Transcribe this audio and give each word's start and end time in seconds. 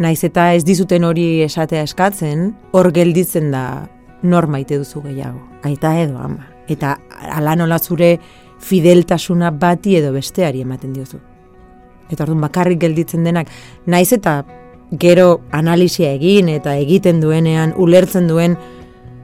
naiz 0.00 0.24
eta 0.24 0.50
ez 0.54 0.64
dizuten 0.64 1.04
hori 1.04 1.42
esatea 1.46 1.84
eskatzen, 1.86 2.50
hor 2.76 2.90
gelditzen 2.92 3.50
da 3.54 3.86
nor 4.26 4.48
maite 4.50 4.78
duzu 4.80 5.02
gehiago, 5.04 5.40
aita 5.64 5.94
edo 6.00 6.18
ama. 6.20 6.50
Eta 6.68 6.96
ala 7.32 7.54
nola 7.56 7.78
zure 7.78 8.16
fideltasuna 8.60 9.50
bati 9.50 9.96
edo 9.96 10.12
besteari 10.12 10.62
ematen 10.64 10.92
diozu. 10.96 11.20
Eta 12.10 12.24
orduan 12.24 12.44
bakarrik 12.44 12.80
gelditzen 12.82 13.24
denak, 13.26 13.50
naiz 13.86 14.12
eta 14.12 14.42
gero 15.00 15.40
analisia 15.50 16.12
egin 16.14 16.48
eta 16.52 16.76
egiten 16.78 17.20
duenean 17.20 17.74
ulertzen 17.76 18.28
duen 18.28 18.56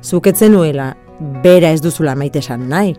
zuketzen 0.02 0.52
nuela 0.52 0.92
bera 1.42 1.70
ez 1.70 1.82
duzula 1.82 2.16
maite 2.18 2.42
esan 2.42 2.68
nahi. 2.68 2.96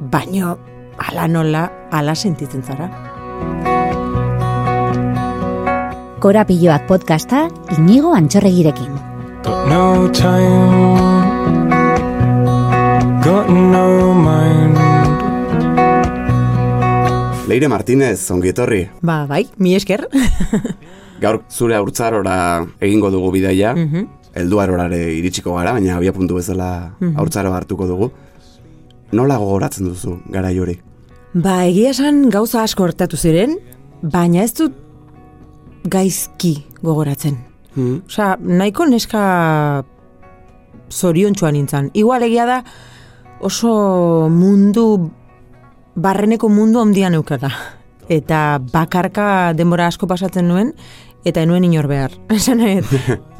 Baino 0.00 0.58
ala 0.98 1.28
nola 1.28 1.70
ala 1.90 2.14
sentitzen 2.14 2.62
zara. 2.62 2.90
Korapilloak 6.20 6.86
podcasta 6.88 7.46
inigo 7.76 8.14
antxorregirekin. 8.16 8.92
Got 9.44 9.68
no 9.68 10.08
time, 10.10 11.22
got 13.22 13.48
no 13.52 14.14
mind. 14.16 14.74
Leire 17.46 17.68
Martinez, 17.70 18.24
ongi 18.34 18.50
etorri. 18.50 18.80
Ba, 19.06 19.20
bai, 19.28 19.44
mi 19.62 19.76
esker. 19.76 20.06
Gaur 21.22 21.42
zure 21.52 21.76
haurtzarora 21.78 22.38
egingo 22.82 23.10
dugu 23.14 23.30
bidaia. 23.36 23.74
Mhm. 23.76 24.08
Heldu 24.36 24.58
arorare 24.60 24.98
iritsiko 25.16 25.54
gara, 25.56 25.72
baina 25.72 25.94
abia 25.96 26.12
puntu 26.12 26.36
bezala 26.40 26.94
Mhm. 27.00 27.14
haurtzaro 27.16 27.52
hartuko 27.56 27.86
dugu. 27.88 28.10
Nola 29.12 29.36
gogoratzen 29.38 29.86
duzu 29.86 30.18
garai 30.32 30.58
hori? 30.58 30.80
Ba, 31.36 31.62
egia 31.68 31.90
esan 31.92 32.28
gauza 32.30 32.62
asko 32.64 32.82
hortatu 32.88 33.16
ziren, 33.16 33.58
baina 34.02 34.42
ez 34.42 34.52
dut 34.56 34.72
gaizki 35.86 36.56
gogoratzen. 36.82 37.38
Hmm? 37.74 38.02
Osa, 38.08 38.36
nahiko 38.40 38.86
neska 38.88 39.84
zoriontsuan 40.90 41.56
nintzen. 41.56 41.90
Igual 41.94 42.24
egia 42.26 42.46
da 42.46 42.60
oso 43.40 44.28
mundu, 44.32 45.10
barreneko 45.94 46.48
mundu 46.48 46.80
ondian 46.80 47.14
eukala. 47.18 47.52
Eta 48.08 48.60
bakarka 48.72 49.52
denbora 49.58 49.88
asko 49.90 50.06
pasatzen 50.06 50.46
nuen, 50.48 50.72
eta 51.26 51.42
enuen 51.42 51.64
inor 51.66 51.88
behar. 51.90 52.12
Esan 52.36 52.62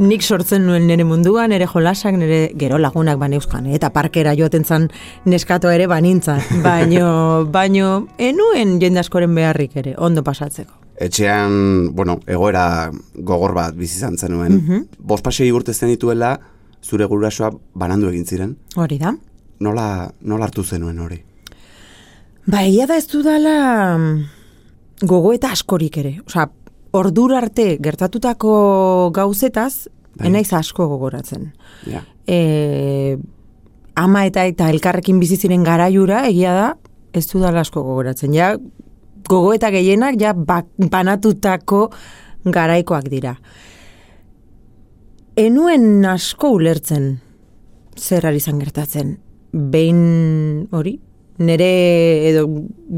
nik 0.03 0.23
sortzen 0.23 0.67
nuen 0.67 0.89
nire 0.91 1.07
munduan, 1.07 1.53
nire 1.55 1.69
jolasak, 1.71 2.19
nire 2.19 2.41
gero 2.59 2.81
lagunak 2.83 3.21
baneuzkan, 3.23 3.71
eta 3.71 3.93
parkera 3.95 4.35
joaten 4.37 4.65
zan 4.65 4.91
neskatoa 5.25 5.77
ere 5.79 5.87
banintzan. 5.87 6.43
Baino, 6.67 7.47
baino, 7.53 8.09
enuen 8.19 8.81
jende 8.83 9.01
askoren 9.05 9.35
beharrik 9.39 9.79
ere, 9.85 9.95
ondo 9.97 10.27
pasatzeko. 10.27 10.86
Etxean, 10.99 11.95
bueno, 11.95 12.21
egoera 12.27 12.91
gogor 13.15 13.53
bat 13.55 13.75
bizi 13.77 13.99
izan 13.99 14.17
zenuen. 14.17 14.53
Mm 14.53 14.61
Mhm. 14.65 14.85
Bost 14.99 15.25
pasei 15.25 15.51
urte 15.53 15.75
zen 15.75 15.89
dituela, 15.89 16.39
zure 16.83 17.05
gurasoa 17.07 17.51
banandu 17.75 18.09
egin 18.09 18.25
ziren. 18.27 18.57
Hori 18.77 18.99
da. 18.99 19.15
Nola, 19.61 20.13
nola 20.21 20.45
hartu 20.45 20.63
zenuen 20.65 20.99
hori? 20.99 21.23
Ba, 22.47 22.63
egia 22.63 22.87
da 22.87 22.97
ez 22.97 23.07
dudala 23.09 23.97
mm, 23.99 24.25
gogoeta 25.03 25.51
askorik 25.51 25.97
ere. 25.99 26.21
Osa, 26.27 26.49
ordura 26.93 27.39
arte 27.39 27.77
gertatutako 27.83 29.11
gauzetaz, 29.13 29.89
Bai. 30.17 30.29
enaiz 30.29 30.53
asko 30.53 30.87
gogoratzen. 30.89 31.53
Ja. 31.91 32.05
E, 32.27 33.19
ama 33.97 34.25
eta 34.27 34.45
eta 34.47 34.71
elkarrekin 34.71 35.19
bizi 35.21 35.37
ziren 35.37 35.65
garaiura, 35.65 36.27
egia 36.29 36.53
da, 36.55 36.77
ez 37.13 37.27
dudala 37.33 37.61
asko 37.61 37.83
gogoratzen. 37.83 38.33
Ja, 38.35 38.57
gogoeta 39.29 39.71
gehienak, 39.75 40.19
ja, 40.21 40.33
bak, 40.35 40.69
banatutako 40.79 41.91
garaikoak 42.45 43.09
dira. 43.11 43.37
Enuen 45.37 46.05
asko 46.09 46.55
ulertzen 46.57 47.17
zer 47.97 48.27
ari 48.27 48.41
izan 48.41 48.61
gertatzen. 48.61 49.17
Behin 49.53 50.69
hori, 50.73 50.97
nire 51.39 51.69
edo 52.31 52.47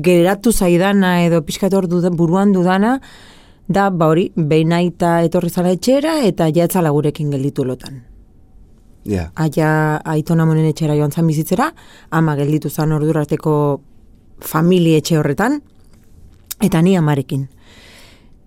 geratu 0.04 0.52
zaidana 0.52 1.24
edo 1.24 1.42
pixkat 1.46 1.74
hor 1.74 1.88
dudan, 1.90 2.16
buruan 2.16 2.52
dudana, 2.54 2.98
da, 3.68 3.88
ba 3.90 4.08
hori, 4.08 4.28
behin 4.34 4.72
aita 4.72 5.18
etorri 5.26 5.50
zala 5.50 5.72
etxera 5.74 6.18
eta 6.26 6.48
jaetzala 6.54 6.90
gurekin 6.94 7.30
gelditu 7.34 7.66
lotan. 7.68 8.02
Ja. 9.08 9.30
Aia 9.40 9.70
aitona 10.04 10.44
monen 10.48 10.68
etxera 10.68 10.96
joan 10.98 11.12
zan 11.12 11.28
bizitzera, 11.28 11.70
ama 12.10 12.36
gelditu 12.36 12.70
zan 12.70 12.92
ordurarteko 12.96 13.54
familie 14.44 14.98
etxe 15.00 15.18
horretan, 15.18 15.60
eta 16.60 16.82
ni 16.82 16.96
amarekin. 16.96 17.48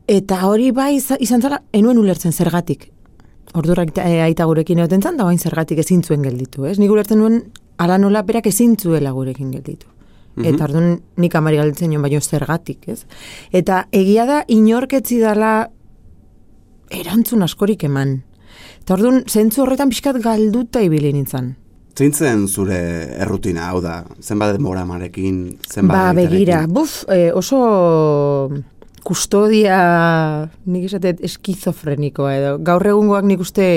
Eta 0.07 0.45
hori 0.47 0.71
bai 0.71 0.95
iza- 0.97 1.17
izan 1.19 1.41
zala, 1.41 1.61
enuen 1.71 1.97
ulertzen 1.97 2.31
zergatik. 2.31 2.91
Ordurak 3.53 3.97
e, 3.97 4.21
aita 4.21 4.45
gurekin 4.45 4.79
egoten 4.79 5.01
zan, 5.01 5.17
da 5.17 5.23
bain 5.23 5.39
zergatik 5.39 5.79
ezin 5.79 6.03
zuen 6.03 6.21
gelditu, 6.21 6.65
ez? 6.65 6.77
Nik 6.79 6.91
ulertzen 6.91 7.19
nuen, 7.19 7.51
ala 7.77 7.97
nola 7.97 8.21
berak 8.23 8.47
ezin 8.47 8.77
zuela 8.77 9.11
gurekin 9.11 9.51
gelditu. 9.51 9.87
Eta 10.37 10.63
orduan 10.63 11.01
nik 11.17 11.35
amari 11.35 11.57
galtzen 11.57 11.89
nion 11.89 12.01
baino 12.01 12.21
zergatik, 12.21 12.87
ez? 12.87 13.05
Eta 13.51 13.87
egia 13.91 14.25
da 14.25 14.43
inorketzi 14.47 15.19
dala 15.19 15.69
erantzun 16.89 17.43
askorik 17.43 17.83
eman. 17.83 18.23
Eta 18.81 18.93
orduan, 18.93 19.23
zentzu 19.27 19.61
horretan 19.63 19.89
pixkat 19.89 20.21
galduta 20.23 20.81
ibili 20.81 21.11
nintzen. 21.13 21.55
Zeintzen 21.95 22.47
zure 22.47 22.79
errutina, 23.19 23.67
hau 23.69 23.81
da, 23.83 24.01
zenbat 24.21 24.55
denbora 24.55 24.85
amarekin, 24.85 25.57
zenbat 25.67 25.97
Ba, 25.97 26.13
begira, 26.15 26.65
buf, 26.67 27.03
eh, 27.11 27.31
oso 27.35 27.59
kustodia, 29.03 29.77
nik 30.65 30.87
esatet, 30.87 31.21
eskizofrenikoa 31.25 32.33
edo. 32.37 32.57
Gaur 32.63 32.87
egungoak 32.93 33.27
nik 33.27 33.41
uste 33.43 33.67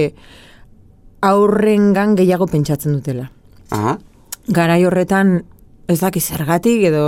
aurrengan 1.25 2.15
gehiago 2.19 2.47
pentsatzen 2.51 2.99
dutela. 2.99 3.31
Aha, 3.75 3.97
Garai 4.45 4.83
horretan, 4.85 5.39
ez 5.89 5.99
daki 6.03 6.21
zergatik 6.21 6.83
edo 6.91 7.05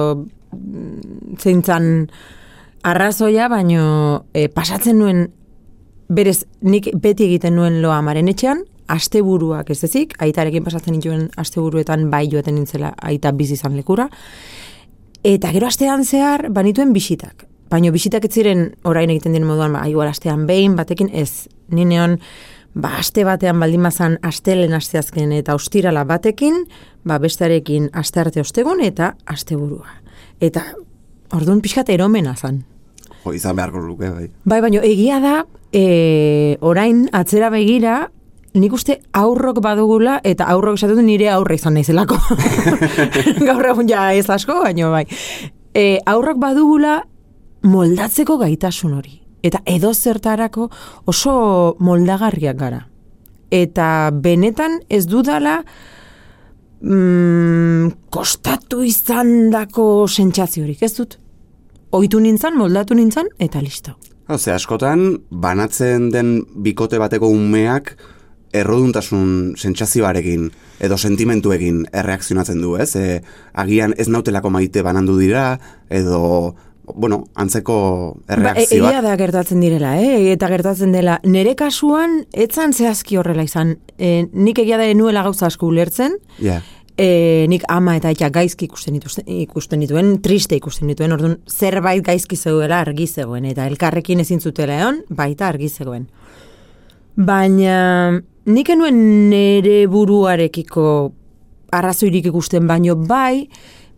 mm, 0.57 1.37
zeintzan 1.37 2.07
arrazoia, 2.87 3.51
baino 3.53 4.25
e, 4.33 4.47
pasatzen 4.49 4.97
nuen, 5.01 5.27
berez, 6.09 6.45
nik 6.65 6.89
beti 6.95 7.27
egiten 7.27 7.59
nuen 7.59 7.83
loa 7.83 7.99
amaren 8.01 8.31
etxean, 8.33 8.63
asteburuak 8.89 9.71
ez 9.71 9.83
ezik, 9.85 10.15
aitarekin 10.23 10.65
pasatzen 10.65 10.95
nituen 10.95 11.29
asteburuetan 11.37 12.11
bai 12.11 12.27
joaten 12.31 12.55
nintzela 12.55 12.95
aita 13.03 13.33
bizi 13.33 13.55
izan 13.55 13.77
lekura, 13.77 14.09
Eta 15.27 15.51
gero 15.51 15.67
astean 15.67 16.05
zehar, 16.07 16.47
banituen 16.55 16.93
bisitak. 16.95 17.49
Baina 17.71 17.91
bisitak 17.91 18.29
ez 18.29 18.31
ziren 18.31 18.69
orain 18.87 19.11
egiten 19.11 19.35
den 19.35 19.47
moduan, 19.49 19.73
ba, 19.75 19.81
igual 19.91 20.07
astean 20.07 20.45
behin 20.47 20.77
batekin 20.79 21.09
ez. 21.11 21.49
Ni 21.75 21.83
neon, 21.89 22.21
ba, 22.79 22.93
aste 23.01 23.25
batean 23.27 23.59
baldin 23.59 23.83
bazan 23.83 24.21
astelen 24.23 24.77
asteazken 24.79 25.33
eta 25.35 25.57
ostirala 25.59 26.05
batekin, 26.07 26.63
ba, 27.03 27.19
bestarekin 27.19 27.91
aste 27.93 28.23
arte 28.23 28.45
ostegun 28.45 28.85
eta 28.87 29.17
asteburua. 29.27 29.99
Eta 30.39 30.63
orduan 31.35 31.61
pixkat 31.65 31.91
eromena 31.91 32.37
zan. 32.37 32.63
jo, 33.25 33.33
izan 33.35 33.57
beharko 33.57 33.81
luke, 33.83 34.07
bai. 34.07 34.29
Bai, 34.45 34.61
baina 34.61 34.85
egia 34.87 35.19
da, 35.19 35.41
e, 35.73 36.57
orain 36.61 37.09
atzera 37.11 37.51
begira, 37.51 38.13
nik 38.57 38.73
uste 38.73 38.99
aurrok 39.17 39.61
badugula, 39.65 40.21
eta 40.25 40.49
aurrok 40.53 40.79
esatu 40.79 41.03
nire 41.05 41.29
aurre 41.33 41.59
izan 41.59 41.77
naizelako. 41.77 42.19
Gaur 43.49 43.71
egun 43.73 43.91
ja 43.91 44.09
ez 44.17 44.27
asko, 44.31 44.61
baina 44.65 44.91
bai. 44.93 45.05
E, 45.77 45.99
aurrok 46.09 46.41
badugula 46.43 47.01
moldatzeko 47.67 48.39
gaitasun 48.41 48.97
hori. 48.99 49.21
Eta 49.47 49.61
edo 49.69 49.93
zertarako 49.95 50.71
oso 51.07 51.77
moldagarriak 51.85 52.57
gara. 52.59 52.81
Eta 53.53 54.11
benetan 54.11 54.81
ez 54.91 55.05
dudala 55.07 55.61
mm, 56.81 58.09
kostatu 58.11 58.83
izan 58.83 59.53
dako 59.53 60.09
sentsaziorik, 60.09 60.83
ez 60.83 60.95
dut? 60.97 61.19
Oitu 61.95 62.19
nintzan, 62.21 62.57
moldatu 62.59 62.97
nintzan, 62.99 63.31
eta 63.39 63.63
listo. 63.63 63.95
Ose, 64.27 64.51
askotan, 64.51 65.21
banatzen 65.31 66.11
den 66.11 66.41
bikote 66.65 66.99
bateko 66.99 67.29
umeak 67.31 67.95
erroduntasun 68.53 69.55
sentsazioarekin 69.57 70.51
edo 70.81 70.97
sentimentuekin 70.99 71.87
erreakzionatzen 71.93 72.61
du, 72.63 72.77
ez? 72.77 72.95
E, 72.97 73.23
agian 73.55 73.95
ez 73.99 74.09
nautelako 74.09 74.51
maite 74.51 74.83
banandu 74.83 75.17
dira, 75.19 75.59
edo, 75.91 76.55
bueno, 76.95 77.25
antzeko 77.35 77.77
Ba, 78.15 78.21
e- 78.21 78.37
erreakzioak. 78.39 78.93
egia 78.93 79.03
da 79.03 79.17
gertatzen 79.17 79.61
direla, 79.61 79.97
eh? 80.01 80.33
eta 80.33 80.49
gertatzen 80.49 80.93
dela. 80.93 81.19
Nere 81.25 81.55
kasuan, 81.59 82.25
etzan 82.33 82.73
zehazki 82.73 83.17
horrela 83.17 83.43
izan. 83.43 83.77
E, 83.99 84.27
nik 84.33 84.59
egia 84.63 84.79
da 84.79 84.89
nuela 84.95 85.23
gauza 85.27 85.47
asko 85.47 85.67
ulertzen, 85.73 86.19
Ja, 86.39 86.61
e, 86.97 87.47
nik 87.49 87.65
ama 87.69 87.97
eta 87.99 88.09
aita 88.09 88.31
gaizki 88.33 88.67
ikusten, 88.71 88.97
dituzten, 88.97 89.27
ikusten 89.45 89.83
dituen, 89.85 90.15
triste 90.25 90.57
ikusten 90.57 90.89
dituen, 90.89 91.13
orduan 91.13 91.39
zerbait 91.49 92.05
gaizki 92.05 92.37
zegoela 92.37 92.81
argi 92.81 93.07
zegoen, 93.07 93.45
eta 93.45 93.67
elkarrekin 93.69 94.21
ezin 94.25 94.41
zutela 94.41 94.79
egon, 94.81 95.03
baita 95.09 95.49
argi 95.49 95.69
zegoen. 95.69 96.07
Baina 97.17 98.21
nik 98.45 98.69
enuen 98.69 98.99
nere 99.31 99.87
buruarekiko 99.89 100.89
arrazoirik 101.73 102.29
ikusten, 102.29 102.67
baino 102.69 102.95
bai, 102.97 103.49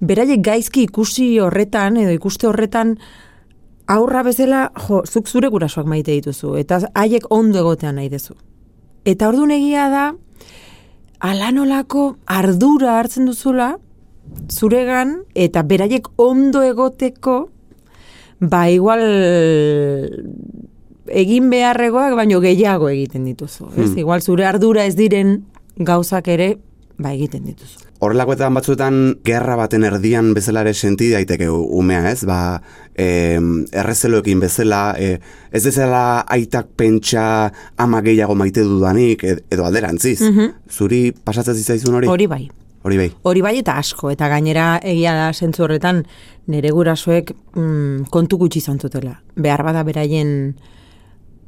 beraiek 0.00 0.43
gaizki 0.44 0.87
ikusi 0.87 1.32
horretan, 1.43 1.99
edo 1.99 2.15
ikuste 2.15 2.47
horretan, 2.47 2.94
aurra 3.91 4.23
bezala, 4.23 4.69
jo, 4.87 5.03
zuk 5.05 5.29
zure 5.29 5.50
gurasoak 5.50 5.88
maite 5.91 6.15
dituzu, 6.15 6.55
eta 6.61 6.81
haiek 6.94 7.26
ondo 7.35 7.59
egotean 7.65 7.99
nahi 7.99 8.09
dezu. 8.12 8.37
Eta 9.09 9.29
orduan 9.29 9.50
egia 9.56 9.88
da, 9.91 10.06
alanolako 11.19 12.09
ardura 12.31 12.99
hartzen 13.00 13.26
duzula, 13.26 13.75
zuregan, 14.53 15.23
eta 15.35 15.64
beraiek 15.67 16.06
ondo 16.23 16.62
egoteko, 16.62 17.38
ba 18.38 18.69
igual 18.71 19.03
egin 21.10 21.50
beharregoak, 21.50 22.14
baino 22.19 22.40
gehiago 22.40 22.88
egiten 22.88 23.25
dituzu. 23.25 23.70
Ez? 23.76 23.90
Hmm. 23.90 23.99
Igual 23.99 24.22
zure 24.22 24.46
ardura 24.46 24.84
ez 24.84 24.94
diren 24.96 25.44
gauzak 25.76 26.28
ere, 26.28 26.56
ba 26.99 27.12
egiten 27.14 27.44
dituzu. 27.46 27.84
Horrelakoetan 27.99 28.55
batzuetan 28.55 28.99
gerra 29.26 29.56
baten 29.58 29.82
erdian 29.82 30.28
bezala 30.34 30.60
ere 30.62 30.72
senti 30.75 31.08
daiteke 31.10 31.49
umea, 31.50 32.05
ez? 32.12 32.22
Ba, 32.26 32.60
e, 32.94 33.38
errezeloekin 33.75 34.38
bezala, 34.38 34.94
e, 34.99 35.19
ez 35.50 35.64
bezala 35.66 36.20
aitak 36.31 36.69
pentsa 36.78 37.50
ama 37.76 38.00
gehiago 38.06 38.37
maite 38.38 38.62
dudanik, 38.62 39.25
ed- 39.25 39.43
edo 39.50 39.66
alderantziz. 39.66 40.20
Zuri 40.70 41.11
pasatzen 41.25 41.58
zitzaizun 41.58 41.99
hori? 41.99 42.06
Hori 42.06 42.26
bai. 42.31 42.49
Hori 42.87 42.96
bai. 42.96 43.08
Hori 43.26 43.43
bai 43.43 43.56
eta 43.58 43.75
asko, 43.82 44.12
eta 44.14 44.28
gainera 44.31 44.78
egia 44.87 45.16
da 45.19 45.32
zentzu 45.34 45.64
horretan 45.66 46.04
nire 46.46 46.70
gurasoek 46.70 47.32
mm, 47.56 48.06
kontu 48.14 48.38
gutxi 48.38 48.62
izan 48.62 48.78
zutela. 48.78 49.16
Behar 49.34 49.64
bada 49.66 49.82
beraien 49.82 50.54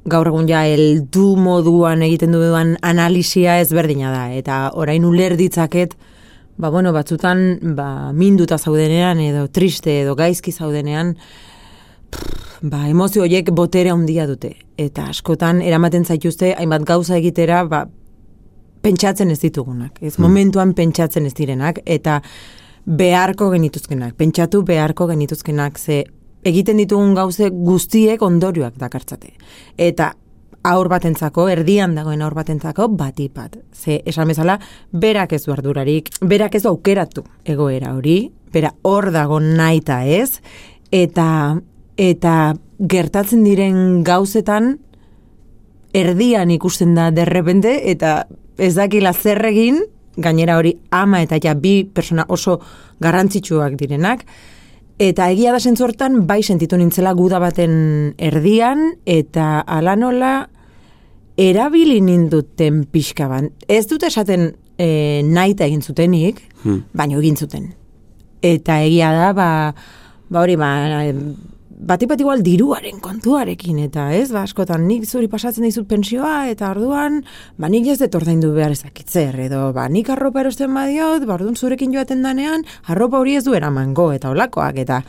gaur 0.08 0.30
egun 0.30 0.48
ja 0.48 0.62
heldu 0.64 1.34
moduan 1.36 2.02
egiten 2.02 2.32
dudan 2.32 2.76
analisia 2.82 3.58
ezberdina 3.60 4.12
da. 4.12 4.24
Eta 4.32 4.60
orain 4.74 5.04
uler 5.04 5.36
ditzaket, 5.36 5.96
ba 6.60 6.70
bueno, 6.70 6.92
batzutan 6.92 7.74
ba, 7.76 8.12
minduta 8.12 8.58
zaudenean 8.58 9.20
edo 9.20 9.46
triste 9.48 10.00
edo 10.02 10.14
gaizki 10.16 10.52
zaudenean, 10.52 11.14
pff, 12.10 12.60
ba, 12.62 12.86
emozio 12.88 13.24
horiek 13.24 13.50
botere 13.52 13.92
handia 13.92 14.26
dute. 14.28 14.54
Eta 14.78 15.08
askotan 15.12 15.60
eramaten 15.62 16.04
zaituzte 16.04 16.54
hainbat 16.56 16.86
gauza 16.88 17.16
egitera, 17.16 17.64
ba, 17.68 17.84
pentsatzen 18.82 19.30
ez 19.30 19.40
ditugunak. 19.42 20.00
Ez 20.00 20.16
momentuan 20.18 20.72
pentsatzen 20.74 21.26
ez 21.28 21.34
direnak 21.36 21.82
eta 21.84 22.20
beharko 22.86 23.50
genituzkenak. 23.52 24.16
Pentsatu 24.16 24.62
beharko 24.64 25.06
genituzkenak 25.10 25.78
ze 25.78 26.04
egiten 26.44 26.80
ditugun 26.80 27.14
gauze 27.14 27.50
guztiek 27.50 28.22
ondorioak 28.22 28.76
dakartzate. 28.80 29.34
Eta 29.76 30.12
aur 30.62 30.90
batentzako, 30.92 31.46
erdian 31.48 31.94
dagoen 31.96 32.22
aur 32.22 32.34
batentzako, 32.36 32.88
batik 32.96 33.32
bat. 33.34 33.56
Ze, 33.72 34.02
esan 34.04 34.28
bezala, 34.28 34.58
berak 34.92 35.32
ez 35.32 35.44
du 35.46 35.54
ardurarik, 35.54 36.10
berak 36.20 36.54
ez 36.54 36.66
aukeratu 36.68 37.24
egoera 37.44 37.94
hori, 37.96 38.30
bera 38.52 38.74
hor 38.82 39.10
dago 39.14 39.40
naita 39.40 40.02
ez, 40.04 40.40
eta, 40.92 41.56
eta 41.96 42.34
gertatzen 42.80 43.44
diren 43.44 44.02
gauzetan, 44.04 44.74
erdian 45.94 46.50
ikusten 46.54 46.94
da 46.94 47.08
derrepente 47.10 47.72
eta 47.90 48.26
ez 48.60 48.74
dakila 48.76 49.12
zer 49.12 49.42
egin, 49.48 49.80
gainera 50.20 50.58
hori 50.58 50.74
ama 50.94 51.22
eta 51.24 51.38
ja 51.42 51.54
bi 51.54 51.82
persona 51.84 52.26
oso 52.28 52.60
garrantzitsuak 53.00 53.76
direnak, 53.80 54.24
eta 55.00 55.30
egia 55.32 55.52
da 55.54 55.60
zentzu 55.60 55.86
hortan 55.86 56.26
bai 56.28 56.42
sentitu 56.44 56.76
nintzela 56.76 57.14
guda 57.16 57.38
baten 57.40 58.14
erdian, 58.20 58.90
eta 59.08 59.62
ala 59.64 59.96
nola 59.96 60.32
erabili 61.40 62.02
ninduten 62.04 62.84
pixka 62.92 63.28
ban. 63.30 63.48
Ez 63.68 63.86
dut 63.88 64.04
esaten 64.04 64.50
e, 64.76 65.22
naita 65.24 65.64
egin 65.64 65.80
zutenik, 65.82 66.42
Hmm. 66.60 66.82
baina 66.92 67.16
egin 67.16 67.36
zuten. 67.40 67.70
Eta 68.44 68.82
egia 68.84 69.12
da, 69.16 69.32
ba, 69.32 69.74
ba 70.28 70.40
hori, 70.42 70.56
ba, 70.60 70.68
bati 71.80 72.06
bat 72.06 72.20
igual 72.20 72.42
diruaren 72.44 73.00
kontuarekin, 73.00 73.78
eta 73.86 74.10
ez, 74.12 74.28
ba, 74.34 74.44
askotan 74.44 74.84
nik 74.88 75.06
zuri 75.08 75.30
pasatzen 75.32 75.64
dizut 75.64 75.88
pensioa, 75.88 76.50
eta 76.52 76.68
orduan, 76.74 77.22
ba, 77.56 77.70
nik 77.72 77.88
ez 77.88 77.96
dut 78.02 78.18
ordaindu 78.20 78.52
behar 78.54 78.74
ezakitzer, 78.74 79.38
edo, 79.46 79.70
ba, 79.76 79.86
nik 79.88 80.10
arropa 80.12 80.42
erosten 80.44 80.74
badiot, 80.76 81.24
ba, 81.24 81.38
orduan 81.38 81.56
zurekin 81.56 81.94
joaten 81.96 82.22
danean, 82.26 82.66
arropa 82.92 83.20
hori 83.22 83.38
ez 83.40 83.44
du 83.46 83.56
eramango, 83.56 84.10
eta 84.12 84.30
olakoak, 84.34 84.82
eta 84.84 85.00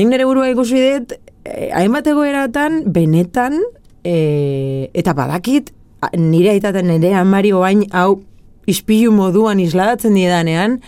nik 0.00 0.08
nire 0.08 0.26
burua 0.28 0.48
ikusi 0.54 0.80
dut, 0.80 1.14
eh, 1.44 1.68
hainbat 1.76 2.08
egoeratan, 2.14 2.82
benetan, 2.92 3.60
eh, 4.02 4.88
eta 4.96 5.12
badakit, 5.18 5.74
nire 6.16 6.56
aitaten 6.56 6.88
nire 6.88 7.12
amari 7.20 7.52
oain, 7.52 7.84
hau, 7.92 8.22
ispilu 8.66 9.12
moduan 9.12 9.60
isladatzen 9.60 10.16
diedanean, 10.16 10.80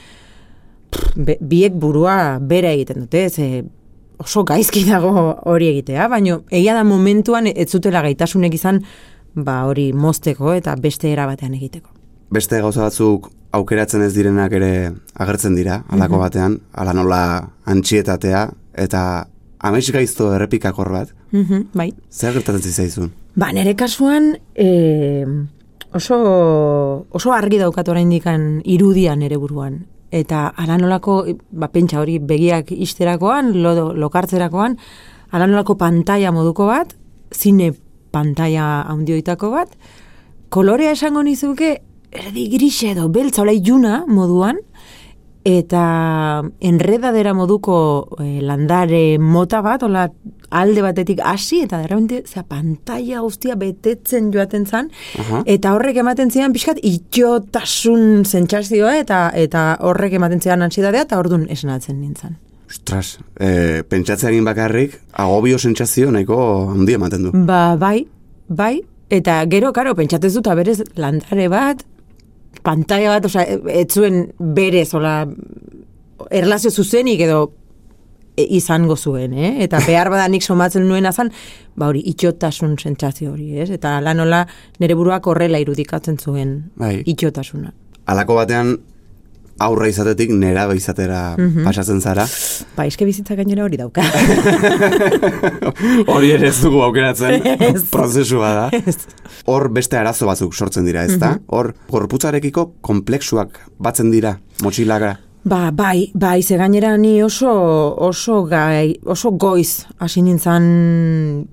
be, 1.14 1.36
biek 1.40 1.76
burua 1.76 2.38
bera 2.40 2.72
egiten 2.72 3.04
dute, 3.04 3.28
ze 3.28 3.64
oso 4.24 4.44
gaizki 4.48 4.84
dago 4.88 5.10
hori 5.44 5.68
egitea, 5.74 6.08
baino 6.08 6.40
egia 6.50 6.74
da 6.74 6.84
momentuan 6.84 7.46
ez 7.50 7.68
zutela 7.70 8.00
gaitasunek 8.02 8.54
izan 8.56 8.82
ba 9.34 9.64
hori 9.68 9.92
mozteko 9.92 10.52
eta 10.54 10.74
beste 10.80 11.10
era 11.12 11.26
batean 11.26 11.54
egiteko. 11.54 11.90
Beste 12.34 12.60
gauza 12.62 12.82
batzuk 12.86 13.28
aukeratzen 13.54 14.02
ez 14.02 14.12
direnak 14.14 14.52
ere 14.56 14.70
agertzen 15.22 15.54
dira, 15.54 15.82
alako 15.88 16.18
batean, 16.18 16.56
ala 16.72 16.92
nola 16.96 17.20
antxietatea, 17.70 18.48
eta 18.74 19.02
amaiz 19.60 19.90
gaizto 19.94 20.32
errepikakor 20.34 20.90
bat, 20.90 21.12
Mhm, 21.32 21.68
bai. 21.74 21.92
zer 22.10 22.32
gertatzen 22.34 22.62
zitzaizun? 22.62 23.12
Ba, 23.36 23.52
nire 23.52 23.74
kasuan 23.76 24.36
e, 24.54 25.24
oso, 25.92 27.06
oso 27.10 27.32
argi 27.32 27.58
daukat 27.58 27.88
oraindikan 27.88 28.60
irudian 28.64 29.18
nere 29.18 29.36
buruan. 29.36 29.86
Eta 30.14 30.46
ala 30.54 30.76
nolako, 30.78 31.24
ba, 31.50 31.68
pentsa 31.74 31.98
hori 31.98 32.20
begiak 32.22 32.70
isterakoan, 32.70 33.50
lo, 33.64 33.90
lokartzerakoan, 33.98 34.76
ala 35.34 35.48
nolako 35.50 35.74
pantalla 35.80 36.30
moduko 36.30 36.68
bat, 36.70 36.94
zine 37.34 37.72
pantalla 38.14 38.84
handioitako 38.92 39.50
bat, 39.56 39.74
kolorea 40.54 40.92
esango 40.94 41.24
nizuke, 41.26 41.72
erdi 42.14 42.46
grise 42.52 42.92
edo 42.92 43.08
beltza, 43.10 43.42
hola 43.42 43.56
iluna 43.58 44.04
moduan, 44.06 44.60
eta 45.44 46.42
enredadera 46.64 47.34
moduko 47.36 47.76
eh, 48.24 48.40
landare 48.42 49.18
mota 49.20 49.60
bat, 49.64 49.82
hola 49.84 50.08
alde 50.54 50.84
batetik 50.84 51.20
hasi, 51.24 51.60
eta 51.66 51.80
derrepente, 51.82 52.22
zera, 52.26 52.44
pantalla 52.48 53.20
guztia 53.24 53.56
betetzen 53.60 54.30
joaten 54.32 54.64
zan, 54.66 54.90
Aha. 55.20 55.42
eta 55.50 55.74
horrek 55.76 56.00
ematen 56.00 56.30
zidan 56.30 56.54
pixkat 56.54 56.80
itxotasun 56.82 58.24
sentsazioa, 58.24 58.96
eta 59.02 59.26
eta 59.34 59.66
horrek 59.84 60.16
ematen 60.20 60.40
zidan 60.40 60.64
ansiedadea, 60.64 61.04
eta 61.08 61.20
ordun 61.20 61.46
esnatzen 61.50 62.00
nintzen. 62.00 62.38
Ostras, 62.70 63.18
e, 63.38 63.82
pentsatzeagin 63.88 64.46
bakarrik, 64.46 64.96
agobio 65.12 65.58
sentsazio 65.58 66.10
nahiko 66.14 66.38
handi 66.72 66.96
ematen 66.96 67.28
du. 67.28 67.34
Ba, 67.46 67.74
bai, 67.76 68.06
bai, 68.48 68.78
eta 69.12 69.42
gero, 69.50 69.74
karo, 69.76 69.94
pentsatez 69.98 70.32
dut, 70.38 70.48
berez 70.56 70.80
landare 70.96 71.50
bat, 71.52 71.84
pantalla 72.64 73.12
bat, 73.16 73.28
osea, 73.28 73.44
ez 73.70 73.88
zuen 73.92 74.24
berez, 74.38 74.88
hola, 74.96 75.18
erlazio 76.30 76.72
zuzenik 76.72 77.20
edo 77.26 77.42
e, 78.36 78.46
izango 78.56 78.96
zuen, 78.96 79.36
eh? 79.36 79.52
Eta 79.66 79.82
behar 79.88 80.10
bada 80.12 80.26
nik 80.32 80.46
somatzen 80.46 80.86
nuen 80.88 81.06
azan, 81.10 81.32
ba 81.76 81.90
hori, 81.92 82.02
itxotasun 82.14 82.78
sentsazio 82.80 83.34
hori, 83.34 83.52
ez? 83.60 83.68
Eta 83.74 83.98
lanola 84.04 84.44
nire 84.80 84.96
buruak 84.98 85.26
horrela 85.30 85.60
irudikatzen 85.62 86.18
zuen 86.18 86.56
Bai. 86.80 86.96
itxotasuna. 87.04 87.72
Alako 88.10 88.40
batean, 88.40 88.76
aurra 89.62 89.88
izatetik 89.88 90.30
nera 90.34 90.66
izatera 90.74 91.36
pasatzen 91.64 92.00
zara. 92.00 92.26
Ba, 92.76 92.86
eske 92.86 93.04
bizitza 93.06 93.36
gainera 93.38 93.64
hori 93.64 93.76
dauka. 93.78 94.02
Hori 96.14 96.30
ere 96.34 96.48
ez 96.50 96.58
dugu 96.62 96.82
aukeratzen, 96.84 97.42
Ez. 97.68 97.84
prozesua 97.92 98.50
da. 98.56 98.64
Ez. 98.74 98.96
Hor 99.50 99.68
beste 99.74 99.98
arazo 100.00 100.26
batzuk 100.28 100.54
sortzen 100.54 100.86
dira, 100.88 101.04
ezta? 101.08 101.36
Hor 101.46 101.72
gorputzarekiko 101.90 102.68
kompleksuak 102.84 103.60
batzen 103.78 104.10
dira, 104.14 104.36
motxilaka. 104.64 105.16
Ba, 105.44 105.68
bai, 105.76 106.10
bai, 106.14 106.42
ze 106.42 106.56
gainera 106.56 106.96
ni 106.96 107.22
oso, 107.22 107.50
oso 108.00 108.46
gai, 108.48 108.94
oso 109.04 109.34
goiz 109.36 109.84
hasi 110.00 110.22
nintzen 110.24 110.68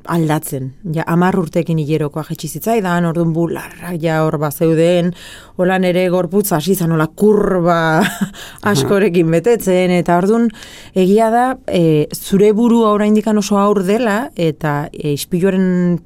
aldatzen. 0.08 0.70
Ja, 0.96 1.04
amar 1.12 1.36
urtekin 1.36 1.82
hilerokoa 1.84 2.24
jetxi 2.30 2.48
zitzaidan, 2.56 3.10
orduan 3.10 3.34
bularrak 3.36 3.98
ja 4.00 4.22
hor 4.24 4.38
bazeuden, 4.40 5.12
hola 5.60 5.76
nere 5.84 6.06
gorputz 6.08 6.54
hasi 6.56 6.78
zan, 6.78 6.96
hola 6.96 7.10
kurba 7.12 8.00
askorekin 8.72 9.28
betetzen, 9.36 9.92
eta 10.00 10.22
orduan 10.24 10.48
egia 10.96 11.28
da, 11.36 11.46
e, 11.68 12.08
zure 12.16 12.54
burua 12.56 12.94
oraindikan 12.96 13.44
oso 13.44 13.60
aur 13.60 13.84
dela, 13.84 14.30
eta 14.40 14.86
e, 14.94 15.18
ispiluaren, 15.18 15.98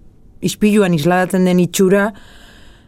ispiluan 0.41 0.97
isladatzen 0.97 1.45
den 1.45 1.61
itxura, 1.61 2.09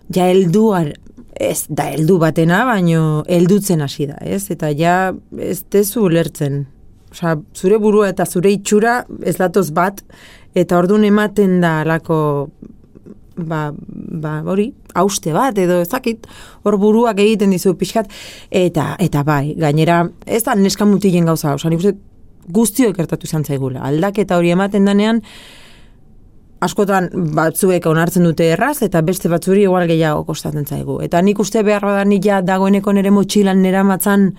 ja 0.09 0.25
helduar, 0.25 0.95
ez 1.39 1.65
da 1.69 1.87
heldu 1.91 2.17
batena, 2.21 2.63
baino 2.67 3.23
heldutzen 3.29 3.81
hasi 3.85 4.07
da, 4.09 4.17
ez? 4.21 4.47
Eta 4.53 4.71
ja 4.73 5.13
ez 5.37 5.61
tezu 5.69 6.07
ulertzen. 6.07 6.65
Osea, 7.11 7.37
zure 7.55 7.77
burua 7.81 8.09
eta 8.11 8.25
zure 8.25 8.51
itxura 8.51 8.99
ez 9.23 9.37
datoz 9.37 9.69
bat, 9.75 10.01
eta 10.57 10.77
ordun 10.77 11.05
ematen 11.07 11.61
da 11.63 11.81
alako 11.85 12.17
ba, 13.37 13.71
ba, 13.77 14.41
hori, 14.49 14.71
hauste 14.97 15.33
bat, 15.35 15.57
edo 15.61 15.79
ezakit, 15.83 16.25
hor 16.65 16.77
buruak 16.81 17.19
egiten 17.21 17.53
dizu 17.53 17.75
pixkat, 17.77 18.09
eta, 18.49 18.95
eta 19.03 19.23
bai, 19.27 19.53
gainera, 19.59 20.01
ez 20.25 20.41
da 20.47 20.57
neska 20.57 20.87
mutilen 20.89 21.29
gauza, 21.29 21.53
osea, 21.53 21.71
nik 21.71 21.83
uste 21.83 21.95
guztio 22.47 22.93
gertatu 22.95 23.27
izan 23.27 23.43
zaigula. 23.43 23.81
Aldaketa 23.83 24.37
hori 24.39 24.53
ematen 24.55 24.87
danean, 24.87 25.21
askotan 26.63 27.09
batzuek 27.35 27.85
onartzen 27.85 28.25
dute 28.25 28.51
erraz, 28.55 28.81
eta 28.85 29.01
beste 29.05 29.29
batzuri 29.29 29.63
igual 29.67 29.87
gehiago 29.89 30.23
kostatzen 30.25 30.65
zaigu. 30.65 30.99
Eta 31.05 31.21
nik 31.21 31.39
uste 31.39 31.63
behar 31.63 31.85
da 31.85 32.03
nik 32.05 32.25
ja 32.25 32.41
dagoeneko 32.41 32.93
nere 32.97 33.11
motxilan 33.13 33.61
nera 33.61 33.83
matzan 33.83 34.31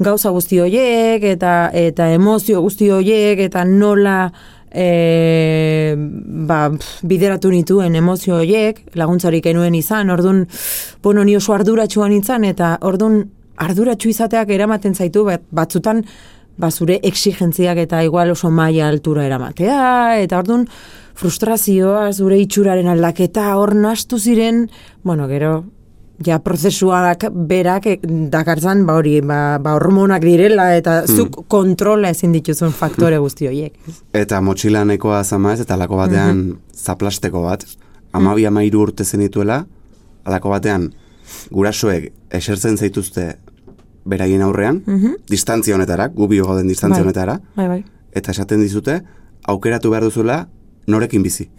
gauza 0.00 0.30
guzti 0.30 0.60
horiek, 0.60 1.24
eta, 1.34 1.70
eta 1.76 2.08
emozio 2.14 2.62
guzti 2.64 2.88
horiek, 2.90 3.42
eta 3.50 3.64
nola 3.68 4.30
e, 4.72 5.94
ba, 6.48 6.62
bideratu 7.02 7.50
nituen 7.52 7.98
emozio 7.98 8.38
horiek, 8.38 8.80
laguntzarik 8.96 9.50
enuen 9.52 9.76
izan, 9.76 10.10
ordun 10.10 10.46
bueno, 11.02 11.24
ni 11.24 11.36
oso 11.36 11.54
arduratsuan 11.56 12.14
izan, 12.16 12.46
eta 12.48 12.76
ordun 12.80 13.24
arduratsu 13.60 14.08
izateak 14.08 14.54
eramaten 14.56 14.94
zaitu, 14.94 15.26
bat, 15.28 15.44
batzutan, 15.52 16.04
ba, 16.60 16.70
zure 16.70 17.00
exigentziak 17.02 17.78
eta 17.84 18.02
igual 18.06 18.32
oso 18.32 18.50
maila 18.50 18.88
altura 18.88 19.26
eramatea, 19.28 20.20
eta 20.22 20.40
ordun 20.40 20.66
frustrazioa, 21.18 22.12
zure 22.12 22.38
itxuraren 22.40 22.88
aldaketa, 22.88 23.50
hor 23.56 23.74
nastu 23.74 24.18
ziren, 24.18 24.68
bueno, 25.02 25.26
gero, 25.28 25.64
ja 26.26 26.38
prozesuak 26.44 27.24
berak 27.48 27.86
eh, 27.86 27.98
dakartzan, 28.32 28.84
ba 28.86 28.96
hori, 29.00 29.20
ba, 29.24 29.58
ba 29.62 29.74
hormonak 29.78 30.24
direla, 30.24 30.70
eta 30.76 31.00
zuk 31.08 31.44
kontrola 31.48 32.10
ezin 32.12 32.32
dituzun 32.36 32.72
faktore 32.76 33.18
guzti 33.18 33.48
horiek. 33.48 33.78
Eta 34.12 34.40
motxilanekoa 34.44 35.22
zama 35.24 35.54
ez, 35.54 35.60
eta 35.64 35.74
alako 35.78 36.00
batean 36.02 36.42
zaplasteko 36.76 37.42
bat, 37.46 37.64
amabi 38.12 38.44
amairu 38.46 38.82
urte 38.88 39.04
zenituela, 39.04 39.62
alako 40.24 40.52
batean 40.52 40.90
gurasoek 41.54 42.10
esertzen 42.36 42.76
zaituzte 42.76 43.30
beraien 44.04 44.42
aurrean, 44.42 44.82
distantzia 45.30 45.76
honetara, 45.76 46.08
gubi 46.08 46.40
gauden 46.40 46.68
distantzia 46.68 47.00
Bai. 47.00 47.06
honetara, 47.08 47.40
Bai, 47.56 47.68
bai. 47.68 47.84
eta 48.12 48.32
esaten 48.32 48.60
dizute, 48.60 49.00
aukeratu 49.48 49.90
behar 49.92 50.04
duzula 50.04 50.48
norekin 50.86 51.22
bizi. 51.22 51.50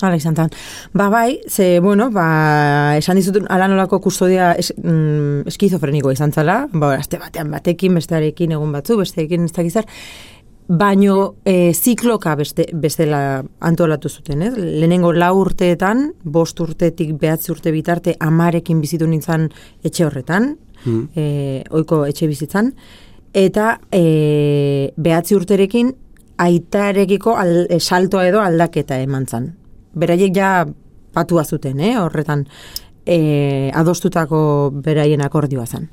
Hala 0.00 0.14
izan 0.14 0.34
tan. 0.34 0.50
Ba 0.94 1.08
bai, 1.10 1.40
ze, 1.50 1.80
bueno, 1.82 2.10
ba, 2.14 2.96
esan 3.00 3.18
dizut 3.18 3.40
ala 3.50 3.66
nolako 3.66 3.98
kustodia 4.00 4.52
es, 4.54 4.72
mm, 4.76 5.48
eskizofreniko 5.50 6.12
izan 6.14 6.32
zala, 6.32 6.68
ba, 6.72 6.92
azte 6.94 7.18
batean 7.18 7.50
batekin, 7.50 7.94
bestearekin 7.98 8.54
egun 8.54 8.70
batzu, 8.72 8.96
besteekin 9.00 9.48
ez 9.48 9.52
dakizar, 9.52 9.88
baino 10.68 11.34
e, 11.44 11.72
zikloka 11.72 12.36
beste, 12.36 12.68
bestela 12.74 13.42
antolatu 13.58 14.08
zuten, 14.08 14.42
ez? 14.42 14.52
Lehenengo 14.54 15.12
lau 15.16 15.32
urteetan, 15.40 16.12
bost 16.22 16.60
urtetik 16.60 17.14
behatzi 17.18 17.50
urte 17.50 17.72
bitarte, 17.72 18.14
amarekin 18.20 18.80
bizitu 18.80 19.06
nintzen 19.08 19.50
etxe 19.82 20.06
horretan, 20.06 20.56
Mm. 20.86 21.08
e, 21.16 21.64
oiko 21.74 22.04
etxe 22.06 22.28
bizitzan, 22.30 22.68
eta 23.34 23.80
e, 23.90 24.92
behatzi 24.96 25.34
urterekin 25.34 25.96
aitarekiko 26.38 27.36
al, 27.36 27.66
e, 27.68 27.80
saltoa 27.80 28.26
edo 28.28 28.40
aldaketa 28.40 28.98
eman 29.02 29.26
zan. 29.26 29.52
Beraiek 29.98 30.34
ja 30.36 30.66
patua 31.14 31.44
zuten, 31.44 31.80
eh, 31.80 31.96
horretan 31.98 32.46
e, 33.08 33.70
adostutako 33.74 34.70
beraien 34.84 35.22
akordioa 35.24 35.66
zen. 35.66 35.88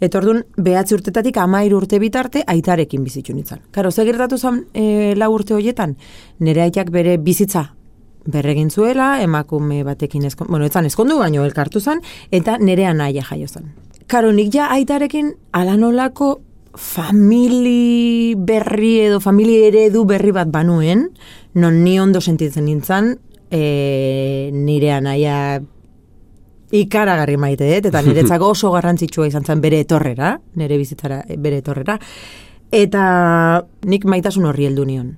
Eta 0.00 0.18
orduan, 0.18 0.44
behatzi 0.56 0.96
urtetatik 0.96 1.36
amairu 1.42 1.82
urte 1.82 1.98
bitarte 2.00 2.44
aitarekin 2.46 3.04
bizitzu 3.04 3.34
nintzen. 3.36 3.60
Karo, 3.70 3.90
ze 3.90 4.04
gertatu 4.08 4.38
zen 4.38 4.64
e, 4.72 5.14
lau 5.16 5.32
urte 5.34 5.54
horietan, 5.54 5.96
nire 6.38 6.62
aitak 6.62 6.90
bere 6.90 7.18
bizitza 7.18 7.74
berregin 8.30 8.70
zuela, 8.70 9.20
emakume 9.22 9.82
batekin 9.84 10.24
ezkon, 10.28 10.48
bueno, 10.48 10.66
etzan 10.68 10.86
ezkondu 10.86 11.18
baino 11.18 11.44
elkartu 11.44 11.80
zen, 11.80 12.02
eta 12.30 12.58
nire 12.58 12.86
anaia 12.86 13.24
jaio 13.24 13.48
zen. 13.48 13.72
Karo, 14.06 14.32
nik 14.32 14.52
ja 14.54 14.68
aitarekin 14.74 15.34
alanolako 15.52 16.40
famili 16.74 18.34
berri 18.36 19.00
edo 19.06 19.20
famili 19.20 19.56
eredu 19.66 20.04
berri 20.06 20.32
bat 20.32 20.48
banuen, 20.50 21.08
non 21.54 21.82
ni 21.82 21.98
ondo 22.00 22.20
sentitzen 22.20 22.64
nintzen, 22.64 23.16
e, 23.50 24.50
nire 24.52 24.92
anaia 24.94 25.60
ikaragarri 26.70 27.36
maite 27.36 27.72
eta 27.80 28.02
niretzako 28.06 28.52
oso 28.54 28.70
garrantzitsua 28.70 29.26
izan 29.26 29.44
zen 29.44 29.60
bere 29.60 29.82
etorrera, 29.82 30.36
nire 30.54 30.78
bizitzara 30.78 31.22
bere 31.38 31.60
etorrera, 31.64 31.98
eta 32.70 33.04
nik 33.90 34.06
maitasun 34.06 34.46
horri 34.46 34.70
heldu 34.70 34.86
nion. 34.86 35.14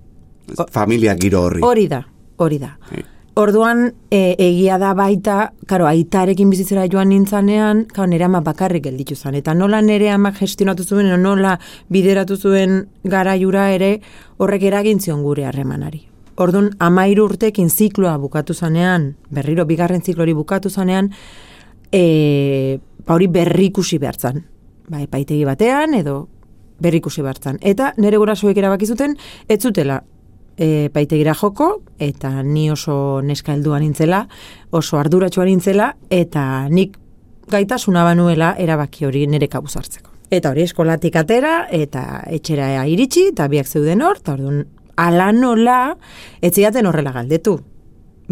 Familia 0.72 1.14
giro 1.16 1.46
horri. 1.46 1.62
Hori 1.64 1.88
da, 1.88 2.02
hori 2.40 2.58
da. 2.58 2.76
Bai. 2.90 3.11
Orduan, 3.34 3.94
e, 4.12 4.34
egia 4.36 4.76
da 4.76 4.90
baita, 4.92 5.54
karo, 5.64 5.86
aitarekin 5.88 6.50
bizitzera 6.52 6.82
joan 6.92 7.08
nintzanean, 7.08 7.86
karo, 7.88 8.10
nire 8.10 8.26
ama 8.26 8.42
bakarrik 8.44 8.84
gelditu 8.84 9.16
zen. 9.16 9.38
Eta 9.38 9.54
nola 9.56 9.80
nire 9.80 10.10
ama 10.12 10.34
gestionatu 10.36 10.84
zuen, 10.84 11.08
nola 11.22 11.54
bideratu 11.88 12.36
zuen 12.36 12.82
garaiura 13.04 13.70
ere, 13.72 14.02
horrek 14.36 14.68
eragin 14.68 15.00
zion 15.00 15.22
gure 15.24 15.46
harremanari. 15.48 16.02
Orduan, 16.36 16.74
amairu 16.78 17.24
urtekin 17.30 17.72
zikloa 17.72 18.18
bukatu 18.20 18.52
zanean, 18.52 19.14
berriro 19.30 19.64
bigarren 19.64 20.04
ziklori 20.04 20.36
bukatu 20.36 20.68
zanean, 20.68 21.08
e, 21.88 22.78
ba 23.06 23.16
hori 23.16 23.32
berrikusi 23.32 23.96
behar 23.98 24.20
zan. 24.20 24.44
Ba, 24.90 25.00
epaitegi 25.00 25.48
batean, 25.48 25.96
edo 25.96 26.26
berrikusi 26.84 27.24
behar 27.24 27.40
zan. 27.40 27.56
Eta 27.62 27.94
nire 27.96 28.20
gurasoek 28.20 28.60
erabaki 28.60 28.92
zuten, 28.92 29.16
ez 29.48 29.62
zutela 29.62 30.02
e, 30.56 30.90
paitegira 30.92 31.34
joko, 31.34 31.82
eta 31.98 32.42
ni 32.42 32.70
oso 32.70 33.20
neska 33.22 33.54
heldua 33.54 33.80
nintzela, 33.80 34.26
oso 34.70 34.98
arduratsua 34.98 35.46
nintzela, 35.48 35.92
eta 36.10 36.68
nik 36.68 36.98
gaitasuna 37.52 38.04
banuela 38.04 38.54
erabaki 38.58 39.06
hori 39.06 39.26
nire 39.26 39.48
kabuz 39.48 39.76
hartzeko. 39.76 40.10
Eta 40.32 40.50
hori 40.50 40.64
eskolatik 40.64 41.16
atera, 41.20 41.66
eta 41.70 42.22
etxera 42.32 42.86
iritsi, 42.88 43.28
eta 43.34 43.48
biak 43.52 43.68
zeuden 43.68 44.02
hor, 44.02 44.22
eta 44.22 44.36
orduan, 44.38 44.64
ala 44.96 45.32
nola, 45.32 45.96
etziaten 46.40 46.88
horrela 46.88 47.12
galdetu. 47.12 47.58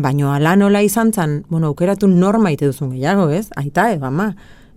Baino 0.00 0.30
ala 0.32 0.54
nola 0.56 0.80
izan 0.82 1.12
zan, 1.12 1.42
bueno, 1.48 1.68
aukeratu 1.68 2.08
nor 2.08 2.38
maite 2.40 2.70
duzun 2.70 2.94
gehiago, 2.94 3.28
ez? 3.28 3.50
Aita, 3.60 3.90
edo 3.92 4.06
ama, 4.08 4.30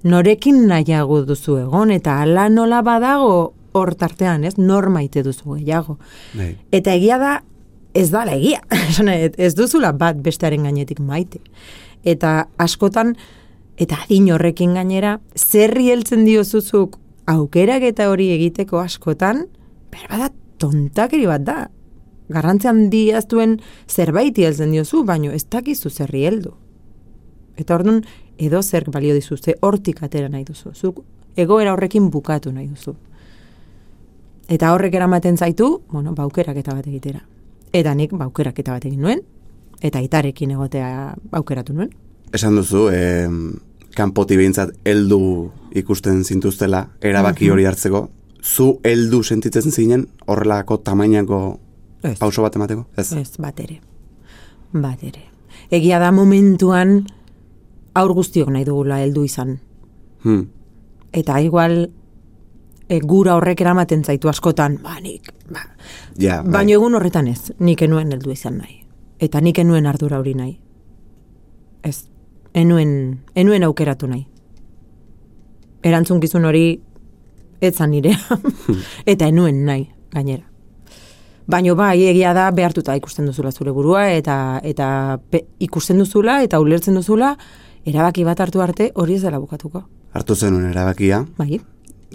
norekin 0.03 0.65
nahiago 0.67 1.21
duzu 1.27 1.62
egon, 1.62 1.93
eta 1.95 2.19
ala 2.25 2.50
nola 2.51 2.81
badago 2.83 3.53
hor 3.73 3.93
tartean, 3.95 4.43
ez? 4.47 4.55
Nor 4.57 4.89
maite 4.93 5.23
duzu 5.25 5.57
gehiago. 5.57 5.97
Bai. 6.37 6.53
Eta 6.71 6.93
egia 6.93 7.19
da, 7.21 7.33
ez 7.93 8.09
da 8.13 8.23
egia. 8.33 8.61
Ez 9.47 9.53
duzula 9.55 9.93
bat 9.93 10.19
bestearen 10.23 10.63
gainetik 10.63 10.99
maite. 10.99 11.41
Eta 12.03 12.47
askotan, 12.61 13.15
eta 13.77 14.03
adin 14.05 14.31
horrekin 14.33 14.73
gainera, 14.77 15.19
zerri 15.35 15.89
heltzen 15.91 16.25
diozuzuk 16.25 16.99
aukerak 17.29 17.85
eta 17.87 18.09
hori 18.11 18.29
egiteko 18.33 18.81
askotan, 18.81 19.45
berbada 19.93 20.29
tontakeri 20.61 21.27
bat 21.29 21.45
da. 21.47 21.57
Garrantzi 22.33 22.69
handia 22.71 23.19
ez 23.19 23.27
duen 23.29 23.57
zerbait 23.87 24.37
heltzen 24.37 24.71
diozu, 24.71 25.03
baino 25.07 25.31
ez 25.31 25.45
dakizu 25.51 25.89
zerri 25.89 26.25
heldu. 26.27 26.53
Eta 27.59 27.75
orduan, 27.75 28.01
edo 28.41 28.61
zer 28.63 28.87
balio 28.91 29.13
dizu, 29.13 29.37
ze 29.37 29.55
hortik 29.61 30.01
atera 30.03 30.29
nahi 30.29 30.43
duzu. 30.47 30.73
Zuk 30.73 31.03
egoera 31.37 31.73
horrekin 31.73 32.09
bukatu 32.09 32.51
nahi 32.51 32.67
duzu. 32.67 32.95
Eta 34.51 34.73
horrek 34.73 34.93
eramaten 34.93 35.38
zaitu, 35.38 35.81
bueno, 35.91 36.13
baukeraketa 36.15 36.73
bat 36.75 36.88
egitera. 36.88 37.21
Eta 37.73 37.93
nik 37.95 38.12
baukeraketa 38.17 38.75
bat 38.75 38.85
egin 38.85 39.01
nuen, 39.01 39.21
eta 39.81 40.01
itarekin 40.03 40.51
egotea 40.51 41.13
aukeratu 41.31 41.73
nuen. 41.73 41.93
Esan 42.33 42.55
duzu, 42.57 42.88
e, 42.91 43.29
kanpoti 43.95 44.38
behintzat 44.38 44.75
heldu 44.85 45.51
ikusten 45.79 46.23
zintuztela, 46.23 46.88
erabaki 47.01 47.50
hori 47.50 47.65
hartzeko, 47.69 48.07
zu 48.43 48.79
heldu 48.83 49.23
sentitzen 49.23 49.71
zinen 49.71 50.07
horrelako 50.27 50.77
tamainako 50.77 51.59
Ez. 52.03 52.17
pauso 52.19 52.41
bat 52.41 52.55
emateko? 52.55 52.85
Ez. 52.97 53.13
Ez, 53.13 53.38
bat 53.39 53.59
ere. 53.59 53.79
Bat 54.73 55.03
ere. 55.03 55.23
Egia 55.71 56.00
da 56.00 56.12
momentuan 56.12 57.05
aur 57.95 58.13
guztiok 58.13 58.50
nahi 58.51 58.65
dugula 58.67 59.00
heldu 59.01 59.23
izan. 59.23 59.59
Hmm. 60.23 60.47
Eta 61.13 61.39
igual 61.41 61.91
e, 62.89 62.99
gura 62.99 63.35
horrek 63.35 63.61
eramaten 63.61 64.03
zaitu 64.03 64.29
askotan, 64.29 64.79
ba, 64.83 64.97
nik, 65.01 65.31
ba. 65.51 65.63
Ja, 66.19 66.41
bai. 66.43 66.51
Baina 66.59 66.75
egun 66.77 66.95
horretan 66.95 67.27
ez, 67.27 67.51
nik 67.59 67.81
enuen 67.81 68.11
heldu 68.11 68.31
izan 68.31 68.57
nahi. 68.61 68.81
Eta 69.19 69.41
nik 69.41 69.59
enuen 69.59 69.85
ardura 69.87 70.19
hori 70.19 70.33
nahi. 70.35 70.57
Ez, 71.83 72.05
enuen, 72.53 73.19
enuen 73.35 73.63
aukeratu 73.63 74.07
nahi. 74.07 74.25
Erantzunkizun 75.83 76.45
hori 76.45 76.65
etzan 77.61 77.91
nirea. 77.91 78.39
eta 79.15 79.27
enuen 79.27 79.65
nahi, 79.65 79.87
gainera. 80.13 80.45
Baino 81.47 81.75
bai, 81.75 81.97
egia 82.07 82.31
da 82.33 82.45
behartuta 82.55 82.95
ikusten 82.95 83.25
duzula 83.27 83.51
zure 83.51 83.71
burua 83.75 84.05
eta 84.15 84.61
eta 84.63 85.19
pe, 85.29 85.41
ikusten 85.59 85.99
duzula 85.99 86.37
eta 86.45 86.59
ulertzen 86.63 86.95
duzula 86.95 87.33
erabaki 87.85 88.23
bat 88.23 88.39
hartu 88.39 88.61
arte 88.63 88.91
hori 88.95 89.17
ez 89.17 89.21
dela 89.25 89.39
bukatuko. 89.43 89.83
hartu 90.13 90.35
zenuen 90.35 90.69
erabakia, 90.69 91.25
Bai. 91.37 91.59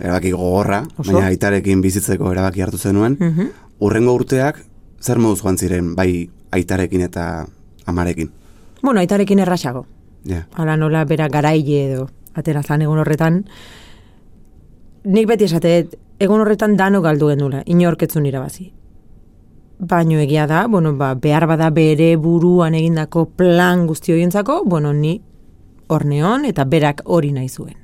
Erabaki 0.01 0.33
gogorra, 0.33 0.83
Oso. 0.97 1.13
baina 1.13 1.27
aitarekin 1.29 1.83
bizitzeko 1.83 2.33
erabaki 2.33 2.63
hartu 2.63 2.79
zenuen. 2.79 3.17
Mhm. 3.21 3.51
Urrengo 3.81 4.15
urteak, 4.15 4.65
zer 5.01 5.19
moduz 5.19 5.43
joan 5.43 5.59
ziren, 5.59 5.95
bai 5.95 6.31
aitarekin 6.51 7.01
eta 7.01 7.47
amarekin? 7.87 8.31
Bueno, 8.83 9.01
aitarekin 9.01 9.39
errasago. 9.39 9.87
Ja. 10.25 10.47
Hala 10.55 10.77
nola 10.77 11.05
bera 11.05 11.29
garaile 11.29 11.85
edo 11.93 12.09
atera 12.35 12.63
zan 12.63 12.83
egun 12.83 12.99
horretan 12.99 13.45
nik 15.05 15.29
beti 15.29 15.47
esateet, 15.49 15.95
egun 16.21 16.43
horretan 16.43 16.77
dano 16.77 17.01
galdu 17.05 17.31
genula, 17.33 17.63
inorketzun 17.67 18.27
irabazi. 18.27 18.73
Baino 19.79 20.19
egia 20.19 20.47
da, 20.51 20.67
bueno, 20.67 20.95
ba, 20.99 21.13
behar 21.15 21.47
bada 21.47 21.71
bere 21.71 22.17
buruan 22.19 22.75
egindako 22.75 23.29
plan 23.39 23.87
guzti 23.87 24.13
horientzako, 24.13 24.63
bueno, 24.67 24.93
ni 24.93 25.21
orneon 25.89 26.45
eta 26.45 26.65
berak 26.65 27.05
hori 27.05 27.31
nahi 27.33 27.49
zuen. 27.49 27.77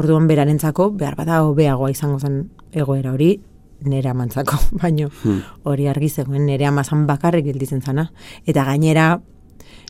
Orduan 0.00 0.28
berarentzako 0.30 0.90
behar 0.96 1.16
bada 1.18 1.42
hobeagoa 1.44 1.90
izango 1.92 2.18
zen 2.20 2.42
egoera 2.72 3.12
hori 3.12 3.34
nere 3.84 4.10
amantzako, 4.10 4.58
baino 4.82 5.08
hori 5.68 5.88
argi 5.88 6.08
zegoen 6.08 6.46
nere 6.48 6.66
amazan 6.68 7.06
bakarrik 7.08 7.46
gelditzen 7.50 7.82
zana. 7.82 8.10
Eta 8.48 8.64
gainera, 8.68 9.20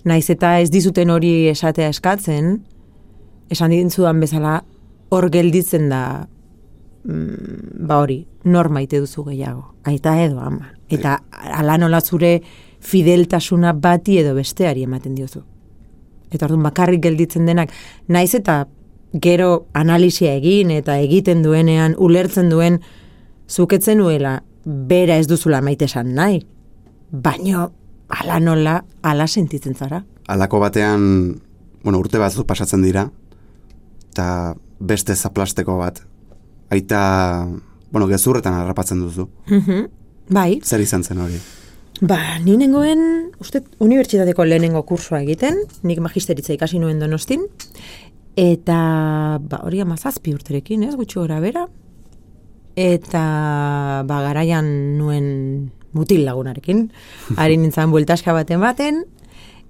naiz 0.04 0.26
eta 0.30 0.58
ez 0.60 0.70
dizuten 0.70 1.10
hori 1.10 1.48
esatea 1.50 1.90
eskatzen, 1.94 2.58
esan 3.50 3.74
dintzudan 3.74 4.20
bezala 4.22 4.60
hor 5.10 5.28
gelditzen 5.30 5.88
da 5.90 6.02
mm, 7.04 7.86
ba 7.86 8.00
hori, 8.02 8.22
nor 8.44 8.70
maite 8.70 9.00
duzu 9.02 9.26
gehiago, 9.26 9.74
aita 9.84 10.16
edo 10.22 10.40
ama. 10.42 10.72
Eta 10.90 11.18
ala 11.30 11.78
nola 11.78 12.00
zure 12.00 12.40
fideltasuna 12.80 13.74
bati 13.74 14.18
edo 14.22 14.34
besteari 14.34 14.86
ematen 14.86 15.14
diozu. 15.18 15.42
Eta 16.30 16.46
orduan 16.46 16.62
bakarrik 16.62 17.02
gelditzen 17.02 17.46
denak, 17.46 17.74
naiz 18.08 18.32
eta 18.38 18.64
gero 19.12 19.66
analisia 19.74 20.34
egin 20.38 20.70
eta 20.70 20.98
egiten 21.02 21.42
duenean 21.42 21.96
ulertzen 21.98 22.50
duen 22.50 22.80
zuketzen 23.50 23.98
nuela 23.98 24.42
bera 24.64 25.16
ez 25.18 25.26
duzula 25.26 25.60
maite 25.60 25.88
esan 25.88 26.14
nahi. 26.14 26.40
Baino 27.10 27.70
ala 28.08 28.40
nola 28.40 28.84
ala 29.02 29.26
sentitzen 29.26 29.74
zara. 29.74 30.04
Alako 30.28 30.60
batean, 30.60 31.40
bueno, 31.82 31.98
urte 31.98 32.18
batzuk 32.18 32.46
pasatzen 32.46 32.82
dira, 32.82 33.08
eta 34.12 34.54
beste 34.78 35.16
zaplasteko 35.16 35.76
bat. 35.78 36.02
Aita, 36.70 37.48
bueno, 37.90 38.06
gezurretan 38.06 38.54
harrapatzen 38.54 39.00
duzu. 39.00 39.28
Mhm. 39.48 39.88
Bai, 40.30 40.60
Zer 40.62 40.80
izan 40.80 41.02
zen 41.02 41.18
hori? 41.18 41.40
Ba, 42.00 42.38
ni 42.38 42.54
nengoen, 42.56 43.32
uste, 43.42 43.64
unibertsitateko 43.82 44.44
lehenengo 44.46 44.84
kursua 44.86 45.20
egiten, 45.20 45.58
nik 45.82 45.98
magisteritza 46.00 46.54
ikasi 46.54 46.78
nuen 46.78 47.00
donostin, 47.02 47.42
eta, 48.36 49.38
ba, 49.42 49.62
hori 49.66 49.80
amazazpi 49.80 50.34
urterekin, 50.34 50.84
ez, 50.86 50.94
gutxi 50.98 51.18
gora 51.20 51.40
bera, 51.42 51.66
eta, 52.78 53.22
ba, 54.06 54.20
garaian 54.26 54.66
nuen 54.98 55.70
mutil 55.92 56.24
lagunarekin, 56.26 56.86
ari 57.42 57.58
nintzen 57.58 57.90
bueltaska 57.90 58.34
baten 58.36 58.60
baten, 58.62 59.04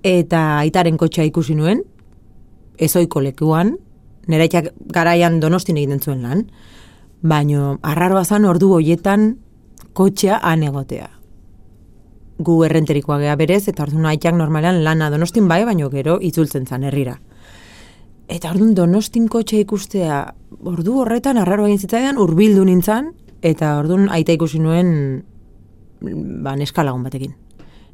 eta 0.02 0.60
aitaren 0.60 0.98
kotxea 1.00 1.24
ikusi 1.28 1.56
nuen, 1.56 1.84
ezoiko 2.80 3.20
lekuan, 3.24 3.76
nire 4.28 4.46
aitak 4.46 4.72
garaian 4.92 5.40
donostin 5.40 5.78
egiten 5.80 6.00
zuen 6.00 6.22
lan, 6.24 6.44
baino, 7.20 7.78
arraroa 7.82 8.24
zan 8.24 8.46
ordu 8.48 8.72
hoietan 8.76 9.34
kotxea 9.92 10.38
han 10.42 10.62
egotea. 10.64 11.08
Gu 12.40 12.54
errenterikoa 12.64 13.18
gea 13.20 13.34
berez, 13.36 13.66
eta 13.68 13.84
orduan 13.84 14.06
aitak 14.08 14.36
normalean 14.36 14.80
lana 14.84 15.10
donostin 15.12 15.48
bai, 15.48 15.64
baino 15.68 15.90
gero 15.92 16.16
itzultzen 16.24 16.64
zan 16.66 16.86
herrira. 16.88 17.18
Eta 18.30 18.52
orduan 18.52 18.76
donostin 18.78 19.26
kotxe 19.28 19.58
ikustea, 19.64 20.20
ordu 20.70 21.00
horretan 21.02 21.40
arraro 21.40 21.66
egin 21.66 21.80
zitzaidan 21.82 22.18
hurbildu 22.20 22.62
nintzan, 22.68 23.10
eta 23.42 23.74
orduan 23.80 24.06
aita 24.14 24.36
ikusi 24.36 24.60
nuen 24.62 24.92
ba, 26.44 26.54
neskalagun 26.56 27.02
batekin. 27.02 27.34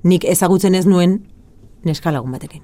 Nik 0.04 0.26
ezagutzen 0.28 0.76
ez 0.76 0.84
nuen 0.86 1.22
neskalagun 1.88 2.36
batekin. 2.36 2.62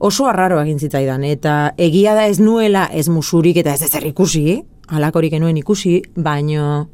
Oso 0.00 0.28
arraro 0.28 0.60
egin 0.60 0.78
zitzaidan, 0.80 1.24
eta 1.24 1.72
egia 1.80 2.14
da 2.16 2.26
ez 2.28 2.38
nuela 2.40 2.86
ez 2.92 3.08
musurik 3.08 3.62
eta 3.62 3.72
ez 3.72 3.82
ezer 3.88 4.04
ikusi, 4.12 4.60
halakorik 4.92 5.32
enuen 5.40 5.56
ikusi, 5.60 6.00
baino 6.16 6.90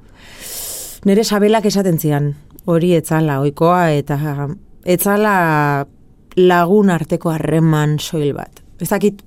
nire 1.06 1.24
sabelak 1.24 1.66
esaten 1.66 1.98
zian, 1.98 2.34
hori 2.66 2.94
etzala 2.94 3.40
oikoa 3.42 3.90
eta 3.98 4.18
etzala 4.86 5.86
lagun 6.36 6.90
arteko 6.90 7.34
harreman 7.34 7.98
soil 7.98 8.34
bat. 8.36 8.62
Ez 8.80 8.90
dakit 8.90 9.22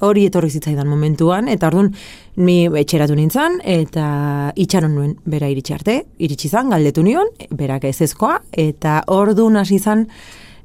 hori 0.00 0.26
etorri 0.28 0.50
zitzaidan 0.50 0.88
momentuan, 0.88 1.48
eta 1.48 1.68
orduan 1.70 1.92
ni 2.36 2.66
etxeratu 2.66 3.16
nintzen, 3.18 3.60
eta 3.64 4.52
itxaron 4.56 4.94
nuen 4.94 5.16
bera 5.26 5.48
iritsi 5.50 5.74
arte, 5.74 5.98
iritsi 6.18 6.48
zan, 6.48 6.70
galdetu 6.70 7.02
nion, 7.02 7.30
berak 7.50 7.88
ez 7.88 8.00
ezkoa, 8.06 8.40
eta 8.52 9.02
orduan 9.14 9.58
hasi 9.60 9.78
zan 9.78 10.06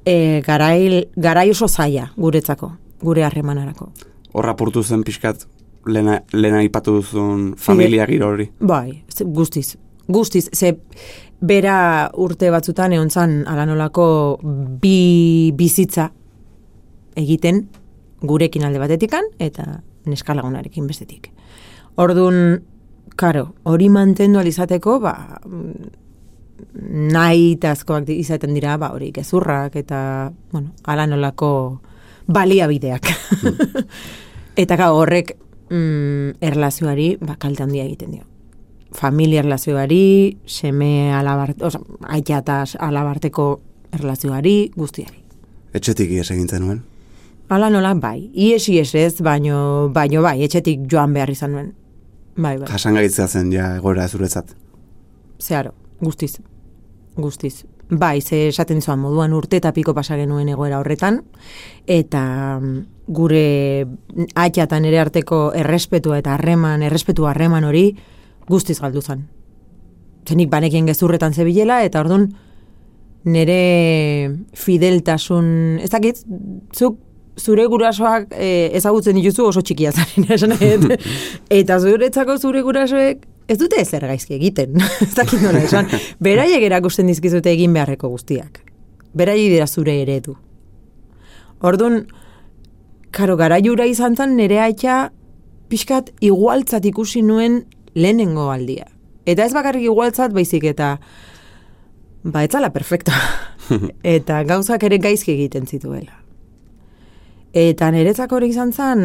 e, 0.06 0.42
garai, 0.46 1.06
garai 1.16 1.50
oso 1.52 1.68
zaila 1.68 2.10
guretzako, 2.18 2.72
gure 3.02 3.26
harremanarako. 3.26 3.90
Horra 4.34 4.56
purtu 4.58 4.84
zen 4.84 5.04
pixkat, 5.06 5.48
lena, 5.86 6.22
lena 6.34 6.64
ipatu 6.64 7.00
duzun 7.00 7.54
familia 7.58 8.08
giro 8.10 8.34
hori. 8.34 8.50
Bai, 8.60 9.04
guztiz. 9.24 9.76
Guztiz, 10.08 10.50
ze 10.52 10.76
bera 11.44 12.10
urte 12.20 12.50
batzutan 12.52 12.94
egon 12.96 13.10
zan 13.10 13.44
alanolako 13.48 14.06
bi 14.82 15.52
bizitza 15.56 16.10
egiten 17.20 17.66
gurekin 18.24 18.66
alde 18.66 18.80
batetikan 18.82 19.28
eta 19.40 19.82
neskalagunarekin 20.10 20.88
bestetik. 20.88 21.30
Orduan, 21.98 22.64
karo, 23.20 23.54
hori 23.70 23.90
mantendu 23.94 24.40
alizateko, 24.42 24.98
ba, 25.04 25.14
mm, 25.46 25.92
nahi 27.14 27.56
tazkoak 27.62 28.10
izaten 28.16 28.56
dira, 28.56 28.78
ba, 28.82 28.94
hori 28.96 29.12
gezurrak 29.14 29.76
eta, 29.80 30.32
bueno, 30.52 30.74
alanolako 30.84 31.54
baliabideak. 32.28 33.10
eta 34.64 34.78
ga, 34.80 34.92
horrek 34.96 35.36
mm, 35.70 36.40
erlazioari, 36.42 37.18
ba, 37.22 37.38
kalte 37.40 37.68
handia 37.68 37.86
egiten 37.86 38.16
dio 38.18 38.30
familia 38.94 39.42
erlazioari, 39.42 40.38
seme 40.46 41.12
alabart, 41.14 41.62
oza, 41.66 41.80
aitatas 42.14 42.78
alabarteko 42.80 43.48
erlazioari, 43.94 44.72
guztiari. 44.78 45.24
Etxetik 45.74 46.12
ies 46.14 46.30
egin 46.32 46.48
zenuen. 46.48 46.84
Hala 47.50 47.70
nola, 47.70 47.94
bai. 47.94 48.30
Ies, 48.34 48.68
ies 48.70 48.94
ez, 48.96 49.22
baino, 49.22 49.90
baino 49.94 50.22
bai, 50.24 50.40
etxetik 50.46 50.88
joan 50.92 51.14
behar 51.14 51.30
izan 51.30 51.52
nuen. 51.54 51.74
Bai, 52.36 52.58
bai. 52.58 52.68
Jasangaitzea 52.70 53.28
zen 53.28 53.52
ja 53.54 53.76
egoera 53.78 54.08
zuretzat. 54.08 54.56
Zeharo, 55.42 55.74
guztiz. 56.02 56.38
Guztiz. 57.18 57.66
Bai, 57.90 58.22
ze 58.22 58.48
esaten 58.48 58.82
zoan 58.82 59.00
moduan 59.00 59.34
urte 59.34 59.60
eta 59.60 59.74
piko 59.74 59.94
pasa 59.94 60.16
genuen 60.18 60.48
egoera 60.50 60.80
horretan, 60.80 61.20
eta 61.86 62.24
mm, 62.62 62.80
gure 63.14 63.44
atxatan 64.40 64.88
ere 64.90 65.02
arteko 65.04 65.44
errespetua 65.54 66.18
eta 66.24 66.34
harreman, 66.34 66.82
errespetu 66.82 67.28
harreman 67.28 67.68
hori 67.68 67.90
guztiz 68.48 68.80
galdu 68.80 69.02
zen. 69.02 69.28
Zenik 70.26 70.50
banekien 70.50 70.88
gezurretan 70.88 71.34
zebilela, 71.34 71.84
eta 71.84 72.00
orduan 72.02 72.30
nire 73.24 74.32
fideltasun, 74.58 75.80
ez 75.84 75.92
dakit, 75.92 76.24
zuk 76.74 76.98
zure 77.40 77.66
gurasoak 77.68 78.34
eh, 78.38 78.70
ezagutzen 78.78 79.18
dituzu 79.18 79.48
oso 79.50 79.62
txikia 79.62 79.92
zaren, 79.92 80.28
esan 80.30 80.54
eta 81.60 81.80
zuretzako 81.80 82.38
zure 82.38 82.62
gurasoek 82.62 83.26
ez 83.48 83.58
dute 83.60 83.80
ezer 83.82 84.06
gaizki 84.08 84.38
egiten, 84.38 84.80
ez 85.06 85.14
dakit 85.18 85.42
nola 85.44 85.64
esan. 85.64 85.90
Beraiek 86.24 86.64
erakusten 86.64 87.10
dizkizute 87.10 87.52
egin 87.52 87.74
beharreko 87.76 88.10
guztiak. 88.14 88.62
Beraiek 89.14 89.52
dira 89.54 89.68
zure 89.68 90.00
eredu. 90.02 90.38
Orduan, 91.64 92.04
karo, 93.16 93.38
garaiura 93.40 93.86
izan 93.88 94.18
zen 94.18 94.36
nire 94.38 94.60
aitza 94.64 95.12
pixkat 95.72 96.12
igualtzat 96.22 96.86
ikusi 96.86 97.22
nuen 97.26 97.64
lehenengo 97.96 98.50
aldia. 98.52 98.90
Eta 99.26 99.46
ez 99.46 99.54
bakarrik 99.56 99.86
igualtzat 99.88 100.34
baizik 100.36 100.66
eta 100.74 100.98
ba, 102.24 102.44
etzala 102.44 102.74
perfecta. 102.76 103.16
eta 104.18 104.44
gauzak 104.48 104.84
ere 104.90 105.00
gaizki 105.04 105.36
egiten 105.38 105.68
zituela. 105.68 106.23
Eta 107.54 107.92
niretzako 107.94 108.40
hori 108.40 108.50
izan 108.50 108.74
zen, 108.74 109.04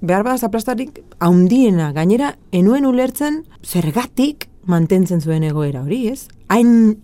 behar 0.00 0.24
bada 0.24 0.38
zaplastarik 0.38 1.02
haundiena, 1.20 1.90
gainera, 1.92 2.34
enuen 2.56 2.86
ulertzen 2.88 3.42
zergatik 3.62 4.48
mantentzen 4.64 5.20
zuen 5.20 5.44
egoera 5.44 5.82
hori, 5.84 6.06
ez? 6.08 6.26
Hain 6.48 6.96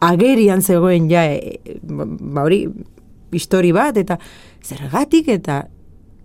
agerian 0.00 0.62
zegoen 0.62 1.10
ja, 1.10 1.24
e, 1.26 1.58
ba 1.82 2.46
hori, 2.46 2.64
histori 3.34 3.72
bat, 3.74 3.98
eta 3.98 4.18
zergatik 4.62 5.28
eta 5.28 5.64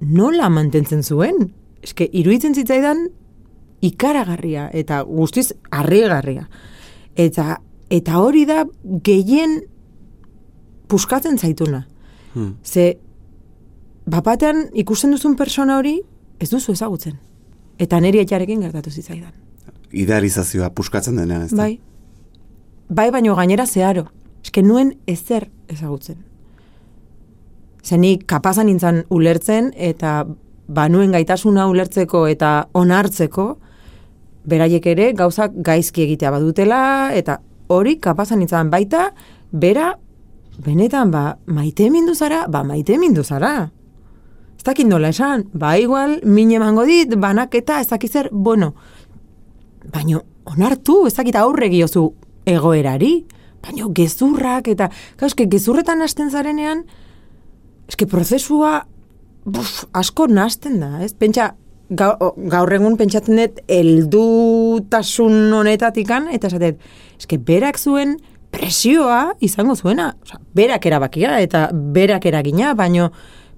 nola 0.01 0.49
mantentzen 0.53 1.03
zuen? 1.03 1.49
Eske, 1.85 2.07
iruditzen 2.11 2.55
zitzaidan 2.55 3.07
ikaragarria 3.85 4.69
eta 4.73 5.01
guztiz 5.05 5.51
harrigarria. 5.71 6.47
Eta, 7.15 7.59
eta 7.89 8.21
hori 8.21 8.45
da 8.49 8.63
gehien 9.05 9.59
puskatzen 10.89 11.37
zaituna. 11.37 11.85
Hmm. 12.33 12.55
Ze, 12.63 12.97
bapatean 14.05 14.69
ikusten 14.73 15.11
duzun 15.11 15.35
persona 15.35 15.77
hori 15.77 15.99
ez 16.39 16.49
duzu 16.49 16.75
ezagutzen. 16.75 17.17
Eta 17.79 17.99
niri 17.99 18.21
etxarekin 18.23 18.61
gertatu 18.61 18.91
zitzaidan. 18.91 19.33
Idealizazioa 19.91 20.69
puskatzen 20.75 21.17
denean, 21.19 21.43
ez 21.47 21.51
da? 21.51 21.63
Bai. 21.63 21.79
Bai, 22.89 23.09
baino 23.11 23.35
gainera 23.35 23.65
zeharo. 23.65 24.05
Eske 24.43 24.61
nuen 24.63 24.93
ezer 25.07 25.49
ezagutzen. 25.71 26.17
Zenik 27.85 28.25
kapazan 28.29 28.69
nintzen 28.69 29.03
ulertzen 29.13 29.71
eta 29.75 30.23
banuen 30.67 31.11
gaitasuna 31.13 31.67
ulertzeko 31.69 32.25
eta 32.27 32.67
onartzeko, 32.73 33.47
beraiek 34.45 34.85
ere 34.89 35.11
gauzak 35.17 35.53
gaizki 35.65 36.05
egitea 36.05 36.31
badutela, 36.33 37.11
eta 37.13 37.39
hori 37.67 37.97
kapazan 38.01 38.41
izan 38.45 38.69
baita, 38.73 39.09
bera, 39.51 39.93
benetan, 40.65 41.11
ba, 41.11 41.37
maite 41.45 41.89
mindu 41.93 42.15
zara, 42.15 42.45
ba, 42.49 42.63
maite 42.63 42.97
mindu 43.01 43.23
zara. 43.23 43.69
Ez 44.65 44.71
dakit 44.71 44.87
nola 44.89 45.11
esan, 45.13 45.43
ba, 45.53 45.75
igual, 45.77 46.15
min 46.25 46.49
emango 46.57 46.87
dit, 46.89 47.11
banaketa, 47.21 47.75
ez 47.83 47.85
dakit 47.91 48.09
zer, 48.17 48.29
bueno, 48.33 48.71
baino, 49.93 50.23
onartu, 50.49 51.03
ez 51.05 51.13
dakit 51.13 51.35
aurre 51.37 51.67
giozu 51.69 52.07
egoerari, 52.49 53.11
baino, 53.61 53.91
gezurrak, 53.93 54.65
eta, 54.73 54.87
gau, 55.19 55.29
eske, 55.29 55.45
gezurretan 55.53 56.01
hasten 56.01 56.31
zarenean, 56.33 56.81
eske, 57.85 58.07
prozesua, 58.09 58.87
buf, 59.45 59.83
asko 59.93 60.25
nasten 60.33 60.79
da, 60.81 60.89
ez? 61.05 61.11
Pentsa, 61.13 61.51
gau- 61.93 62.17
o- 62.25 62.33
gaur 62.49 62.73
egun 62.73 62.97
pentsatzen 62.97 63.37
dut 63.43 63.61
heldutasun 63.69 65.53
honetatikan 65.53 66.31
eta 66.33 66.49
esatet, 66.49 66.81
eske 67.21 67.37
berak 67.37 67.77
zuen 67.77 68.17
presioa 68.49 69.35
izango 69.45 69.75
zuena, 69.77 70.15
Osea, 70.25 70.41
berak 70.57 70.89
erabakia 70.89 71.37
eta 71.45 71.67
berak 71.71 72.25
eragina, 72.25 72.73
baino 72.73 73.11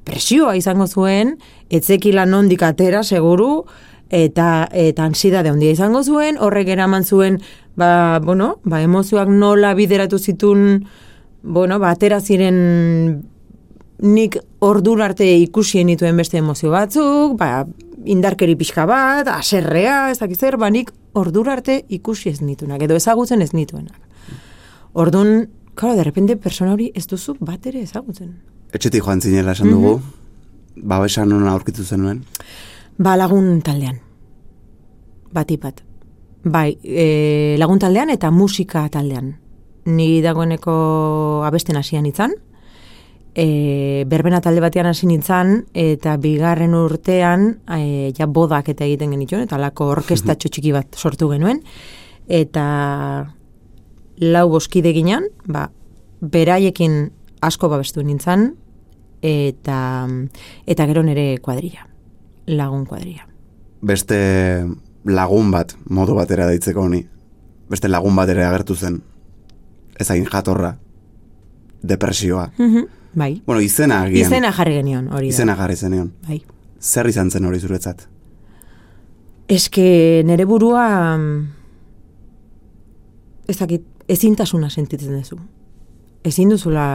presioa 0.07 0.55
izango 0.55 0.87
zuen, 0.87 1.35
etzekila 1.69 2.25
nondik 2.25 2.63
atera 2.63 3.03
seguru, 3.03 3.65
eta 4.09 4.67
eta 4.71 5.03
ansiedade 5.03 5.51
handia 5.51 5.73
izango 5.75 6.03
zuen, 6.03 6.39
horrek 6.39 6.71
eraman 6.71 7.03
zuen, 7.03 7.41
ba, 7.75 8.19
bueno, 8.23 8.57
ba, 8.63 8.81
emozioak 8.81 9.29
nola 9.29 9.73
bideratu 9.75 10.19
zitun, 10.19 10.85
bueno, 11.43 11.79
ba, 11.83 11.91
atera 11.91 12.21
ziren 12.21 12.57
nik 13.97 14.37
ordura 14.63 15.09
arte 15.09 15.27
ikusien 15.41 15.89
dituen 15.91 16.17
beste 16.17 16.39
emozio 16.39 16.71
batzuk, 16.71 17.37
ba, 17.39 17.65
indarkeri 18.07 18.55
pixka 18.55 18.85
bat, 18.87 19.27
aserrea, 19.27 20.07
ez 20.11 20.19
dakiz 20.21 20.39
zer, 20.39 20.57
ba, 20.61 20.69
nik 20.71 20.93
ordura 21.17 21.57
arte 21.57 21.81
ikusi 21.89 22.31
ez 22.31 22.41
nituenak, 22.41 22.83
edo 22.85 22.95
ezagutzen 22.95 23.41
ez 23.41 23.51
nituenak. 23.53 23.99
Orduan, 24.97 25.49
claro, 25.75 25.97
de 25.97 26.05
repente 26.05 26.37
persona 26.37 26.73
hori 26.73 26.91
ez 26.95 27.07
duzu 27.09 27.35
bat 27.39 27.65
ere 27.67 27.83
ezagutzen. 27.83 28.37
Etxetik 28.75 29.03
joan 29.03 29.21
zinela 29.21 29.53
esan 29.55 29.71
dugu, 29.71 29.97
babesa 30.75 31.25
non 31.25 31.47
aurkitu 31.47 31.83
zenuen. 31.83 32.23
Ba, 32.97 33.15
lagun 33.15 33.61
taldean. 33.63 34.01
Batik 35.31 35.61
bat. 35.61 35.83
Bai, 36.43 36.77
e, 36.83 37.55
lagun 37.59 37.79
taldean 37.79 38.09
eta 38.09 38.31
musika 38.31 38.87
taldean. 38.91 39.35
Ni 39.87 40.19
dagoeneko 40.21 40.75
abesten 41.47 41.79
hasian 41.79 42.05
itzan. 42.09 42.35
E, 43.37 44.03
berbena 44.09 44.41
talde 44.41 44.63
batean 44.63 44.89
hasi 44.89 45.05
nintzan, 45.05 45.67
eta 45.77 46.15
bigarren 46.17 46.73
urtean, 46.73 47.59
e, 47.69 48.11
ja 48.17 48.25
bodak 48.25 48.71
eta 48.73 48.85
egiten 48.87 49.13
genituen, 49.13 49.45
eta 49.45 49.59
lako 49.61 49.91
orkestatxo 49.93 50.49
txiki 50.53 50.73
bat 50.73 50.97
sortu 50.97 51.29
genuen. 51.29 51.61
Eta 52.27 52.65
lau 54.17 54.47
boskide 54.49 54.91
ginen, 54.95 55.29
ba, 55.45 55.67
beraiekin 56.19 56.97
asko 57.41 57.69
babestu 57.69 58.03
nintzan, 58.03 58.51
eta, 59.21 60.07
eta 60.65 60.87
gero 60.89 61.03
nere 61.03 61.37
kuadrilla, 61.43 61.87
lagun 62.47 62.85
kuadrilla. 62.85 63.27
Beste 63.81 64.65
lagun 65.05 65.51
bat, 65.51 65.75
modu 65.89 66.15
batera 66.17 66.47
deitzeko 66.49 66.83
honi. 66.87 67.03
Beste 67.69 67.89
lagun 67.91 68.15
bat 68.15 68.29
ere 68.31 68.45
agertu 68.45 68.75
zen. 68.75 69.01
Ez 69.99 70.09
hain 70.11 70.25
jatorra. 70.25 70.77
Depresioa. 71.83 72.51
Mhm, 72.57 72.85
bai. 73.13 73.41
Bueno, 73.45 73.61
izena 73.61 74.01
agian. 74.03 74.31
Izena 74.31 74.51
jarri 74.51 74.77
genion, 74.79 75.11
hori 75.13 75.29
da. 75.29 75.35
Izena 75.35 75.55
jarri 75.55 75.75
zenion. 75.75 76.13
Bai. 76.27 76.41
Zer 76.81 77.07
izan 77.09 77.29
zen 77.31 77.45
hori 77.45 77.59
zuretzat? 77.59 78.07
Eske 79.47 80.23
nere 80.25 80.45
burua 80.45 80.87
ez 83.47 83.57
dakit, 83.59 83.85
ezintasuna 84.11 84.69
sentitzen 84.69 85.15
duzu. 85.15 85.39
Ezin 86.27 86.51
duzula 86.51 86.87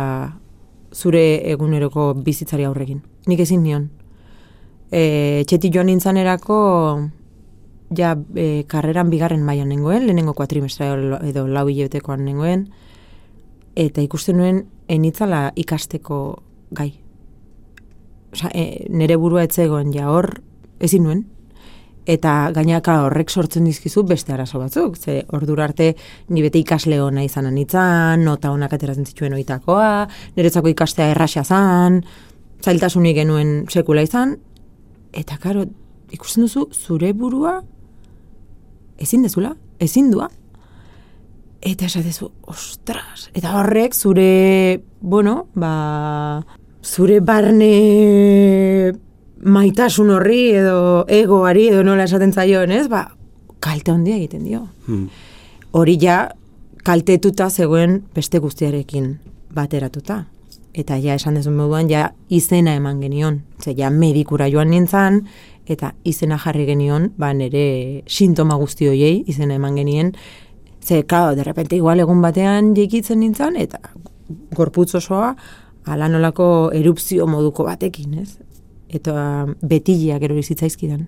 zure 0.93 1.25
eguneroko 1.53 2.13
bizitzari 2.25 2.67
aurrekin. 2.69 3.01
Nik 3.31 3.41
ezin 3.41 3.63
nion. 3.65 3.89
E, 4.93 5.45
txeti 5.49 5.71
joan 5.73 5.89
nintzanerako 5.89 6.59
ja 7.97 8.13
e, 8.37 8.65
karreran 8.69 9.09
bigarren 9.13 9.45
mailan 9.47 9.71
nengoen, 9.73 10.05
lehenengo 10.05 10.35
kuatrimestra 10.37 10.91
edo, 11.25 11.47
lau 11.49 11.65
hilabetekoan 11.69 12.25
nengoen, 12.27 12.67
eta 13.77 14.05
ikusten 14.05 14.37
nuen 14.37 14.65
enitzala 14.93 15.47
ikasteko 15.57 16.19
gai. 16.77 16.91
Osa, 18.33 18.53
e, 18.53 18.85
nere 18.93 19.17
burua 19.21 19.47
etzegoen 19.49 19.95
ja 19.97 20.11
hor, 20.13 20.35
ezin 20.81 21.09
nuen. 21.09 21.25
Eta 22.07 22.51
gainaka 22.55 22.97
horrek 23.05 23.31
sortzen 23.31 23.65
dizkizu 23.69 24.03
beste 24.03 24.33
arazo 24.35 24.59
batzuk. 24.59 24.97
Ze 24.99 25.23
ordura 25.31 25.65
arte 25.65 25.93
ni 26.29 26.43
bete 26.43 26.59
ikasle 26.59 26.99
ona 27.03 27.23
izan 27.23 27.47
anitzan, 27.47 28.25
nota 28.25 28.51
onak 28.51 28.73
ateratzen 28.75 29.07
zituen 29.07 29.35
oitakoa, 29.39 30.09
niretzako 30.37 30.73
ikastea 30.73 31.13
erraxa 31.15 31.45
zan, 31.45 32.03
zailtasunik 32.63 33.17
genuen 33.17 33.53
sekula 33.71 34.03
izan, 34.03 34.37
eta 35.13 35.39
karo, 35.39 35.67
ikusten 36.13 36.47
duzu 36.47 36.67
zure 36.73 37.13
burua 37.13 37.61
ezin 39.03 39.23
dezula, 39.23 39.55
ezin 39.79 40.11
dua. 40.11 40.29
Eta 41.63 41.87
esatezu, 41.87 42.27
ostras, 42.51 43.29
eta 43.39 43.55
horrek 43.61 43.95
zure, 43.95 44.83
bueno, 45.01 45.47
ba, 45.55 46.43
zure 46.83 47.21
barne 47.23 47.71
maitasun 49.43 50.11
horri 50.15 50.53
edo 50.55 51.05
egoari 51.11 51.69
edo 51.73 51.83
nola 51.87 52.07
esaten 52.09 52.33
zaion, 52.33 52.73
ez? 52.73 52.87
Ba, 52.89 53.07
kalte 53.63 53.93
handia 53.93 54.17
egiten 54.17 54.45
dio. 54.47 54.67
Hmm. 54.87 55.09
Hori 55.73 55.97
ja 56.01 56.29
kaltetuta 56.85 57.49
zegoen 57.51 58.03
beste 58.15 58.39
guztiarekin 58.43 59.17
bateratuta. 59.55 60.25
Eta 60.73 60.97
ja 60.97 61.15
esan 61.19 61.37
dezun 61.37 61.57
moduan 61.59 61.91
ja 61.91 62.13
izena 62.33 62.75
eman 62.79 63.01
genion. 63.03 63.43
Ze 63.61 63.75
ja 63.77 63.91
medikura 63.91 64.49
joan 64.49 64.71
nintzan 64.71 65.27
eta 65.69 65.93
izena 66.05 66.39
jarri 66.41 66.65
genion, 66.67 67.13
ba 67.19 67.33
nere 67.35 68.03
sintoma 68.09 68.57
guzti 68.59 68.89
hoiei 68.89 69.23
izena 69.29 69.55
eman 69.55 69.77
genien. 69.77 70.13
Ze, 70.83 71.05
claro, 71.07 71.37
de 71.37 71.45
repente 71.45 71.77
igual 71.77 72.01
egun 72.01 72.23
batean 72.23 72.75
jekitzen 72.75 73.21
nintzan 73.21 73.57
eta 73.57 73.79
gorputz 74.57 74.95
osoa 74.95 75.37
ala 75.85 76.09
nolako 76.09 76.71
erupzio 76.75 77.27
moduko 77.27 77.65
batekin, 77.65 78.15
ez? 78.19 78.39
Eta 78.93 79.47
betileak 79.63 80.21
gero 80.23 80.37
izitzaizkidan. 80.39 81.07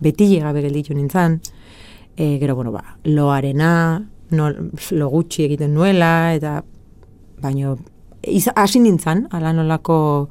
Betile 0.00 0.40
gabe 0.44 0.62
gelditu 0.62 0.94
nintzan. 0.94 1.40
E, 2.16 2.38
gero, 2.40 2.54
bueno, 2.54 2.72
ba, 2.72 2.96
loarena, 3.04 4.06
no, 4.30 4.50
lo 4.90 5.08
gutxi 5.08 5.44
egiten 5.44 5.74
nuela, 5.74 6.34
eta 6.34 6.62
baino, 7.42 7.76
hasi 8.54 8.80
nintzan, 8.80 9.26
ala 9.30 9.52
nolako 9.52 10.28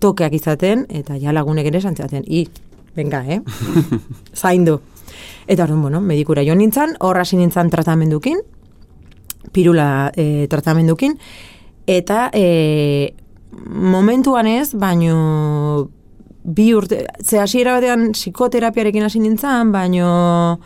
tokeak 0.00 0.32
izaten, 0.36 0.86
eta 0.88 1.18
ja 1.20 1.34
lagunek 1.36 1.68
ere 1.68 1.80
santzaten, 1.80 2.24
i, 2.26 2.46
venga, 2.96 3.22
eh? 3.28 3.40
Zaindu. 4.40 4.80
Eta 5.46 5.64
orduan, 5.64 5.82
bueno, 5.82 6.00
medikura 6.00 6.44
jo 6.46 6.56
nintzan, 6.56 6.96
hor 7.00 7.20
hasi 7.20 7.36
nintzan 7.36 7.70
tratamendukin, 7.70 8.40
pirula 9.52 10.10
e, 10.16 10.46
tratamendukin, 10.50 11.18
eta 11.86 12.30
e, 12.32 13.14
momentuan 13.66 14.48
ez, 14.50 14.72
baino 14.74 15.90
bi 16.46 16.70
urte, 16.74 17.02
ze 17.24 17.40
hasiera 17.42 17.74
batean 17.74 18.12
psikoterapiarekin 18.14 19.02
hasi 19.06 19.20
nintzan, 19.20 19.72
baino 19.74 20.60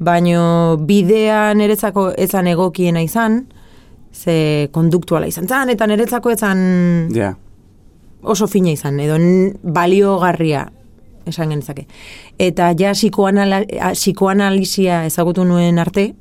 baino 0.00 0.76
bidea 0.86 1.50
niretzako 1.54 2.10
ezan 2.16 2.46
egokiena 2.48 3.02
izan, 3.04 3.42
ze 4.12 4.68
konduktuala 4.72 5.26
izan 5.28 5.48
zan, 5.48 5.70
eta 5.70 5.86
niretzako 5.86 6.30
ezan 6.30 6.60
Ja. 7.14 7.34
oso 8.22 8.46
fina 8.46 8.70
izan, 8.70 9.00
edo 9.00 9.18
baliogarria 9.62 10.68
esan 11.26 11.50
genezake. 11.50 11.86
Eta 12.38 12.72
ja 12.78 12.92
psikoanala, 12.92 13.62
psikoanalizia 13.92 15.04
ezagutu 15.06 15.44
nuen 15.44 15.78
arte, 15.78 16.14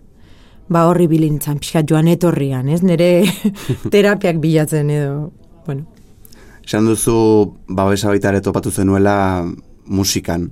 ba 0.70 0.86
horri 0.90 1.08
bilintzan, 1.08 1.60
pixkat 1.60 1.88
joan 1.90 2.08
etorrian, 2.08 2.68
ez? 2.70 2.82
Nire 2.84 3.24
terapiak 3.94 4.42
bilatzen 4.44 4.90
edo, 4.90 5.32
bueno. 5.66 5.86
Esan 6.70 6.86
duzu 6.86 7.58
babesa 7.66 8.12
baita 8.14 8.30
ere 8.30 8.44
topatu 8.46 8.70
zenuela 8.70 9.42
musikan. 9.90 10.44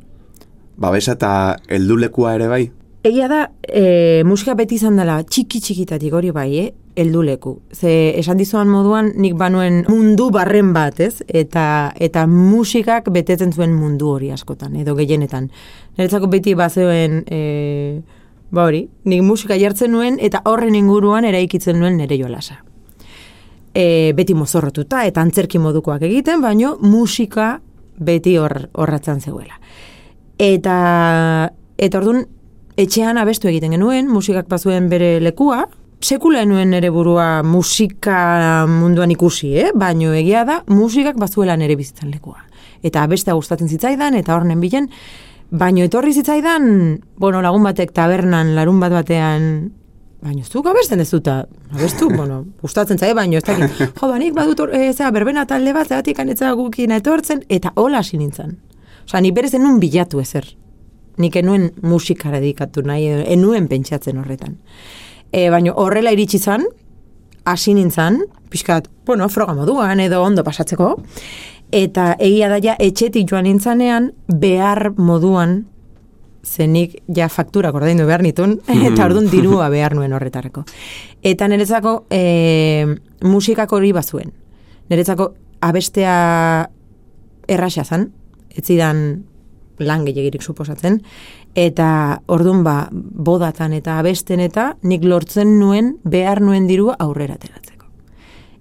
Babesa 0.82 1.14
eta 1.14 1.30
heldulekua 1.70 2.32
ere 2.34 2.48
bai? 2.50 2.64
Egia 3.06 3.28
da, 3.30 3.44
e, 3.62 4.24
musika 4.26 4.56
beti 4.58 4.80
izan 4.82 4.98
dela 4.98 5.20
txiki 5.22 5.62
txikitatik 5.62 6.16
hori 6.18 6.34
bai, 6.34 6.48
eh? 6.58 6.72
helduleku. 6.98 7.60
Ze 7.70 8.18
esan 8.18 8.42
dizuan 8.42 8.66
moduan 8.74 9.12
nik 9.14 9.38
banuen 9.38 9.84
mundu 9.92 10.32
barren 10.34 10.74
bat, 10.74 10.98
ez? 11.06 11.22
Eta, 11.30 11.94
eta 12.02 12.26
musikak 12.26 13.12
betetzen 13.14 13.54
zuen 13.54 13.78
mundu 13.78 14.10
hori 14.16 14.32
askotan, 14.34 14.74
edo 14.82 14.98
gehienetan. 14.98 15.52
Niretzako 16.00 16.32
beti 16.34 16.58
bazeuen, 16.58 17.22
e, 17.30 18.02
ba 18.50 18.66
hori, 18.66 18.88
nik 19.06 19.22
musika 19.22 19.54
jartzen 19.62 19.94
nuen 19.94 20.18
eta 20.18 20.42
horren 20.50 20.74
inguruan 20.82 21.30
eraikitzen 21.30 21.78
nuen 21.78 22.02
nire 22.02 22.18
jolasa. 22.18 22.64
E, 23.78 24.14
beti 24.18 24.34
mozorrotuta 24.34 25.04
eta 25.06 25.22
antzerki 25.22 25.60
modukoak 25.62 26.02
egiten, 26.08 26.42
baino 26.42 26.78
musika 26.82 27.60
beti 27.98 28.34
hor 28.42 28.56
horratzen 28.74 29.22
zegoela. 29.22 29.60
Eta, 30.42 30.78
eta 31.78 32.00
orduan, 32.00 32.24
etxean 32.78 33.18
abestu 33.22 33.50
egiten 33.50 33.76
genuen, 33.76 34.10
musikak 34.10 34.50
bazuen 34.50 34.90
bere 34.90 35.18
lekua, 35.22 35.66
sekula 36.02 36.44
enuen 36.46 36.70
nere 36.70 36.92
burua 36.94 37.42
musika 37.44 38.66
munduan 38.70 39.12
ikusi, 39.12 39.54
eh? 39.58 39.72
baino 39.76 40.14
egia 40.14 40.44
da, 40.46 40.62
musikak 40.70 41.18
bazuela 41.18 41.58
nere 41.58 41.76
bizitzan 41.76 42.12
lekua. 42.14 42.44
Eta 42.86 43.04
abestea 43.04 43.34
gustatzen 43.34 43.70
zitzaidan, 43.70 44.14
eta 44.20 44.36
horren 44.36 44.62
bilen, 44.62 44.92
baino 45.50 45.86
etorri 45.88 46.14
zitzaidan, 46.14 46.70
bueno, 47.18 47.42
lagun 47.42 47.66
batek 47.66 47.94
tabernan, 47.98 48.54
larun 48.56 48.80
bat 48.80 48.94
batean, 48.94 49.72
baino 50.22 50.42
ez 50.42 50.50
duk 50.52 50.66
abesten 50.70 51.02
ez 51.02 51.10
duta, 51.12 51.40
abestu, 51.74 52.10
bueno, 52.20 52.44
gustatzen 52.62 53.00
zaie, 53.00 53.16
baino 53.18 53.38
ez 53.38 53.46
dakit, 53.46 53.82
jo, 54.00 54.10
banik 54.10 54.36
badut, 54.36 54.64
eh, 54.72 54.92
zera, 54.94 55.12
berbena 55.16 55.46
talde 55.50 55.74
bat, 55.76 55.90
zeratik 55.90 56.20
anetza 56.24 56.54
gukina 56.58 57.00
etortzen, 57.02 57.44
eta 57.50 57.74
hola 57.76 58.02
hasi 58.04 58.20
nintzen. 58.22 58.58
Osa, 59.06 59.22
ni 59.22 59.32
berez 59.32 59.54
enun 59.56 59.80
bilatu 59.80 60.20
ezer. 60.20 60.50
Nik 61.18 61.38
enuen 61.40 61.72
musikara 61.82 62.42
dedikatu 62.42 62.84
nahi, 62.86 63.08
enuen 63.34 63.70
pentsatzen 63.72 64.20
horretan. 64.22 64.58
E, 65.32 65.48
baina 65.50 65.74
horrela 65.80 66.12
iritsi 66.14 66.40
zan, 66.40 66.66
hasi 67.48 67.74
nintzen, 67.74 68.20
pixkat, 68.52 68.90
bueno, 69.08 69.30
froga 69.32 69.56
moduan 69.56 70.02
edo 70.04 70.22
ondo 70.24 70.44
pasatzeko, 70.44 70.92
eta 71.72 72.14
egia 72.20 72.50
da 72.52 72.60
ja 72.64 72.76
etxetik 72.80 73.28
joan 73.30 73.48
nintzanean 73.48 74.12
behar 74.28 74.92
moduan 74.98 75.62
zenik 76.48 76.98
ja 77.14 77.28
fakturak 77.30 77.76
ordaindu 77.76 78.08
behar 78.08 78.24
nitun, 78.26 78.58
eta 78.90 79.06
orduan 79.06 79.30
dirua 79.32 79.70
behar 79.74 79.96
nuen 79.98 80.14
horretarako. 80.16 80.64
Eta 81.24 81.48
niretzako 81.52 82.00
e, 82.10 82.86
musikak 83.28 83.74
hori 83.74 83.92
bazuen. 83.96 84.32
Niretzako 84.90 85.34
abestea 85.62 86.70
erraxa 87.48 87.84
zan, 87.84 88.12
ez 88.50 88.66
zidan 88.66 89.04
lan 89.78 90.06
gehiagirik 90.08 90.42
suposatzen, 90.42 91.02
eta 91.58 91.90
orduan 92.34 92.64
ba, 92.66 92.78
bodatan 92.92 93.74
eta 93.78 93.98
abesten 94.02 94.42
eta 94.42 94.72
nik 94.82 95.06
lortzen 95.06 95.58
nuen 95.60 95.96
behar 96.04 96.42
nuen 96.42 96.68
dirua 96.70 96.98
aurrera 97.00 97.38
ateratzeko. 97.38 97.86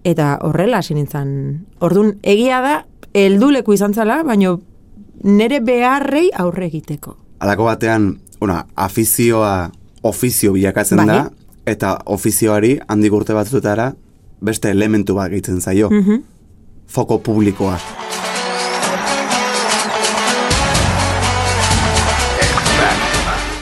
Eta 0.07 0.37
horrela 0.47 0.81
hasi 0.83 0.95
nintzen. 0.95 1.31
Orduan 1.81 2.17
egia 2.23 2.61
da, 2.65 2.75
helduleku 3.17 3.75
izan 3.75 3.95
zala, 3.95 4.23
baino 4.25 4.59
nere 5.25 5.61
beharrei 5.65 6.29
aurre 6.37 6.69
egiteko. 6.69 7.17
Alako 7.39 7.65
batean, 7.69 8.19
una, 8.41 8.65
afizioa 8.77 9.71
ofizio 10.03 10.53
bilakatzen 10.55 11.03
Bai. 11.03 11.07
da, 11.07 11.31
eta 11.67 11.99
ofizioari 12.07 12.79
handik 12.89 13.13
urte 13.13 13.35
batzutara 13.37 13.91
beste 14.41 14.71
elementu 14.71 15.15
bat 15.15 15.31
gehitzen 15.31 15.61
zaio. 15.61 15.91
Mhm. 15.91 16.23
Foko 16.87 17.19
publikoa. 17.19 17.79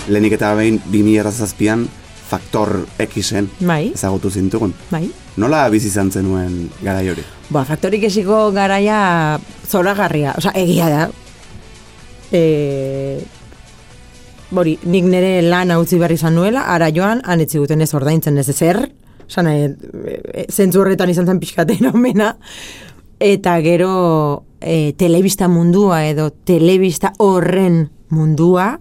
Lehenik 0.08 0.32
eta 0.36 0.54
behin 0.54 0.80
2007an 0.92 1.86
Faktor 2.28 2.86
Xen 2.98 3.50
Bai. 3.66 3.92
ezagutu 3.94 4.30
zintugun. 4.30 4.74
Bai. 4.90 5.10
Nola 5.36 5.68
bizi 5.70 5.88
izan 5.88 6.10
zenuen 6.12 6.70
garai 6.82 7.08
hori? 7.10 7.24
Ba, 7.50 7.64
faktorik 7.64 8.04
esiko 8.04 8.50
garaia 8.52 9.38
zoragarria. 9.68 10.34
Osa, 10.38 10.52
egia 10.54 10.88
da. 10.88 11.08
E, 12.32 13.24
bori, 14.54 14.76
nik 14.86 15.06
nire 15.10 15.40
lan 15.42 15.74
utzi 15.76 15.98
behar 15.98 16.14
izan 16.14 16.36
nuela, 16.38 16.68
ara 16.74 16.90
joan, 16.94 17.22
han 17.24 17.42
etzi 17.44 17.58
guten 17.58 17.82
ez 17.84 17.92
ordaintzen 17.94 18.38
ez 18.38 18.48
ezer, 18.52 18.84
Osa, 19.24 19.42
nahi, 19.44 19.68
e, 20.34 20.44
zentzu 20.52 20.82
horretan 20.82 21.10
izan 21.10 21.28
zen 21.30 21.40
pixkaten 21.40 21.88
omena, 21.88 22.34
eta 23.22 23.56
gero 23.64 23.94
e, 24.60 24.92
telebista 25.00 25.48
mundua 25.48 26.04
edo 26.10 26.28
telebista 26.44 27.14
horren 27.24 27.86
mundua, 28.12 28.74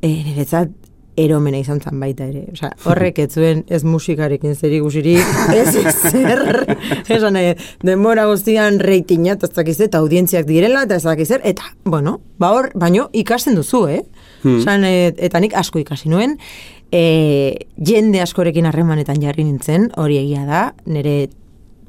e, 0.00 0.08
niretzat 0.08 0.80
eromena 1.18 1.60
izan 1.62 1.78
zen 1.78 2.00
baita 2.02 2.26
ere. 2.26 2.44
Osa, 2.52 2.72
horrek 2.90 3.20
ez 3.22 3.28
zuen 3.34 3.62
ez 3.70 3.82
musikarekin 3.86 4.54
zer 4.54 4.74
ikusirik, 4.78 5.34
ez 5.60 5.74
ezer. 5.78 6.64
Esan 7.04 7.36
nahi, 7.38 7.54
denbora 7.86 8.26
guztian 8.30 8.80
reitinat, 8.82 9.46
ez 9.46 9.54
dakiz 9.54 9.78
eta 9.86 10.02
audientziak 10.02 10.46
direla, 10.50 10.84
eta 10.88 10.98
ez 10.98 11.06
dakiz 11.06 11.28
zer, 11.30 11.42
eta, 11.46 11.70
bueno, 11.86 12.18
ba 12.38 12.54
hor, 12.54 12.70
baino 12.78 13.08
ikasten 13.14 13.58
duzu, 13.58 13.86
eh? 13.90 14.02
Osan, 14.44 14.84
e, 14.84 15.12
eta 15.16 15.40
nik 15.40 15.54
asko 15.56 15.80
ikasi 15.80 16.10
nuen, 16.12 16.36
e, 16.92 17.66
jende 17.76 18.20
askorekin 18.22 18.66
harremanetan 18.70 19.22
jarri 19.22 19.44
nintzen, 19.44 19.90
hori 19.96 20.18
egia 20.20 20.44
da, 20.48 20.66
nire, 20.86 21.30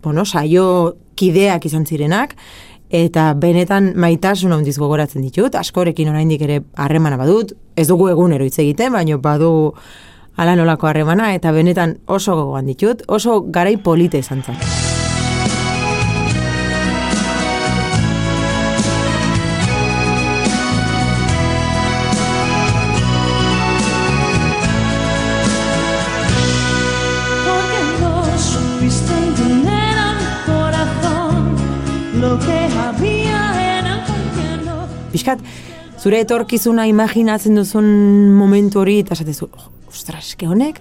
bueno, 0.03 0.25
saio 0.25 0.95
kideak 1.15 1.65
izan 1.65 1.85
zirenak, 1.85 2.35
eta 2.89 3.33
benetan 3.33 3.93
maitasun 3.99 4.53
handiz 4.53 4.77
gogoratzen 4.77 5.25
ditut, 5.25 5.55
askorekin 5.55 6.09
oraindik 6.11 6.41
ere 6.45 6.61
harremana 6.77 7.17
badut, 7.17 7.55
ez 7.75 7.87
dugu 7.89 8.09
egunero 8.13 8.45
hitz 8.45 8.59
egiten, 8.59 8.93
baino 8.93 9.19
badu 9.19 9.73
ala 10.35 10.55
nolako 10.55 10.91
harremana, 10.91 11.33
eta 11.35 11.51
benetan 11.55 11.97
oso 12.05 12.35
gogoan 12.35 12.67
ditut, 12.71 13.05
oso 13.07 13.41
garai 13.47 13.77
polite 13.77 14.21
izan 14.21 14.43
zen. 14.43 14.84
Piskat, 35.25 35.39
zure 35.97 36.19
etorkizuna 36.21 36.83
imaginatzen 36.85 37.55
duzun 37.57 37.85
momentu 38.37 38.83
hori, 38.83 38.99
eta 39.01 39.15
esatezu, 39.15 39.47
oh, 39.49 39.69
ostras, 39.89 40.19
eske 40.21 40.45
honek, 40.45 40.77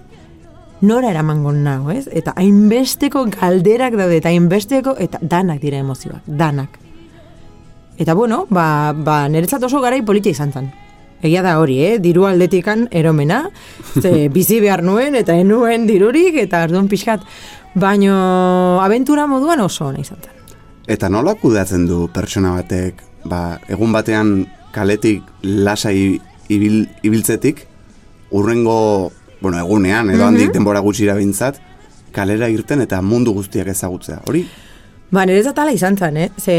nora 0.85 1.09
eramango 1.09 1.49
nau, 1.55 1.89
ez? 1.89 2.03
Eta 2.13 2.35
hainbesteko 2.37 3.23
galderak 3.33 3.97
daude, 3.97 4.19
eta 4.19 4.29
hainbesteko, 4.29 4.93
eta 5.01 5.17
danak 5.23 5.63
dira 5.63 5.79
emozioak, 5.81 6.27
danak. 6.27 6.77
Eta 7.97 8.13
bueno, 8.13 8.43
ba, 8.53 8.93
ba 8.93 9.23
niretzat 9.33 9.65
oso 9.65 9.81
garai 9.81 10.03
politia 10.05 10.35
izan 10.37 10.53
zen. 10.53 10.69
Egia 11.25 11.41
da 11.41 11.55
hori, 11.57 11.79
eh? 11.81 11.97
diru 11.97 12.27
aldetikan 12.29 12.85
eromena, 12.93 13.47
ze 13.97 14.27
bizi 14.37 14.59
behar 14.61 14.85
nuen, 14.85 15.17
eta 15.17 15.33
enuen 15.41 15.89
dirurik, 15.89 16.37
eta 16.43 16.61
arduan 16.67 16.91
pixkat, 16.91 17.25
baino 17.73 18.77
abentura 18.85 19.25
moduan 19.25 19.65
oso 19.65 19.89
ona 19.89 20.05
izan 20.05 20.21
zen. 20.21 20.55
Eta 20.85 21.09
nola 21.09 21.33
kudeatzen 21.33 21.89
du 21.89 22.03
pertsona 22.13 22.53
batek, 22.59 23.01
ba, 23.25 23.59
egun 23.67 23.93
batean 23.95 24.35
kaletik 24.75 25.23
lasai 25.43 26.19
ibil, 26.49 26.85
ibiltzetik, 27.03 27.65
urrengo, 28.35 29.11
bueno, 29.41 29.59
egunean, 29.59 30.11
edo 30.13 30.27
handik 30.27 30.53
denbora 30.53 30.83
gutxi 30.85 31.07
bintzat, 31.07 31.59
kalera 32.15 32.49
irten 32.49 32.81
eta 32.81 33.01
mundu 33.01 33.33
guztiak 33.33 33.67
ezagutzea. 33.67 34.21
Hori, 34.27 34.45
Ba, 35.13 35.21
niretzat 35.29 35.59
ala 35.61 35.71
izan 35.71 35.95
zen, 35.95 36.17
eh? 36.17 36.29
Ze, 36.41 36.55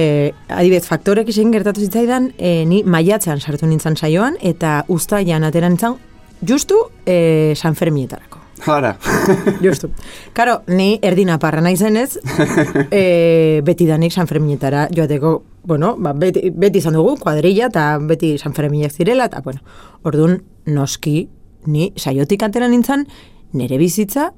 adibidez, 0.49 0.87
faktorek 0.87 1.29
izan 1.29 1.51
gertatu 1.53 1.83
zitzaidan, 1.83 2.31
e, 2.39 2.65
ni 2.65 2.85
maiatzean 2.87 3.43
sartu 3.43 3.67
nintzen 3.67 3.99
saioan, 3.99 4.39
eta 4.41 4.85
ustaian 4.89 5.45
ateran 5.45 5.75
nintzen, 5.75 5.99
justu 6.47 6.79
e, 7.05 7.55
San 7.59 7.75
Fermietarako. 7.75 8.47
Hala, 8.65 8.97
Justu. 9.65 9.91
Karo, 10.33 10.63
ni 10.67 10.99
erdina 11.03 11.39
parra 11.39 11.61
naizenez, 11.61 12.17
e, 12.91 13.61
beti 13.67 13.87
danik 13.87 14.15
San 14.15 14.31
Ferminetara 14.31 14.87
joateko, 14.95 15.35
bueno, 15.67 15.97
ba, 15.99 16.13
beti, 16.15 16.51
beti 16.55 16.79
izan 16.79 16.95
dugu, 16.95 17.17
kuadrilla, 17.19 17.67
eta 17.73 17.99
beti 17.99 18.37
San 18.39 18.55
Ferminak 18.55 18.95
zirela, 18.95 19.27
eta, 19.27 19.43
bueno, 19.43 19.61
orduan, 20.07 20.39
noski, 20.67 21.29
ni 21.67 21.91
saiotik 21.99 22.45
atera 22.47 22.69
nintzen, 22.71 23.07
nire 23.53 23.79
bizitza, 23.79 24.31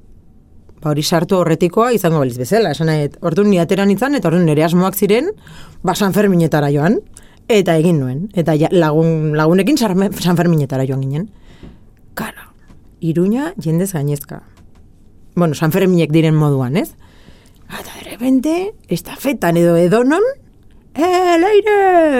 ba 0.81 0.93
hori 0.93 1.03
sartu 1.03 1.37
horretikoa 1.37 1.91
izango 1.93 2.23
baliz 2.23 2.37
bezala, 2.39 2.73
esan 2.73 2.89
nahi, 2.89 3.11
orduan 3.21 3.51
ni 3.53 3.61
atera 3.61 3.85
nintzen, 3.85 4.17
eta 4.17 4.31
orduan 4.31 4.47
nire 4.49 4.65
asmoak 4.65 4.97
ziren, 4.97 5.29
ba 5.85 5.93
San 5.95 6.17
Ferminetara 6.17 6.71
joan, 6.73 6.97
eta 7.47 7.77
egin 7.77 8.01
nuen, 8.01 8.25
eta 8.33 8.57
ja, 8.57 8.73
lagun, 8.73 9.35
lagunekin 9.37 9.77
San 9.77 10.37
Ferminetara 10.37 10.87
joan 10.89 11.05
ginen. 11.05 11.29
Kara, 12.17 12.49
iruña 12.99 13.53
jendez 13.61 13.93
gainezka. 13.93 14.43
Bueno, 15.35 15.53
San 15.53 15.71
Ferminek 15.71 16.11
diren 16.11 16.35
moduan, 16.35 16.75
ez? 16.75 16.95
Eta 17.69 17.91
de 17.99 18.09
repente, 18.09 18.73
estafetan 18.89 19.57
edo 19.57 19.77
edonon, 19.77 20.25
eh, 20.95 21.35
leire, 21.39 21.75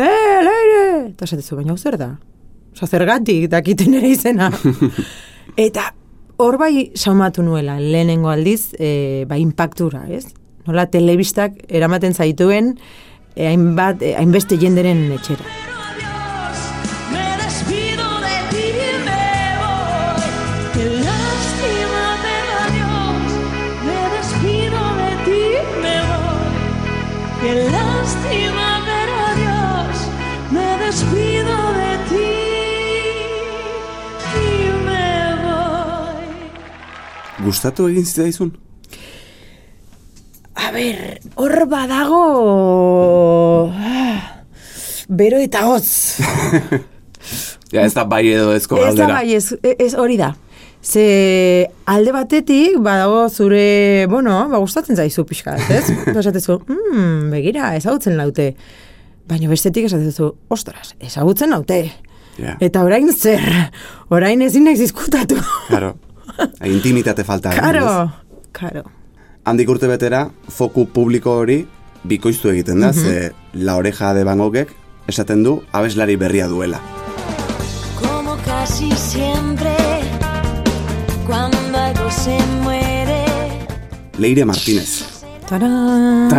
eh, 0.06 0.42
leire! 0.46 0.84
Eta 1.12 1.26
esatezu, 1.26 1.56
baina 1.60 1.78
zer 1.78 1.98
da? 1.98 2.10
Osa, 2.74 2.88
zergatik 2.88 3.50
dakiten 3.52 3.96
ere 4.00 4.12
izena. 4.14 4.52
Eta 5.68 5.90
hor 6.40 6.58
bai 6.62 6.92
saumatu 6.96 7.44
nuela, 7.44 7.80
lehenengo 7.80 8.30
aldiz, 8.32 8.74
e, 8.80 9.26
ba, 9.28 9.38
impactura, 9.38 10.06
ez? 10.08 10.30
Nola 10.68 10.86
telebistak 10.92 11.58
eramaten 11.68 12.16
zaituen, 12.16 12.78
e, 13.36 13.50
hainbat, 13.50 14.06
e, 14.06 14.14
hainbeste 14.16 14.60
jenderen 14.62 15.10
etxera. 15.18 15.69
Gustatu 37.50 37.88
egin 37.90 38.06
zitzaizun? 38.06 38.52
A 40.60 40.72
ber, 40.76 41.20
hor 41.40 41.56
badago... 41.72 42.24
ah, 43.74 44.44
Bero 45.10 45.40
eta 45.42 45.66
hotz. 45.70 45.90
Ja, 47.70 47.84
ez 47.86 47.92
da 47.94 48.02
bai 48.10 48.24
edo 48.32 48.50
ezko 48.58 48.80
Ez 48.80 48.96
da 48.98 49.06
galdera. 49.06 49.18
bai, 49.20 49.36
ez, 49.38 49.52
ez 49.62 49.92
hori 49.94 50.16
da. 50.18 50.32
Ze 50.82 51.04
alde 51.86 52.14
batetik, 52.16 52.80
badago 52.82 53.28
zure, 53.30 54.08
bueno, 54.10 54.40
ba, 54.50 54.58
gustatzen 54.64 54.98
zaizu 54.98 55.22
pixka, 55.30 55.54
ez? 55.70 55.84
Esatezu, 56.18 56.56
mm, 56.66 57.30
begira, 57.30 57.76
ezagutzen 57.78 58.18
laute. 58.18 58.48
Baina 59.30 59.52
bestetik 59.52 59.86
esatezu, 59.86 60.32
ostras, 60.50 60.96
ezagutzen 60.98 61.54
laute. 61.54 61.84
Ja. 62.42 62.56
Eta 62.64 62.82
orain 62.88 63.12
zer, 63.14 63.46
orain 64.10 64.42
ezin 64.42 64.66
naiz 64.66 64.80
izkutatu. 64.88 65.38
Claro. 65.68 65.94
Intimitate 66.76 67.24
falta. 67.24 67.52
Karo, 67.56 68.12
karo. 68.52 68.84
Handik 69.46 69.70
urte 69.70 69.88
betera, 69.88 70.30
foku 70.50 70.86
publiko 70.94 71.38
hori 71.42 71.64
bikoiztu 72.04 72.52
egiten 72.54 72.80
da, 72.84 72.94
ze 72.94 73.32
la 73.54 73.76
oreja 73.76 74.14
de 74.14 74.24
Van 74.24 74.38
Goghek 74.40 74.72
esaten 75.08 75.44
du 75.44 75.62
abeslari 75.72 76.16
berria 76.16 76.48
duela. 76.48 76.80
Como 78.00 78.38
casi 78.46 78.92
siempre, 78.92 79.76
cuando 81.26 81.78
algo 81.78 82.12
se 82.12 82.38
muere. 82.64 83.26
Leire 84.18 84.46
Martínez. 84.46 85.19
Tarán. 85.50 86.30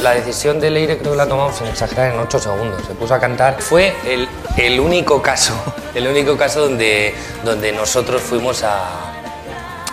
La 0.00 0.12
decisión 0.12 0.60
de 0.60 0.70
Leire 0.70 0.98
creo 0.98 1.12
que 1.12 1.16
la 1.16 1.26
tomamos 1.26 1.56
sin 1.56 1.66
exagerar 1.66 2.12
en 2.12 2.20
8 2.20 2.38
segundos. 2.38 2.82
Se 2.86 2.94
puso 2.94 3.14
a 3.14 3.18
cantar. 3.18 3.60
Fue 3.60 3.92
el, 4.06 4.28
el 4.56 4.78
único 4.78 5.20
caso, 5.20 5.52
el 5.94 6.06
único 6.06 6.36
caso 6.36 6.60
donde, 6.60 7.14
donde 7.44 7.72
nosotros 7.72 8.22
fuimos 8.22 8.62
a, 8.62 9.12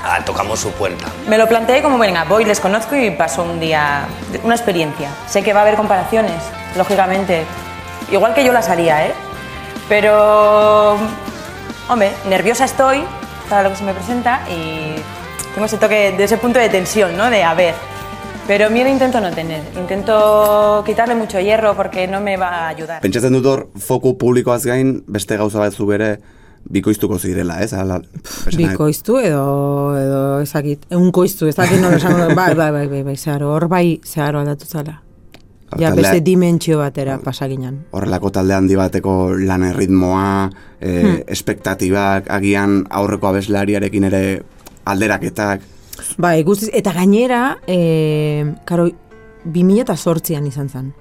a 0.03 0.23
tocamos 0.23 0.59
su 0.59 0.71
puerta. 0.71 1.07
Me 1.27 1.37
lo 1.37 1.47
planteé 1.47 1.81
como, 1.81 1.97
venga, 1.97 2.25
voy, 2.25 2.45
les 2.45 2.59
conozco 2.59 2.95
y 2.95 3.09
paso 3.09 3.41
un 3.43 3.59
día, 3.59 4.07
una 4.43 4.53
experiencia. 4.53 5.09
Sé 5.27 5.41
que 5.41 5.53
va 5.53 5.61
a 5.61 5.63
haber 5.63 5.75
comparaciones, 5.75 6.41
lógicamente. 6.77 7.43
Igual 8.11 8.35
que 8.35 8.43
yo 8.43 8.53
las 8.53 8.69
haría, 8.69 9.07
¿eh? 9.07 9.13
Pero, 9.87 10.97
hombre, 11.87 12.11
nerviosa 12.27 12.65
estoy 12.65 13.03
para 13.49 13.63
lo 13.63 13.71
que 13.71 13.77
se 13.77 13.83
me 13.83 13.93
presenta 13.93 14.41
y 14.47 14.95
tengo 15.53 15.65
ese 15.65 15.77
toque, 15.77 16.13
de 16.17 16.23
ese 16.23 16.37
punto 16.37 16.59
de 16.59 16.69
tensión, 16.69 17.15
¿no? 17.17 17.29
De 17.29 17.43
a 17.43 17.53
ver. 17.53 17.73
Pero 18.47 18.69
miedo 18.71 18.89
intento 18.89 19.21
no 19.21 19.29
tener. 19.31 19.61
Intento 19.77 20.81
quitarle 20.85 21.13
mucho 21.15 21.39
hierro 21.39 21.75
porque 21.75 22.07
no 22.07 22.19
me 22.19 22.35
va 22.37 22.47
a 22.65 22.67
ayudar. 22.69 23.01
Pentsatzen 23.01 23.33
dut 23.33 23.45
hor, 23.45 23.67
foku 23.77 24.15
publikoaz 24.17 24.65
gain, 24.65 25.03
beste 25.07 25.37
gauza 25.37 25.59
batzuk 25.61 25.91
ere 25.93 26.15
bikoiztuko 26.65 27.19
zirela, 27.19 27.59
ez? 27.63 27.73
Ala, 27.73 28.01
esan 28.49 28.57
Bikoiztu 28.57 29.19
edo, 29.21 29.43
edo 29.99 30.23
ezakit, 30.41 30.87
eunkoiztu, 30.89 31.47
ezakit 31.47 31.79
nola 31.79 31.97
esango, 32.01 32.25
dut. 32.25 32.35
bai, 32.35 32.55
bai, 32.55 32.71
bai, 32.71 32.87
bai, 32.87 33.03
bai, 33.03 33.15
zeharo, 33.17 33.53
hor 33.53 33.67
bai, 33.69 33.99
zeharo 34.03 34.41
aldatu 34.41 34.65
zala. 34.65 34.97
Ja, 35.77 35.91
beste 35.93 36.19
dimentsio 36.25 36.79
batera 36.79 37.19
pasaginan. 37.21 37.83
horrelako 37.91 38.31
talde 38.33 38.55
handi 38.55 38.75
bateko 38.75 39.35
lan 39.37 39.63
erritmoa, 39.67 40.49
e, 40.81 40.89
Hmm. 41.03 41.19
espektatibak, 41.27 42.25
agian 42.33 42.87
aurreko 42.89 43.27
abeslariarekin 43.27 44.03
ere 44.09 44.41
alderaketak. 44.85 45.61
Bai, 46.17 46.43
guztiz, 46.43 46.69
eta 46.73 46.93
gainera, 46.95 47.57
e, 47.67 48.45
karo, 48.65 48.87
2008an 49.45 50.47
izan 50.47 50.69
zen. 50.69 50.91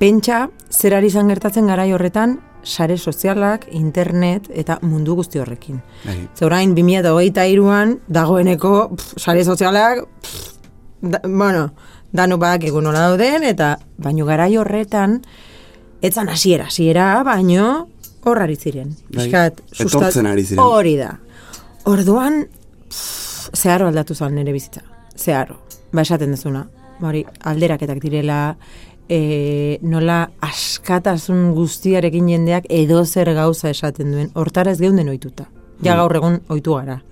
Pentsa, 0.00 0.46
zer 0.70 0.96
ari 0.96 1.08
izan 1.08 1.28
gertatzen 1.32 1.68
garai 1.68 1.90
horretan, 1.92 2.38
sare 2.66 2.98
sozialak, 2.98 3.68
internet 3.70 4.50
eta 4.50 4.78
mundu 4.82 5.14
guzti 5.16 5.38
horrekin. 5.38 5.80
Bai. 6.04 6.18
Ze 6.34 6.44
orain 6.44 6.74
2023an 6.74 7.96
dagoeneko 8.08 8.72
pff, 8.96 9.20
sare 9.22 9.44
sozialak 9.44 10.02
pff, 10.02 10.56
da, 11.00 11.20
bueno, 11.22 11.68
danuk 12.12 12.40
badakigu 12.42 12.82
nola 12.82 13.06
dauden 13.06 13.46
eta 13.46 13.76
baino 14.02 14.26
garai 14.26 14.56
horretan 14.58 15.20
etzan 16.02 16.28
hasiera, 16.28 16.66
hasiera 16.66 17.22
baino 17.24 17.88
hor 18.26 18.42
ari 18.42 18.56
ziren. 18.56 18.90
Bai, 19.14 19.30
etortzen 19.30 20.26
ari 20.26 20.44
ziren. 20.44 20.64
Hori 20.64 20.96
da. 20.98 21.12
Orduan 21.86 22.42
pff, 22.90 23.25
zeharo 23.54 23.86
aldatu 23.88 24.14
zen 24.14 24.34
nire 24.34 24.52
bizitza. 24.52 24.82
Zeharo. 25.16 25.56
Ba 25.92 26.02
esaten 26.02 26.30
dezuna. 26.30 26.66
Ba 27.00 27.08
Hori, 27.08 27.24
alderaketak 27.44 28.00
direla, 28.00 28.56
e, 29.08 29.78
nola 29.82 30.30
askatasun 30.40 31.52
guztiarekin 31.54 32.28
jendeak 32.28 32.64
edo 32.68 33.04
zer 33.04 33.32
gauza 33.34 33.70
esaten 33.70 34.12
duen. 34.12 34.30
Hortara 34.34 34.72
ez 34.72 34.80
geunden 34.80 35.08
ohituta. 35.08 35.46
Ja 35.82 35.92
Hmm. 35.92 35.98
gaur 36.00 36.16
egun 36.16 36.40
ohitu 36.48 36.74
gara. 36.74 37.02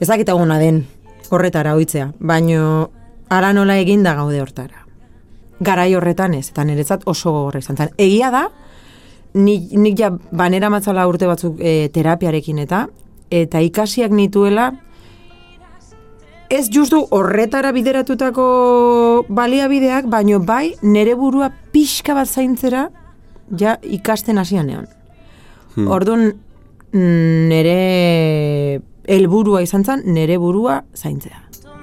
Ezakita 0.00 0.32
gona 0.34 0.58
den 0.58 0.86
horretara 1.30 1.74
ohitzea, 1.74 2.12
baino 2.20 2.90
ara 3.30 3.52
nola 3.52 3.78
eginda 3.78 4.14
gaude 4.14 4.40
hortara. 4.40 4.86
Garai 5.60 5.94
horretan 5.94 6.34
ez, 6.34 6.50
eta 6.50 6.64
niretzat 6.64 7.02
oso 7.06 7.32
gogorra 7.32 7.58
izan 7.58 7.76
zen. 7.76 7.90
Egia 7.96 8.30
da, 8.30 8.50
nik, 9.34 9.72
nik 9.72 9.98
ja 9.98 10.10
banera 10.10 10.68
matzala 10.70 11.06
urte 11.08 11.26
batzuk 11.26 11.56
e, 11.60 11.88
terapiarekin 11.88 12.58
eta, 12.58 12.86
eta 13.30 13.60
ikasiak 13.60 14.10
nituela, 14.10 14.72
ez 16.50 16.68
justu 16.72 17.02
horretara 17.10 17.72
bideratutako 17.72 18.46
baliabideak, 19.28 20.06
baino 20.10 20.40
bai 20.40 20.74
nere 20.82 21.14
burua 21.18 21.50
pixka 21.72 22.14
bat 22.14 22.28
zaintzera 22.28 22.88
ja 23.58 23.76
ikasten 23.82 24.38
hasian 24.38 24.66
neon. 24.66 24.86
Hmm. 25.74 25.88
Orduan 25.92 26.28
mm, 26.92 27.48
nere 27.50 28.80
helburua 29.06 29.62
izan 29.62 29.84
zen, 29.84 30.04
nere 30.06 30.38
burua 30.38 30.82
zaintzea. 30.96 31.42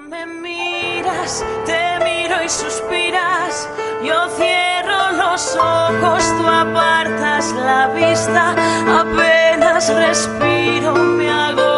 Me 0.09 0.25
miras, 0.25 1.43
te 1.65 1.79
miro 2.03 2.41
y 2.43 2.49
suspiras. 2.49 3.67
Yo 4.03 4.17
cierro 4.37 5.01
los 5.17 5.55
ojos, 5.55 6.23
tú 6.37 6.47
apartas 6.47 7.53
la 7.53 7.87
vista. 7.95 8.55
Apenas 8.99 9.93
respiro, 9.95 10.95
me 10.95 11.29
hago 11.29 11.72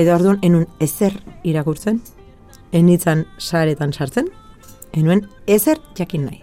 Edo 0.00 0.14
orduan, 0.16 0.38
enun 0.40 0.64
ezer 0.80 1.18
irakurtzen, 1.44 1.98
enitzan 2.72 3.26
saretan 3.36 3.92
sartzen, 3.92 4.30
enuen 4.96 5.26
ezer 5.46 5.80
jakin 5.98 6.24
nahi. 6.24 6.40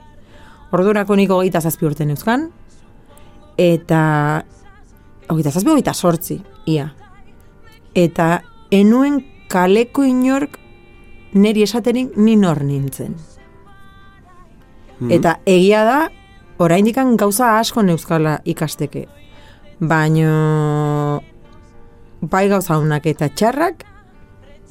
Ordurako 0.75 1.15
niko 1.17 1.39
hogeita 1.39 1.61
zazpi 1.63 1.87
urte 1.87 2.05
neuzkan, 2.05 2.51
eta 3.57 4.01
hogeita 5.31 5.53
zazpi, 5.55 5.71
hogeita 5.71 5.95
sortzi, 5.95 6.37
ia. 6.69 6.91
Eta 7.97 8.43
enuen 8.69 9.23
kaleko 9.49 10.05
inork 10.05 10.59
neri 11.33 11.63
esaterik 11.65 12.13
ni 12.17 12.35
nor 12.37 12.61
nintzen. 12.67 13.15
Eta 15.13 15.37
egia 15.45 15.81
da, 15.85 15.97
oraindikan 16.61 17.15
gauza 17.17 17.55
asko 17.57 17.81
neuzkala 17.85 18.39
ikasteke. 18.45 19.07
Baino 19.79 21.21
bai 22.21 22.47
gauza 22.49 22.77
honak 22.77 23.05
eta 23.05 23.29
txarrak, 23.29 23.83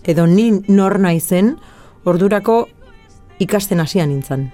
edo 0.04 0.26
ni 0.26 0.50
nor 0.68 0.98
naizen, 0.98 1.56
ordurako 2.04 2.66
ikasten 3.42 3.80
hasian 3.80 4.10
nintzen. 4.10 4.50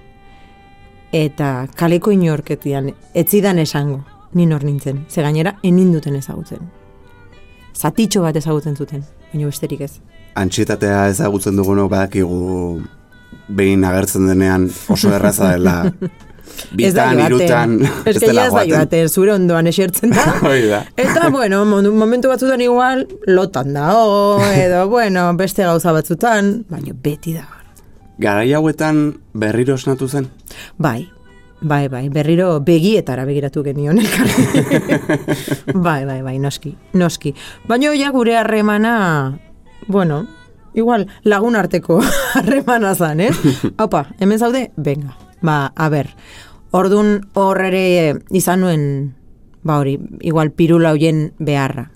Eta 1.12 1.66
kaleko 1.76 2.12
inorketian, 2.12 2.92
etzidan 3.14 3.58
esango, 3.58 4.00
ni 4.34 4.46
nor 4.46 4.64
nintzen. 4.64 5.04
Ze 5.08 5.22
gainera, 5.22 5.58
eninduten 5.62 6.16
ezagutzen. 6.16 6.70
Zatitxo 7.76 8.22
bat 8.22 8.36
ezagutzen 8.36 8.76
zuten, 8.76 9.04
baina 9.32 9.46
besterik 9.46 9.84
ez. 9.84 9.92
Antxietatea 10.40 11.08
ezagutzen 11.12 11.56
dugunok 11.56 11.90
badakigu 11.92 12.80
behin 13.48 13.84
agertzen 13.84 14.28
denean 14.28 14.68
oso 14.88 15.12
erraza 15.12 15.50
dela 15.52 15.92
bitan, 16.76 17.20
irutan, 17.20 17.78
Ez 18.06 18.18
que 18.18 18.32
ja 18.34 18.46
ez 18.46 18.52
da 18.54 18.64
joaten, 18.70 19.08
zure 19.08 19.34
ondoan 19.34 19.66
esertzen 19.66 20.10
da. 20.14 20.26
Da. 20.72 20.82
Eta, 20.96 21.30
bueno, 21.36 21.64
momentu 21.64 22.28
batzutan 22.30 22.60
igual, 22.60 23.06
lotan 23.26 23.72
dago, 23.74 24.40
edo, 24.56 24.86
bueno, 24.88 25.30
beste 25.36 25.64
gauza 25.64 25.92
batzutan, 25.92 26.64
baina 26.70 26.94
beti 26.94 27.34
da. 27.36 27.46
Garai 28.22 28.52
hauetan 28.54 29.02
berriro 29.34 29.74
esnatu 29.74 30.08
zen? 30.08 30.28
Bai, 30.78 31.08
bai, 31.60 31.88
bai, 31.88 32.08
berriro 32.12 32.60
begietara 32.60 33.24
begiratu 33.24 33.64
genion 33.64 33.98
elkarri. 33.98 34.46
bai, 35.74 36.04
bai, 36.06 36.20
bai, 36.22 36.36
noski, 36.38 36.76
noski. 36.92 37.34
Baina 37.68 37.94
ja 37.98 38.12
gure 38.14 38.36
harremana, 38.36 38.94
bueno, 39.88 40.26
igual 40.74 41.08
lagun 41.24 41.56
arteko 41.56 42.00
harremana 42.34 42.94
zan, 42.94 43.20
eh? 43.20 43.32
Haupa, 43.76 44.06
hemen 44.20 44.38
zaude, 44.38 44.70
venga, 44.76 45.16
ba, 45.42 45.72
a 45.76 45.88
ber, 45.92 46.12
ordun 46.72 47.28
hor 47.34 47.60
ere 47.66 48.14
izan 48.30 48.62
nuen, 48.64 48.84
ba 49.62 49.78
hori, 49.78 49.98
igual 50.20 50.50
pirula 50.56 50.94
hoien 50.94 51.32
beharra, 51.38 51.90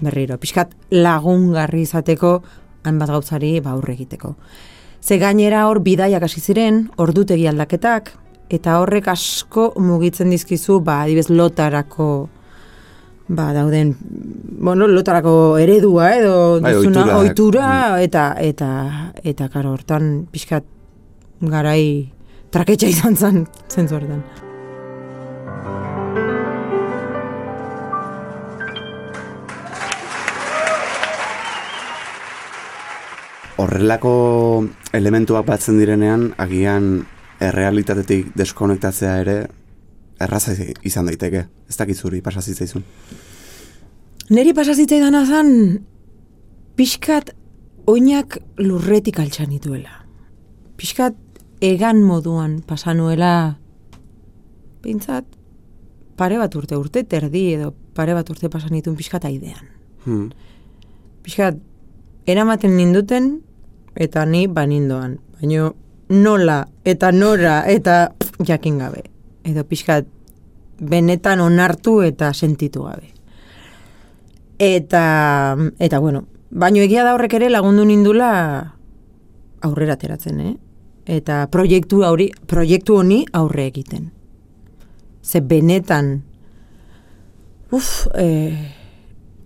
berriro, 0.00 0.38
pixkat 0.40 0.74
lagungarri 0.90 1.84
izateko, 1.86 2.40
hainbat 2.84 3.12
gauzari 3.12 3.58
ba 3.60 3.74
aurre 3.76 3.94
egiteko. 3.94 4.34
Ze 5.00 5.16
gainera 5.18 5.66
hor 5.68 5.80
bidaiak 5.80 6.22
hasi 6.26 6.40
ziren, 6.40 6.90
ordutegi 7.00 7.46
aldaketak, 7.48 8.12
eta 8.52 8.80
horrek 8.82 9.08
asko 9.08 9.70
mugitzen 9.80 10.30
dizkizu, 10.32 10.80
ba, 10.84 11.02
adibez, 11.06 11.30
lotarako, 11.30 12.28
ba, 13.30 13.52
dauden, 13.56 13.94
bueno, 14.60 14.88
lotarako 14.90 15.56
eredua, 15.62 16.10
edo, 16.18 16.60
Bai, 16.60 16.74
duzuna, 16.74 17.04
ohiturak. 17.04 17.18
ohitura, 17.20 17.68
eta, 18.02 18.24
eta, 18.42 18.70
eta, 19.22 19.48
karo, 19.48 19.72
hortan, 19.72 20.26
pixkat, 20.32 20.66
garai, 21.40 22.12
traketxa 22.50 22.88
izan 22.90 23.16
zen, 23.16 23.44
zentzu 23.70 23.96
hortan. 23.98 24.22
Horrelako 33.60 34.14
elementuak 34.96 35.46
batzen 35.46 35.78
direnean, 35.78 36.30
agian 36.40 37.04
errealitatetik 37.40 38.32
deskonektatzea 38.36 39.16
ere 39.20 39.36
erraza 40.20 40.54
izan 40.84 41.08
daiteke. 41.08 41.46
Ez 41.68 41.76
dakit 41.76 41.96
zuri 41.96 42.20
pasa 42.24 42.42
zitzaizun. 42.42 42.84
Neri 44.30 44.52
pasazitzaidan 44.54 45.16
azan, 45.18 45.50
pixkat 46.78 47.32
oinak 47.90 48.38
lurretik 48.62 49.18
altxan 49.20 49.50
nituela. 49.50 50.04
Pixkat 50.80 51.16
egan 51.60 52.02
moduan 52.02 52.60
pasanuela, 52.66 53.58
pintzat, 54.80 55.24
pare 56.16 56.38
bat 56.40 56.54
urte, 56.56 56.76
urte 56.76 57.04
terdi 57.04 57.50
edo 57.54 57.74
pare 57.96 58.14
bat 58.16 58.28
urte 58.32 58.50
pasan 58.52 58.74
nituen 58.76 58.96
pixkat 58.96 59.24
aidean. 59.28 59.68
Hmm. 60.04 60.30
Pixkat, 61.24 61.60
eramaten 62.26 62.76
ninduten, 62.76 63.30
eta 63.94 64.24
ni 64.26 64.46
banindoan. 64.48 65.18
Baina 65.40 65.70
nola, 66.10 66.64
eta 66.84 67.12
nora, 67.12 67.60
eta 67.68 68.14
pff, 68.18 68.40
jakin 68.48 68.80
gabe. 68.80 69.04
Edo 69.44 69.64
pixkat, 69.68 70.08
benetan 70.80 71.40
onartu 71.44 72.00
eta 72.02 72.32
sentitu 72.32 72.84
gabe. 72.88 73.12
Eta, 74.60 75.56
eta 75.78 76.00
bueno, 76.00 76.24
baino 76.50 76.82
egia 76.84 77.04
da 77.04 77.14
horrek 77.16 77.38
ere 77.38 77.48
lagundu 77.52 77.84
nindula 77.88 78.32
aurrera 79.64 79.96
ateratzen, 79.96 80.40
eh? 80.40 80.56
Eta 81.10 81.44
proiektu 81.50 82.04
hori, 82.06 82.28
proiektu 82.46 83.00
honi 83.00 83.24
aurre 83.34 83.64
egiten. 83.66 84.10
Ze 85.26 85.40
benetan, 85.42 86.20
uf, 87.74 88.06
eh, 88.14 88.54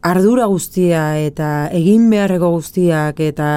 ardura 0.04 0.44
guztia 0.52 1.06
eta 1.18 1.68
egin 1.72 2.10
beharreko 2.12 2.50
guztiak 2.58 3.20
eta 3.24 3.48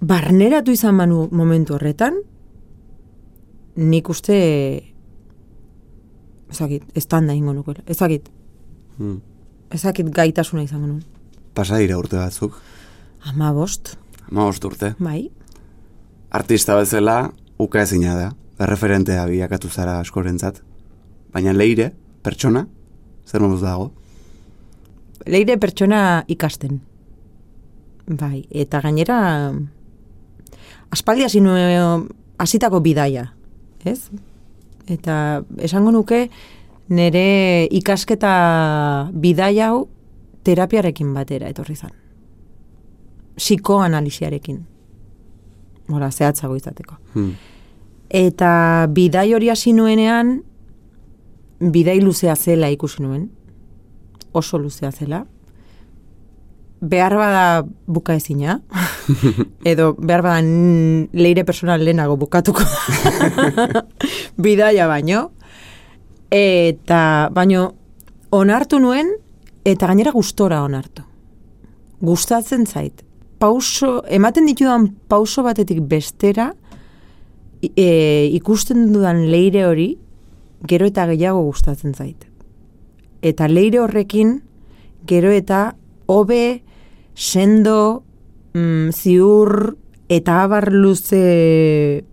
barneratu 0.00 0.72
izan 0.72 0.94
manu 0.96 1.26
momentu 1.32 1.74
horretan, 1.76 2.16
nik 3.76 4.08
uste 4.08 4.36
ezakit, 6.50 6.84
estanda 6.96 7.34
ingo 7.36 7.52
nukeela, 7.52 7.82
ezakit, 7.86 8.30
Hmm. 8.98 9.20
ezakit 9.70 10.08
gaitasuna 10.10 10.62
izango 10.62 10.86
nuen. 10.86 11.04
Pasa 11.54 11.76
dira 11.78 11.98
urte 11.98 12.16
batzuk. 12.16 12.56
Ama 13.28 13.52
bost, 13.52 13.96
Ma 14.30 14.46
urte. 14.46 14.94
bai, 14.98 15.30
Artista 16.30 16.76
bezala, 16.76 17.32
uka 17.58 17.82
ezina 17.82 18.16
da. 18.16 18.32
Erreferentea 18.58 19.24
biakatu 19.26 19.68
zara 19.68 20.00
askorentzat. 20.00 20.62
Baina 21.32 21.52
leire, 21.52 21.92
pertsona, 22.22 22.66
zer 23.26 23.40
moduz 23.40 23.62
dago? 23.62 23.92
leire 25.26 25.58
pertsona 25.58 26.24
ikasten. 26.28 26.80
Bai, 28.08 28.46
eta 28.50 28.80
gainera 28.80 29.18
aspaldi 30.94 31.26
hasi 31.26 31.42
nuen 31.44 32.06
hasitako 32.40 32.80
bidaia, 32.84 33.26
ez? 33.84 34.08
Eta 34.88 35.42
esango 35.60 35.92
nuke 35.92 36.28
nire 36.88 37.68
ikasketa 37.76 38.32
bidaia 39.12 39.68
hau 39.72 39.86
terapiarekin 40.48 41.12
batera 41.12 41.50
etorri 41.52 41.76
zan. 41.76 41.92
Psikoanalisiarekin. 43.36 44.64
Hora, 45.88 46.10
zehatzago 46.10 46.56
izateko. 46.56 46.98
Hmm. 47.14 47.32
Eta 48.08 48.86
bidai 48.92 49.32
hori 49.34 49.48
hasi 49.52 49.72
nuenean, 49.72 50.42
bidai 51.60 52.00
luzea 52.00 52.36
zela 52.36 52.70
ikusi 52.70 53.02
nuen, 53.02 53.28
oso 54.32 54.58
luzea 54.58 54.92
zela, 54.92 55.24
behar 56.80 57.16
bada 57.18 57.64
buka 57.86 58.14
ezina, 58.14 58.60
edo 59.64 59.94
behar 59.98 60.22
bada 60.22 60.42
leire 61.12 61.44
personal 61.44 61.82
lehenago 61.84 62.16
bukatuko 62.16 62.62
bidaia 64.44 64.86
baino, 64.86 65.30
eta 66.30 67.30
baino 67.34 67.72
onartu 68.30 68.78
nuen, 68.78 69.10
eta 69.64 69.88
gainera 69.90 70.12
gustora 70.12 70.62
onartu. 70.62 71.02
Gustatzen 72.00 72.66
zait. 72.66 73.07
Pauso, 73.38 74.02
ematen 74.10 74.48
ditudan 74.48 74.88
pauso 75.08 75.44
batetik 75.46 75.80
bestera, 75.86 76.52
e, 77.62 78.30
ikusten 78.34 78.92
dudan 78.92 79.26
leire 79.30 79.64
hori, 79.66 79.92
gero 80.66 80.88
eta 80.90 81.06
gehiago 81.06 81.44
gustatzen 81.46 81.94
zait. 81.94 82.26
Eta 83.22 83.48
leire 83.48 83.80
horrekin, 83.82 84.40
gero 85.06 85.30
eta 85.30 85.76
hobe, 86.06 86.62
sendo, 87.14 88.02
mm, 88.54 88.90
ziur, 88.90 89.76
eta 90.08 90.42
abar 90.42 90.72
luze 90.72 92.04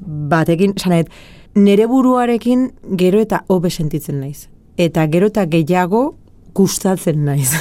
batekin, 0.00 0.74
sanet, 0.76 1.10
nere 1.54 1.86
buruarekin 1.86 2.70
gero 3.00 3.20
eta 3.20 3.44
hobe 3.48 3.70
sentitzen 3.70 4.20
naiz. 4.20 4.48
Eta 4.76 5.06
gero 5.08 5.30
eta 5.32 5.46
gehiago 5.46 6.16
gustatzen 6.54 7.24
naiz. 7.24 7.52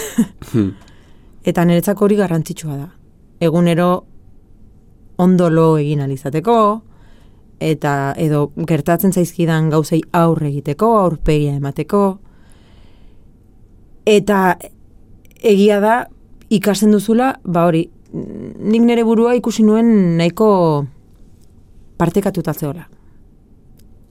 Eta 1.45 1.65
niretzako 1.65 2.05
hori 2.05 2.17
garrantzitsua 2.17 2.75
da. 2.77 2.89
Egunero 3.39 3.89
ondo 5.21 5.49
lo 5.49 5.77
egin 5.77 6.01
alizateko, 6.01 6.57
eta 7.59 8.13
edo 8.19 8.49
gertatzen 8.67 9.13
zaizkidan 9.13 9.69
gauzei 9.69 10.01
aurre 10.13 10.49
egiteko, 10.49 10.89
aurpegia 10.99 11.55
emateko. 11.55 12.01
Eta 14.05 14.57
egia 15.41 15.79
da 15.79 15.95
ikasten 16.49 16.91
duzula, 16.91 17.35
ba 17.43 17.65
hori, 17.69 17.85
nik 18.13 18.83
nire 18.83 19.03
burua 19.03 19.35
ikusi 19.37 19.63
nuen 19.63 20.17
nahiko 20.17 20.49
partekatuta 21.97 22.53
zeola. 22.53 22.89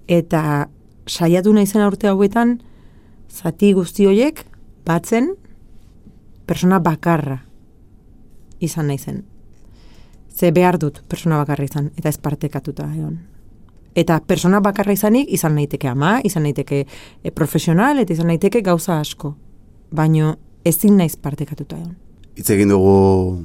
Eta 0.08 0.68
saiatu 1.06 1.52
naizen 1.52 1.84
urte 1.84 2.08
hauetan, 2.08 2.58
zati 3.28 3.72
guzti 3.76 4.06
horiek 4.06 4.44
batzen 4.86 5.34
persona 6.46 6.78
bakarra 6.78 7.38
izan 8.60 8.86
naizen. 8.86 9.22
Ze 10.34 10.50
behar 10.52 10.78
dut 10.78 11.02
persona 11.08 11.38
bakarra 11.38 11.64
izan, 11.64 11.90
eta 11.96 12.08
ez 12.08 12.18
partekatuta 12.18 12.88
egon. 12.96 13.18
Eta 13.94 14.18
persona 14.26 14.60
bakarra 14.60 14.92
izanik 14.92 15.30
izan 15.30 15.54
naiteke 15.54 15.88
ama, 15.88 16.16
izan 16.24 16.42
naiteke 16.42 16.84
e, 17.22 17.30
profesional, 17.30 18.00
eta 18.02 18.12
izan 18.12 18.26
naiteke 18.32 18.62
gauza 18.66 18.98
asko. 18.98 19.36
Baino 19.94 20.34
ezin 20.66 20.96
naiz 20.98 21.14
partekatuta 21.16 21.78
egon. 21.78 21.94
Hitz 22.34 22.48
egin 22.50 22.72
dugu 22.74 23.44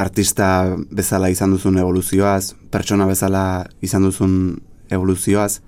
artista 0.00 0.76
bezala 0.90 1.30
izan 1.30 1.54
duzun 1.54 1.78
evoluzioaz, 1.78 2.54
pertsona 2.70 3.06
bezala 3.06 3.44
izan 3.84 4.08
duzun 4.08 4.34
evoluzioaz, 4.90 5.60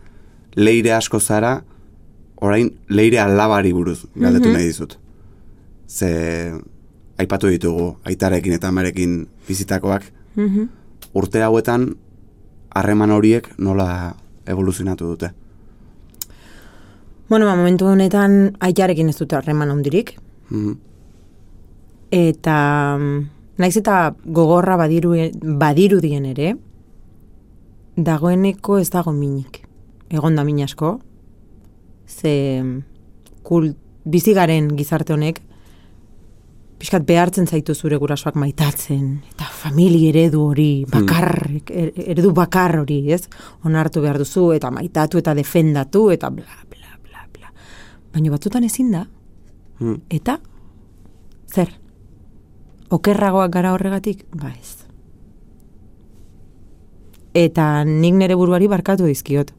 leire 0.57 0.97
asko 0.97 1.21
zara, 1.21 1.61
orain 2.43 2.73
leire 2.91 3.21
alabari 3.23 3.73
buruz 3.73 4.01
galdetu 4.17 4.51
nahi 4.51 4.67
dizut. 4.67 4.99
Ze 5.93 6.53
aipatu 7.21 7.51
ditugu, 7.53 7.97
aitarekin 8.09 8.55
eta 8.57 8.69
amarekin 8.73 9.27
bizitakoak, 9.49 10.07
urte 11.13 11.43
hauetan 11.45 11.91
harreman 12.73 13.11
horiek 13.13 13.51
nola 13.59 14.15
evoluzionatu 14.49 15.11
dute. 15.11 15.29
Bueno, 17.29 17.45
ba, 17.47 17.55
momentu 17.57 17.87
honetan 17.89 18.57
aitarekin 18.61 19.09
ez 19.13 19.19
dute 19.19 19.37
harreman 19.37 19.71
handirik, 19.71 20.15
Mhm. 20.51 20.73
eta 22.11 22.97
mm, 22.99 23.29
naiz 23.59 23.77
eta 23.77 24.15
gogorra 24.25 24.77
badiru, 24.77 25.13
badirudien 25.43 26.25
ere, 26.27 26.55
dagoeneko 27.97 28.79
ez 28.79 28.91
dago 28.91 29.13
minik. 29.13 29.63
Egon 30.11 30.37
da 30.37 30.45
min 30.45 30.61
asko, 30.65 31.01
ze 32.07 32.61
mm, 32.63 32.83
kult, 33.43 33.77
bizigaren 34.05 34.73
gizarte 34.77 35.13
honek, 35.15 35.41
pixkat 36.83 37.05
behartzen 37.07 37.47
zaitu 37.47 37.75
zure 37.79 37.97
gurasoak 38.03 38.35
maitatzen, 38.43 39.21
eta 39.31 39.47
famili 39.47 40.09
eredu 40.09 40.41
hori, 40.51 40.85
bakar, 40.91 41.29
er- 41.71 41.93
eredu 42.11 42.33
bakar 42.35 42.75
hori, 42.81 42.97
ez? 43.15 43.29
Onartu 43.65 44.03
behar 44.03 44.19
duzu, 44.19 44.49
eta 44.57 44.71
maitatu, 44.75 45.21
eta 45.23 45.35
defendatu, 45.39 46.09
eta 46.11 46.31
bla, 46.35 46.57
bla, 46.73 46.97
bla, 47.05 47.23
bla. 47.37 47.53
Baina 48.13 48.31
batzutan 48.35 48.65
ezin 48.67 48.91
da, 48.91 49.05
Hmm. 49.79 50.01
eta 50.11 50.41
zer? 51.55 51.71
Okerragoak 52.91 53.51
gara 53.55 53.73
horregatik? 53.73 54.27
Ba 54.35 54.51
ez. 54.61 54.77
Eta 57.35 57.85
nik 57.89 58.15
nere 58.15 58.35
buruari 58.37 58.67
barkatu 58.69 59.07
dizkiot. 59.09 59.55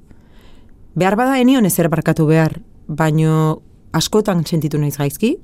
Behar 0.95 1.15
bada 1.17 1.39
enion 1.41 1.65
ezer 1.65 1.89
barkatu 1.89 2.27
behar, 2.29 2.59
baino 2.87 3.61
askotan 3.93 4.45
sentitu 4.45 4.77
naiz 4.77 4.97
gaizki, 4.97 5.37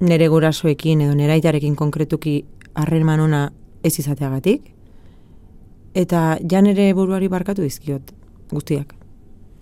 nere 0.00 0.28
gurasoekin 0.28 1.04
edo 1.04 1.14
nere 1.14 1.36
aitarekin 1.36 1.76
konkretuki 1.76 2.44
harreman 2.74 3.20
ona 3.20 3.50
ez 3.84 3.98
izateagatik, 3.98 4.72
eta 5.94 6.38
ja 6.50 6.62
nere 6.62 6.92
buruari 6.94 7.28
barkatu 7.28 7.62
dizkiot 7.62 8.12
guztiak. 8.50 8.94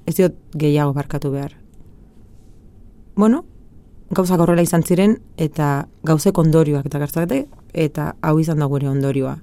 Ez 0.07 0.17
diot 0.17 0.37
gehiago 0.57 0.95
barkatu 0.97 1.31
behar. 1.31 1.53
Bueno, 3.19 3.45
gauzak 4.15 4.41
horrela 4.41 4.63
izan 4.63 4.83
ziren, 4.83 5.19
eta 5.37 5.89
gauzek 6.07 6.39
ondorioak 6.39 6.87
eta 6.87 7.01
gertzakete, 7.03 7.47
eta 7.75 8.15
hau 8.23 8.39
izan 8.41 8.63
da 8.63 8.69
gure 8.71 8.89
ondorioa. 8.89 9.37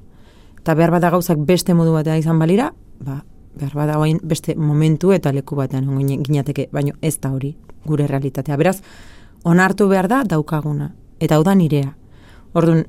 Eta 0.60 0.74
behar 0.74 0.96
bada 0.96 1.12
gauzak 1.14 1.41
beste 1.46 1.76
modu 1.78 1.93
batea 1.93 2.18
izan 2.18 2.39
balira, 2.39 2.72
ba, 3.04 3.20
behar 3.56 3.76
bada 3.76 4.00
orain 4.00 4.20
beste 4.24 4.56
momentu 4.56 5.12
eta 5.14 5.32
leku 5.32 5.56
batean 5.56 5.91
ginateke, 6.24 6.70
baino 6.72 6.96
ez 7.02 7.20
da 7.20 7.32
hori 7.32 7.56
gure 7.86 8.08
realitatea. 8.08 8.58
Beraz, 8.58 8.80
onartu 9.46 9.88
behar 9.88 10.10
da 10.10 10.24
daukaguna, 10.28 10.91
eta 11.22 11.38
hau 11.38 11.43
da 11.46 11.56
nirea. 11.56 11.93
Orduan, 12.58 12.86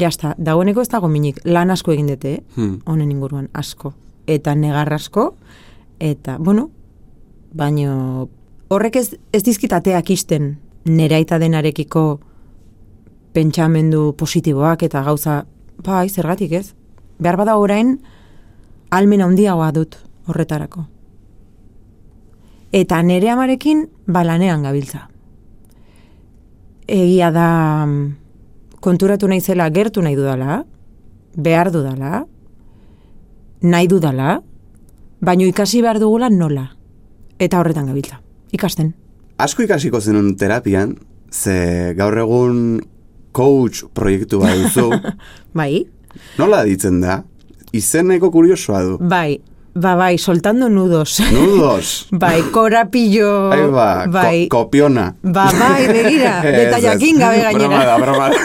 jazta, 0.00 0.34
dagoeneko 0.38 0.82
ez 0.82 0.88
dago 0.88 1.08
minik, 1.12 1.40
lan 1.44 1.70
asko 1.70 1.92
egin 1.92 2.08
dute, 2.08 2.34
eh? 2.38 2.42
Hmm. 2.56 2.80
honen 2.86 3.12
inguruan 3.12 3.48
asko, 3.52 3.92
eta 4.26 4.54
negar 4.54 4.92
asko, 4.94 5.34
eta, 6.00 6.38
bueno, 6.38 6.70
baino 7.52 8.28
horrek 8.68 8.96
ez, 8.96 9.08
ez 9.32 9.42
dizkitateak 9.44 10.10
isten 10.10 10.56
nere 10.88 11.18
aita 11.18 11.38
denarekiko 11.38 12.20
pentsamendu 13.36 14.12
positiboak 14.18 14.82
eta 14.86 15.02
gauza, 15.04 15.42
bai, 15.84 16.08
zergatik 16.08 16.52
ez? 16.52 16.72
Behar 17.18 17.36
bada 17.36 17.56
orain, 17.58 17.98
almen 18.90 19.22
handiagoa 19.22 19.70
dut 19.74 19.98
horretarako. 20.28 20.86
Eta 22.72 23.02
nere 23.02 23.30
amarekin 23.32 23.86
balanean 24.06 24.62
gabiltza. 24.62 25.08
Egia 26.88 27.30
da 27.30 27.48
konturatu 28.80 29.28
naizela 29.28 29.68
gertu 29.74 30.02
nahi 30.02 30.16
dudala, 30.16 30.62
behar 31.36 31.70
dudala, 31.74 32.22
nahi 33.62 33.88
dudala, 33.90 34.38
baino 35.20 35.44
ikasi 35.48 35.82
behar 35.84 36.00
dugula 36.00 36.30
nola. 36.32 36.68
Eta 37.38 37.60
horretan 37.60 37.90
gabiltza. 37.90 38.20
Ikasten. 38.56 38.94
Asko 39.38 39.62
ikasiko 39.62 40.00
zenun 40.00 40.32
terapian, 40.40 40.96
ze 41.30 41.92
gaur 41.98 42.16
egun 42.18 42.80
coach 43.36 43.84
proiektu 43.94 44.40
bat 44.40 44.56
duzu, 44.58 44.88
Bai, 45.58 45.84
nola 46.40 46.64
ditzen 46.66 47.02
da? 47.04 47.20
Izeneko 47.76 48.30
kuriosoa 48.32 48.80
du. 48.82 48.96
bai, 48.98 49.36
ba 49.78 49.94
bai, 49.94 50.18
soltando 50.18 50.68
nudos. 50.68 51.20
Nudos. 51.32 52.08
bai, 52.10 52.42
korapillo. 52.50 53.52
Ahí 53.52 53.70
ba, 53.70 54.06
bai, 54.06 54.48
ko, 54.48 54.64
kopiona. 54.64 55.14
ba 55.22 55.50
bai, 55.52 55.86
begira, 55.86 56.42
ez. 56.42 56.70
gabe 56.72 57.38
Broma 57.38 57.52
gainera. 57.52 57.84
da, 57.86 57.98
broma 57.98 58.28
da. 58.28 58.36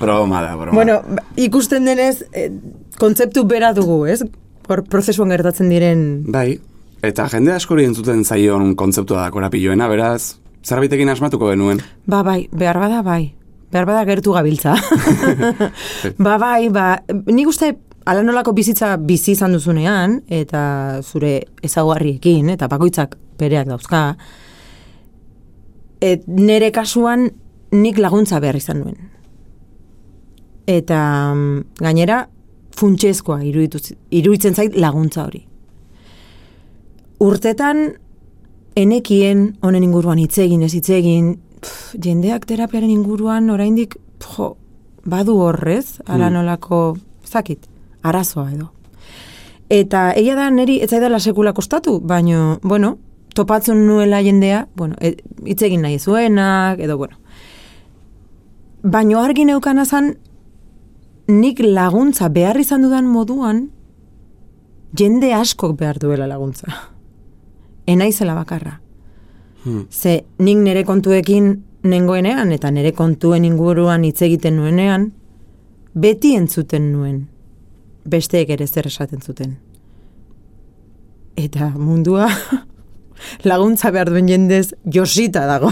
broma 0.00 0.42
da, 0.42 0.56
broma. 0.56 0.72
Bueno, 0.72 1.02
ikusten 1.36 1.84
denez, 1.84 2.24
eh, 2.32 2.50
kontzeptu 2.98 3.44
bera 3.44 3.72
dugu, 3.72 4.06
ez? 4.06 4.22
Hor 4.68 4.84
prozesuan 4.90 5.30
gertatzen 5.30 5.70
diren... 5.70 6.24
Bai, 6.26 6.58
eta 7.02 7.28
jende 7.30 7.54
askori 7.54 7.86
entzuten 7.86 8.24
zaion 8.24 8.74
kontzeptua 8.78 9.22
da 9.26 9.30
korapilloena, 9.30 9.88
beraz, 9.90 10.38
zerbitekin 10.66 11.08
asmatuko 11.08 11.50
genuen. 11.50 11.82
Ba 12.06 12.22
bai, 12.26 12.48
behar 12.50 12.78
bada 12.82 13.02
bai. 13.06 13.34
Behar 13.72 13.86
bada 13.88 14.04
gertu 14.04 14.34
gabiltza. 14.34 14.76
ba 16.26 16.36
bai, 16.38 16.68
ba, 16.74 16.86
nik 17.30 17.48
uste 17.48 17.74
ala 18.06 18.22
nolako 18.22 18.52
bizitza 18.52 18.96
bizi 18.96 19.32
izan 19.36 19.52
duzunean, 19.56 20.20
eta 20.28 20.62
zure 21.02 21.38
ezaguarriekin, 21.62 22.50
eta 22.54 22.68
bakoitzak 22.68 23.16
bereak 23.38 23.68
dauzka, 23.68 24.02
et, 26.02 26.26
nere 26.26 26.70
kasuan 26.74 27.28
nik 27.72 27.98
laguntza 27.98 28.40
behar 28.42 28.58
izan 28.58 28.82
nuen. 28.82 28.98
Eta 30.66 30.98
mm, 31.34 31.82
gainera, 31.82 32.26
funtsezkoa 32.76 33.42
iruditzen 33.44 34.54
zait 34.54 34.76
laguntza 34.76 35.26
hori. 35.26 35.42
Urtetan, 37.22 37.84
enekien 38.76 39.44
honen 39.62 39.84
inguruan 39.84 40.18
hitz 40.18 40.38
egin, 40.42 40.62
ez 40.66 40.72
hitz 40.74 40.88
egin, 40.90 41.34
jendeak 42.02 42.46
terapiaren 42.48 42.90
inguruan 42.90 43.50
oraindik 43.52 43.94
jo, 44.24 44.56
badu 45.04 45.36
horrez, 45.44 46.00
ala 46.06 46.28
Hmm. 46.28 46.34
nolako, 46.34 46.96
zakit, 47.26 47.68
arazoa 48.02 48.50
edo. 48.52 48.72
Eta 49.72 50.10
egia 50.12 50.34
da 50.36 50.50
neri 50.50 50.80
ez 50.84 50.90
zaidala 50.90 51.20
sekula 51.20 51.54
kostatu, 51.56 52.00
baino, 52.00 52.58
bueno, 52.62 52.98
topatzen 53.34 53.86
nuela 53.86 54.22
jendea, 54.22 54.66
bueno, 54.76 54.96
e- 55.00 55.16
hitz 55.46 55.62
egin 55.62 55.82
nahi 55.82 55.98
zuenak, 55.98 56.80
edo, 56.80 56.98
bueno. 56.98 57.16
Baino 58.82 59.22
argi 59.22 59.44
neukana 59.44 59.84
zan, 59.86 60.16
nik 61.28 61.60
laguntza 61.60 62.28
behar 62.28 62.60
izan 62.60 62.82
dudan 62.82 63.06
moduan, 63.06 63.70
jende 64.98 65.32
askok 65.32 65.78
behar 65.78 65.98
duela 65.98 66.26
laguntza. 66.26 66.66
Enaizela 67.86 68.34
bakarra. 68.34 68.80
Hmm. 69.64 69.86
Ze 69.90 70.24
nik 70.38 70.58
nire 70.58 70.84
kontuekin 70.84 71.62
nengoenean 71.82 72.52
eta 72.52 72.70
nire 72.70 72.92
kontuen 72.92 73.44
inguruan 73.44 74.04
hitz 74.04 74.20
egiten 74.22 74.56
nuenean, 74.56 75.12
beti 75.94 76.34
entzuten 76.36 76.92
nuen. 76.92 77.31
Besteek 78.04 78.50
ere 78.50 78.66
zer 78.66 78.86
esaten 78.86 79.20
zuten. 79.20 79.56
Eta 81.36 81.70
mundua 81.76 82.28
laguntza 83.50 83.90
behar 83.90 84.10
duen 84.10 84.28
jendez 84.28 84.74
josita 84.84 85.46
dago. 85.46 85.70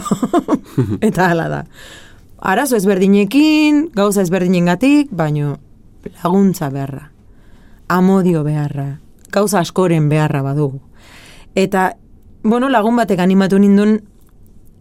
eta 1.09 1.31
hala 1.31 1.49
da. 1.49 1.65
Arazo 2.41 2.79
ezberdinekin, 2.79 3.91
gauza 3.93 4.23
ezberdinengatik, 4.23 5.11
baino 5.13 5.59
laguntza 6.23 6.71
beharra. 6.73 7.11
Amodio 7.89 8.45
beharra. 8.45 9.01
Gauza 9.31 9.61
askoren 9.61 10.09
beharra 10.09 10.41
badugu. 10.43 10.81
Eta, 11.55 11.97
bueno, 12.43 12.71
lagun 12.71 12.97
batek 12.97 13.21
animatu 13.21 13.59
nindun, 13.59 13.99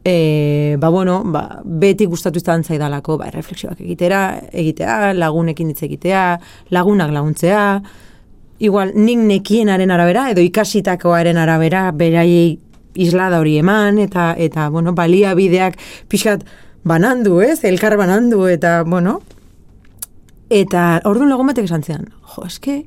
e, 0.09 0.77
ba, 0.79 0.89
bueno, 0.89 1.21
ba, 1.25 1.61
beti 1.63 2.07
gustatu 2.09 2.41
izan 2.41 2.63
zaidalako, 2.63 3.17
ba, 3.21 3.29
refleksioak 3.33 3.81
egitera, 3.83 4.21
egitea, 4.51 5.13
lagunekin 5.17 5.69
hitz 5.71 5.83
egitea, 5.85 6.23
lagunak 6.73 7.13
laguntzea, 7.13 7.63
igual, 8.59 8.93
nik 8.95 9.21
nekienaren 9.29 9.93
arabera, 9.93 10.29
edo 10.33 10.43
ikasitakoaren 10.43 11.37
arabera, 11.37 11.89
beraiei 11.95 12.57
islada 12.99 13.39
hori 13.39 13.57
eman, 13.61 14.01
eta, 14.01 14.33
eta 14.37 14.67
bueno, 14.73 14.95
baliabideak 14.97 15.77
pixkat 16.09 16.45
banandu, 16.83 17.39
ez? 17.45 17.61
Elkar 17.67 17.95
banandu, 17.99 18.47
eta, 18.49 18.81
bueno, 18.87 19.19
eta 20.49 20.91
orduan 21.05 21.29
lagun 21.29 21.53
batek 21.53 21.69
esan 21.69 21.85
zean, 21.85 22.07
jo, 22.33 22.47
eske, 22.49 22.81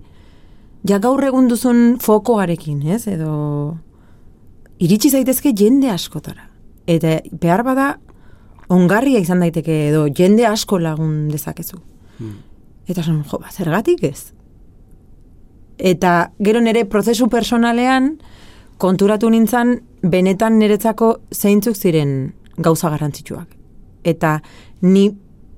ja 0.88 0.98
gaur 0.98 1.22
egun 1.24 1.48
duzun 1.48 1.98
fokoarekin, 2.02 2.82
ez? 2.90 3.06
Edo 3.06 3.34
iritsi 4.82 5.12
zaitezke 5.14 5.54
jende 5.56 5.92
askotara. 5.92 6.51
Eta 6.86 7.20
behar 7.40 7.62
bada 7.66 7.88
ongarria 8.72 9.20
izan 9.22 9.42
daiteke 9.44 9.88
edo 9.88 10.06
jende 10.08 10.46
asko 10.46 10.78
lagun 10.78 11.28
dezakezu. 11.30 11.78
Eta 12.88 13.00
esan, 13.00 13.22
jo, 13.28 13.38
ba, 13.38 13.50
zergatik 13.52 14.02
ez? 14.04 14.32
Eta 15.78 16.32
gero 16.42 16.60
nire 16.60 16.84
prozesu 16.86 17.28
personalean 17.30 18.16
konturatu 18.82 19.30
nintzen 19.30 19.78
benetan 20.02 20.58
niretzako 20.58 21.16
zeintzuk 21.34 21.76
ziren 21.76 22.32
gauza 22.58 22.90
garrantzitsuak. 22.90 23.48
Eta 24.04 24.40
ni 24.82 25.10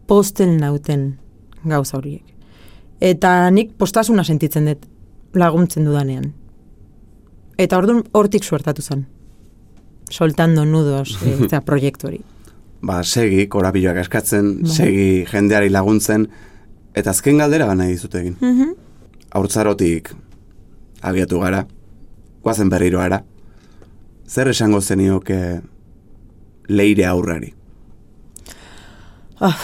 postel 0.07 0.57
nauten 0.61 1.15
gauza 1.65 1.99
horiek. 1.99 2.25
Eta 3.01 3.51
nik 3.51 3.75
postasuna 3.81 4.25
sentitzen 4.25 4.69
dut 4.69 4.85
laguntzen 5.35 5.85
dudanean. 5.89 6.33
Eta 7.59 7.79
orduan 7.79 8.05
hortik 8.13 8.45
suertatu 8.45 8.83
zen. 8.83 9.07
Soltando 10.11 10.65
nudos, 10.65 11.19
eh, 11.25 11.39
eta 11.47 11.61
proiektu 11.65 12.09
hori. 12.09 12.21
Ba, 12.85 13.03
segi, 13.03 13.47
korapilloak 13.49 14.03
eskatzen, 14.03 14.51
Bai. 14.63 14.71
segi 14.71 15.07
jendeari 15.31 15.71
laguntzen, 15.73 16.29
eta 16.95 17.15
azken 17.15 17.41
galdera 17.41 17.67
gana 17.71 17.89
dizut 17.89 18.15
egin. 18.21 18.37
Mhm. 18.41 18.75
Haurtzarotik 19.35 20.13
abiatu 21.05 21.41
gara, 21.41 21.65
guazen 22.45 22.71
berriro 22.71 23.01
ara. 23.01 23.23
Zer 24.29 24.49
esango 24.49 24.81
zenioke 24.81 25.61
leire 26.69 27.07
aurrari? 27.07 27.53
Ah. 29.41 29.57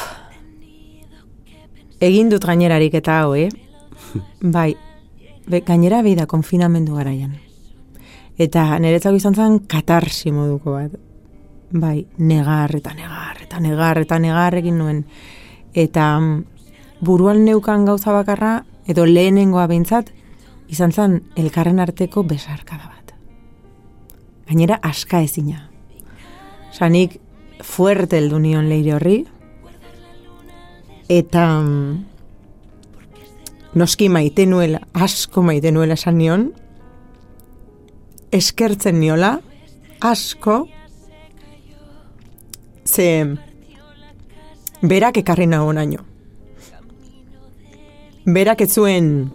Egin 2.00 2.28
dut 2.32 2.44
gainerarik 2.44 2.94
eta 2.96 3.20
hau, 3.22 3.34
eh? 3.36 3.48
bai, 4.56 4.74
be, 5.46 5.60
gainera 5.60 6.02
behi 6.02 6.16
da 6.18 6.26
konfinamendu 6.26 6.96
garaian. 6.96 7.36
Eta 8.40 8.78
niretzako 8.80 9.18
izan 9.20 9.36
zen 9.36 9.58
katarsi 9.68 10.32
moduko 10.32 10.72
bat. 10.78 10.94
Bai, 11.70 12.06
negar 12.18 12.72
eta 12.78 12.94
negar 12.96 13.42
eta 13.44 13.60
negar 13.60 14.00
eta 14.00 14.18
negar 14.18 14.56
egin 14.56 14.78
nuen. 14.80 15.02
Eta 15.76 16.06
mm, 16.18 16.44
buruan 17.04 17.44
neukan 17.44 17.84
gauza 17.84 18.14
bakarra 18.16 18.62
edo 18.88 19.04
lehenengoa 19.06 19.66
behintzat, 19.70 20.08
izan 20.72 20.92
zen 20.92 21.18
elkarren 21.36 21.82
arteko 21.84 22.24
besarkada 22.24 22.88
bat. 22.88 23.12
Gainera 24.48 24.80
aska 24.82 25.20
ezina. 25.20 25.68
Sanik 26.72 27.20
fuerte 27.62 28.18
heldu 28.18 28.38
nion 28.40 28.70
leire 28.70 28.94
horri, 28.96 29.18
eta 31.10 31.44
mm, 31.60 31.98
noski 33.74 34.08
maite 34.08 34.46
nuela, 34.46 34.80
asko 34.94 35.42
maite 35.42 35.74
nuela 35.76 35.98
esan 35.98 36.18
nion, 36.18 36.50
eskertzen 38.30 39.00
niola, 39.00 39.40
asko, 40.00 40.68
ze 42.86 43.36
berak 44.82 45.20
ekarri 45.20 45.46
nago 45.46 45.72
naino. 45.72 46.04
Berak 48.24 48.60
ez 48.60 48.72
zuen 48.74 49.30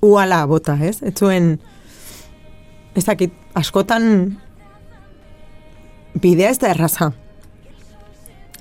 uala 0.00 0.44
bota, 0.46 0.76
ez? 0.80 1.00
Ez 1.02 1.14
zuen, 1.18 1.56
ez 2.94 3.04
dakit, 3.04 3.32
askotan 3.58 4.38
bidea 6.14 6.50
ez 6.50 6.58
da 6.58 6.70
erraza. 6.74 7.12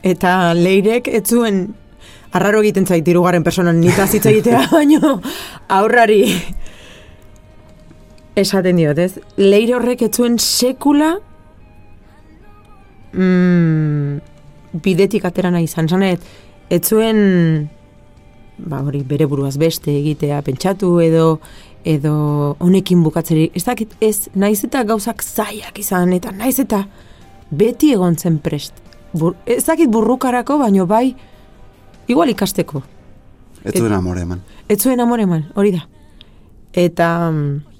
Eta 0.06 0.54
leirek 0.58 1.10
ez 1.12 1.26
zuen 1.28 1.68
arraro 2.38 2.62
egiten 2.62 2.86
zait 2.86 3.08
irugarren 3.08 3.44
personan 3.44 3.80
nitaz 3.82 4.12
hitz 4.14 4.26
egitea, 4.30 4.68
baino 4.74 5.20
aurrari 5.74 6.24
esaten 8.38 8.78
diot, 8.80 9.00
ez? 9.02 9.18
Leire 9.38 9.76
horrek 9.78 10.04
ez 10.06 10.12
zuen 10.16 10.38
sekula 10.42 11.16
mm, 13.14 14.20
bidetik 14.84 15.26
atera 15.26 15.52
nahi 15.54 15.68
izan. 15.68 15.90
Zanet, 15.90 16.24
ez 16.70 16.84
zuen 16.86 17.70
ba, 18.58 18.82
hori, 18.82 19.04
bere 19.08 19.28
buruaz 19.30 19.56
beste 19.62 19.94
egitea 20.00 20.42
pentsatu 20.46 20.98
edo 21.04 21.38
edo 21.88 22.14
honekin 22.60 23.04
bukatzeri. 23.06 23.48
Ez 23.56 23.64
dakit, 23.64 23.94
ez, 24.04 24.28
naiz 24.36 24.60
eta 24.66 24.84
gauzak 24.88 25.24
zaiak 25.24 25.78
izan, 25.80 26.12
eta 26.18 26.34
naiz 26.36 26.58
eta 26.60 26.82
beti 27.50 27.94
egon 27.96 28.18
zen 28.18 28.42
prest. 28.44 28.82
Bur, 29.14 29.38
ez 29.48 29.64
dakit 29.64 29.90
burrukarako, 29.94 30.58
baino 30.60 30.86
bai, 30.90 31.14
igual 32.12 32.34
ikasteko. 32.34 32.84
Ez 33.64 33.78
zuen 33.80 33.96
amore 33.96 34.26
eman. 34.26 34.44
Ez 34.68 34.82
zuen 34.82 35.00
amore 35.00 35.24
eman, 35.24 35.46
hori 35.56 35.72
da. 35.78 35.86
Eta, 36.76 37.32
mm, 37.32 37.77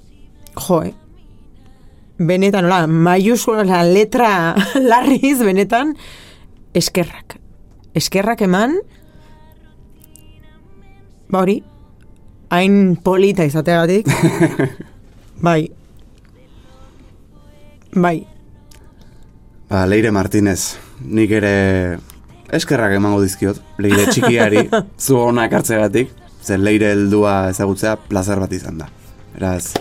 jo, 0.56 0.82
eh? 0.82 0.94
benetan, 2.18 2.66
hola, 2.66 2.86
maiuskola 2.86 3.82
letra 3.86 4.54
larriz, 4.90 5.38
benetan, 5.44 5.94
eskerrak. 6.74 7.38
Eskerrak 7.98 8.42
eman, 8.46 8.78
ba 11.30 11.42
hori, 11.42 11.60
hain 12.54 12.96
polita 13.04 13.46
izateagatik, 13.46 14.08
bai, 15.46 15.62
bai, 17.94 18.18
Ba, 19.68 19.82
Leire 19.84 20.08
Martinez, 20.08 20.78
nik 21.04 21.32
ere 21.36 21.98
eskerrak 22.56 22.94
emango 22.96 23.20
dizkiot, 23.20 23.58
Leire 23.84 24.06
txikiari, 24.08 24.62
zu 25.04 25.18
honak 25.20 25.52
hartzegatik, 25.58 26.14
ze 26.40 26.56
Leire 26.56 26.94
heldua 26.94 27.50
ezagutzea 27.50 27.98
plazer 28.08 28.40
bat 28.40 28.54
izan 28.56 28.78
da. 28.80 28.88
Eraz. 29.38 29.74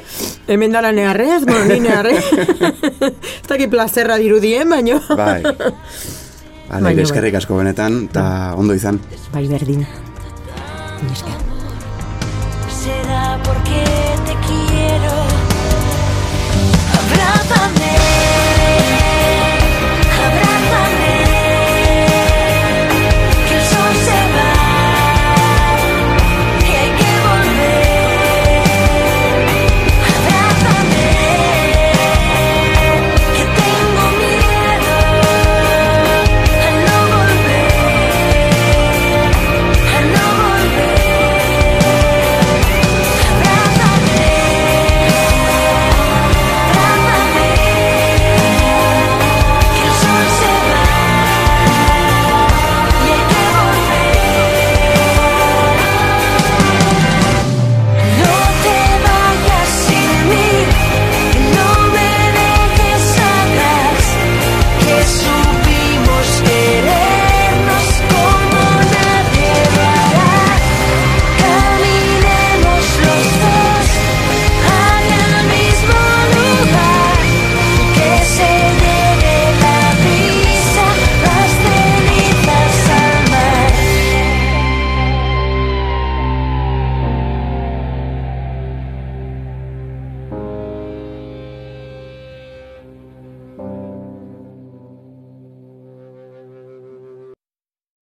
Hemen 0.47 0.71
dala 0.71 0.91
neharrez, 0.93 1.43
bueno, 1.45 1.65
ni 1.65 1.79
neharrez. 1.81 2.23
Ez 3.41 3.47
dakit 3.49 3.71
plazerra 3.73 4.17
dirudien, 4.21 4.69
baino. 4.69 4.99
bai. 5.09 5.41
bai 5.41 5.73
Hala, 6.69 6.91
eskerrik 7.01 7.33
bai. 7.33 7.41
asko 7.41 7.57
benetan, 7.57 8.03
eta 8.11 8.53
ondo 8.55 8.75
izan. 8.77 8.99
Bai, 9.33 9.47
berdin. 9.49 9.81
Neska. 11.07 11.33
Será 12.83 13.39
porque 13.43 13.81
te 14.29 14.35
quiero. 14.45 15.15
Abrázame. 17.01 18.26